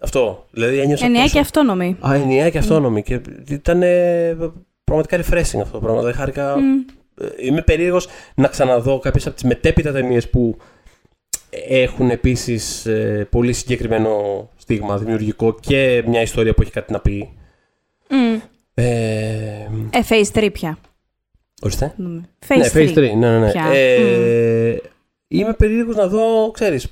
[0.00, 1.34] αυτό δηλαδή ένιωσα Ενιαία τόσο...
[1.34, 1.96] και αυτόνομη.
[2.08, 4.36] Α, ενιαία και αυτόνομη και ήταν ε,
[4.84, 6.84] πραγματικά refreshing αυτό το πράγμα δηλαδή χάρηκα Μμ.
[7.20, 10.56] Ε, είμαι περίεργος να ξαναδώ κάποιες από τις μετέπειτα ταινίες που
[11.68, 17.32] έχουν επίσης ε, πολύ συγκεκριμένο στίγμα δημιουργικό και μια ιστορία που έχει κάτι να πει.
[18.10, 18.38] Μμ.
[18.74, 20.78] Ε, Ε, phase 3 πια.
[21.62, 21.94] ορίστε.
[22.48, 22.76] Phase ναι, 3.
[22.76, 22.94] Phase 3.
[22.94, 23.50] Ναι, ναι, ναι.
[23.50, 23.64] Πια.
[23.72, 24.76] Ε,
[25.28, 26.86] Είμαι περίεργος να δω, ξέρεις,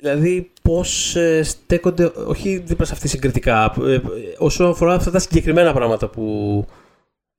[0.00, 4.00] δηλαδή πώς ε, στέκονται, όχι δίπλα σε αυτή συγκριτικά, ε,
[4.38, 6.66] όσο αφορά αυτά τα συγκεκριμένα πράγματα που,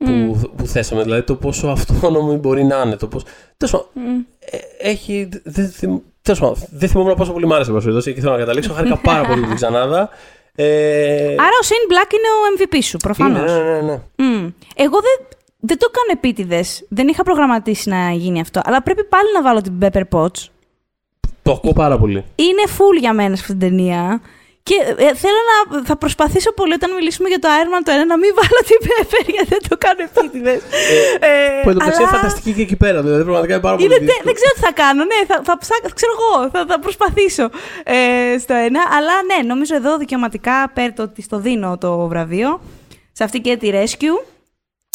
[0.06, 0.42] που, Μμ.
[0.56, 3.24] που θέσαμε, δηλαδή το πόσο αυτόνομη μπορεί να είναι, το πώς...
[3.58, 4.20] Τέλος πάντων, Μμ.
[4.40, 4.58] ε,
[4.90, 5.30] έχει.
[5.44, 8.38] Δεν θυμ, τέλος πάντων, δεν θυμόμουν πόσο πολύ μ' άρεσε η περιπτώσει και θέλω να
[8.38, 8.74] καταλήξω.
[8.74, 10.10] Χάρηκα πάρα πολύ την ξανάδα.
[10.56, 13.52] Ε, Άρα ο Shane Black είναι ο MVP σου, προφανώς.
[13.52, 14.00] είναι, ναι, ναι, ναι.
[14.76, 15.28] Εγώ δεν,
[15.60, 16.86] δεν το κάνω επίτηδες.
[16.90, 18.62] Δεν είχα προγραμματίσει να γίνει αυτό.
[18.64, 20.48] Αλλά πρέπει πάλι να βάλω την Pepper Potts.
[21.42, 22.24] Το ακούω πάρα πολύ.
[22.36, 24.22] Είναι full για μένα σε αυτήν την ταινία.
[24.70, 25.84] Και ε, θέλω να.
[25.90, 28.80] Θα προσπαθήσω πολύ όταν μιλήσουμε για το Iron Man το ένα να μην βάλω την
[28.86, 30.54] Pepper γιατί δεν το κάνω επίτηδε.
[31.20, 33.02] ε, Που εντωμεταξύ είναι αλλά φανταστική και εκεί πέρα.
[33.02, 33.86] Δηλαδή πραγματικά είναι πάρα πολύ.
[33.88, 34.24] είναι τε- δύσκολο.
[34.28, 35.02] δεν ξέρω τι θα κάνω.
[35.12, 37.46] Ναι, θα, θα ψάξω, ξέρω εγώ, θα, θα προσπαθήσω
[37.84, 37.98] ε,
[38.44, 38.82] στο ένα.
[38.98, 42.62] Αλλά ναι, νομίζω εδώ δικαιωματικά πέρα το ότι στο δίνω το βραβείο.
[43.12, 44.18] Σε αυτή και τη Rescue.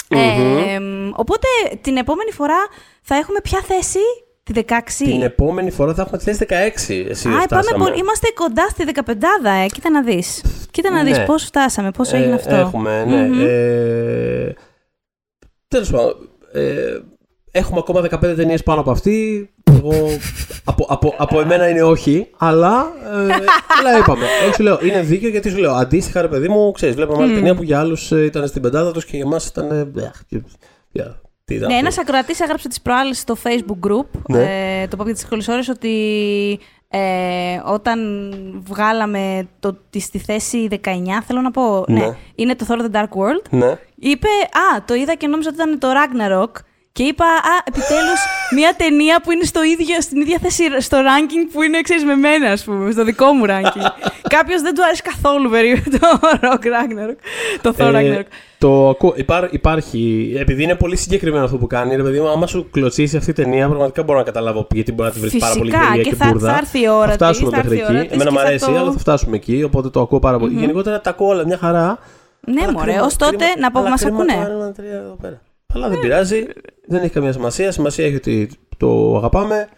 [0.08, 0.78] Ε,
[1.12, 1.46] οπότε
[1.80, 2.60] την επόμενη φορά
[3.02, 3.98] θα έχουμε ποια θέση,
[4.44, 4.72] τη 16.
[4.98, 7.06] Την επόμενη φορά θα έχουμε τη θέση 16.
[7.08, 7.84] Εσύ Α, πάμε φτάσαμε.
[7.84, 7.98] πολύ.
[7.98, 9.12] Είμαστε κοντά στη 15
[9.64, 9.66] ε.
[9.66, 10.44] Κοίτα να δεις.
[10.70, 11.24] Κοίτα να δεις Ναι.
[11.24, 12.54] πώς φτάσαμε, πώς έγινε Ε, αυτό.
[12.54, 13.16] Έχουμε, ναι.
[13.28, 13.40] Μμμ.
[13.46, 14.54] Ε,
[15.68, 16.28] Τέλος πάντων.
[16.52, 16.98] Ε,
[17.50, 19.48] έχουμε ακόμα 15 ταινίες πάνω από αυτή.
[19.70, 19.92] Εγώ,
[20.64, 23.34] από, από, από εμένα είναι όχι, αλλά, ε,
[23.78, 24.24] αλλά είπαμε.
[24.42, 27.32] Εγώ σου λέω, είναι δίκαιο γιατί σου λέω αντίστοιχα, ρε παιδί μου, ξέρεις, βλέπαμε άλλη
[27.32, 27.34] Μμ.
[27.34, 29.70] ταινία που για άλλους ήταν στην πεντάδα τους και για εμά ήταν.
[29.70, 30.40] ε, μπλεχ, και-
[30.90, 31.86] για- τι ήταν Ναι, αυτό.
[31.86, 34.42] ένας ακροατής έγραψε τις προάλλες στο Facebook group, Ναι.
[34.82, 37.98] ε, το Pop για τι Δύσκολε Ώρε, ότι ε, όταν
[38.66, 40.78] βγάλαμε το, τη, στη θέση 19,
[41.26, 41.84] θέλω να πω.
[41.88, 41.98] Ναι.
[42.00, 42.16] Ναι.
[42.34, 43.42] είναι το Thor The Dark World.
[43.50, 43.78] Ναι.
[43.98, 44.28] Είπε,
[44.74, 46.50] Α, το είδα και νόμιζα ότι ήταν το Ragnarok.
[46.96, 48.20] Και είπα, Α, επιτέλους
[48.54, 52.14] μια ταινία που είναι στο ίδιο, στην ίδια θέση στο ranking που είναι, ξέρεις, με
[52.14, 53.86] μένα, ας πούμε, στο δικό μου ranking.
[54.36, 55.98] Κάποιος δεν του αρέσει καθόλου περίπου το
[56.42, 57.16] Rock Ragnarok.
[57.62, 58.24] Το Thor Ε, Ragnarok.
[58.58, 59.12] το ακούω.
[59.16, 63.16] Υπά- υπάρχει, επειδή είναι πολύ συγκεκριμένο αυτό που κάνει, ρε παιδί μου, άμα σου κλωτσίσει
[63.16, 65.86] αυτή η ταινία, πραγματικά μπορώ να καταλάβω γιατί μπορεί να τη βρεις πάρα πολύ Φυσικά,
[65.88, 66.50] γελία και και, θα- μπουρδα.
[66.52, 68.08] θα έρθει η ώρα θα φτάσουμε της, θα μέχρι έρθει η ώρα εκεί.
[68.08, 70.38] της Εμένα και μου θα αρέσει, το- αλλά θα φτάσουμε εκεί, οπότε το ακούω πάρα
[70.38, 70.58] πολύ.
[70.58, 71.98] Γενικότερα τα ακούω όλα μια χαρά.
[72.46, 74.32] Ναι, Αλλά μωρέ, κρίμα- ως τότε κρίμα- να πω που αλλά μας κρίμα ακούνε.
[74.32, 75.40] το Iron Man 3 εδώ πέρα.
[75.74, 76.46] Αλλά δεν πειράζει,
[76.86, 77.72] δεν έχει καμία σημασία.
[77.72, 79.68] Σημασία έχει ότι το αγαπάμε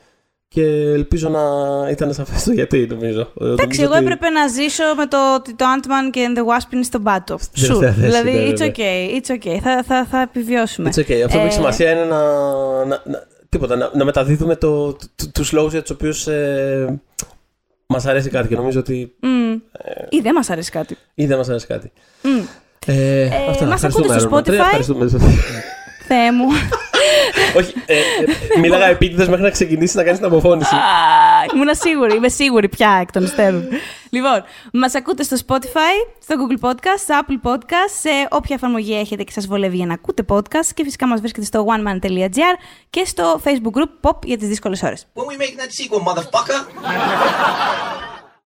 [0.48, 1.40] και ελπίζω να
[1.90, 3.32] ήταν σαφές το γιατί, νομίζω.
[3.40, 7.02] Εντάξει, εγώ έπρεπε να ζήσω με το ότι το Ant-Man και the Wasp είναι στον
[7.02, 7.38] πάτο.
[7.38, 7.66] Σου.
[7.66, 8.70] τελευταία θέση, Δηλαδή, ναι, it's ναι.
[8.76, 9.58] okay, it's okay.
[9.62, 10.90] Θα, θα, θα επιβιώσουμε.
[10.94, 11.20] It's okay.
[11.24, 12.22] Αυτό που έχει Ε, σημασία είναι να,
[12.84, 17.00] να, να, τίποτα, να, να μεταδίδουμε το, το, τους λόγους για τους οποίους ε,
[17.86, 19.52] μας αρέσει κάτι και νομίζω ότι μμ.
[20.08, 20.96] Ή δεν μας αρέσει κάτι.
[21.14, 21.92] ή δεν μας αρέσει κάτι.
[22.22, 22.28] Μμ.
[22.86, 23.64] Ε, Ε, αυτά.
[23.64, 24.52] μας Ευχαριστούμε, ακούτε στο Iron Man 3.
[24.52, 24.64] Spotify.
[24.64, 25.30] Ευχαριστούμε.
[26.06, 26.46] Θεέ μου.
[27.56, 28.00] Όχι, ε, ε,
[28.60, 30.74] μίλαγα επίτηδες μέχρι να ξεκινήσει να κάνεις την αποφώνηση.
[31.54, 33.68] Ήμουν σίγουρη, είμαι σίγουρη πια εκ των υστέρων.
[34.10, 39.22] λοιπόν, μας ακούτε στο Spotify, στο Google Podcast, στο Apple Podcast, σε όποια εφαρμογή έχετε
[39.22, 42.56] και σας βολεύει για να ακούτε podcast και φυσικά μας βρίσκεται στο oneman.gr
[42.90, 45.06] και στο Facebook group Pop για τις δύσκολες ώρες.
[45.14, 46.60] When we make that sequel, motherfucker.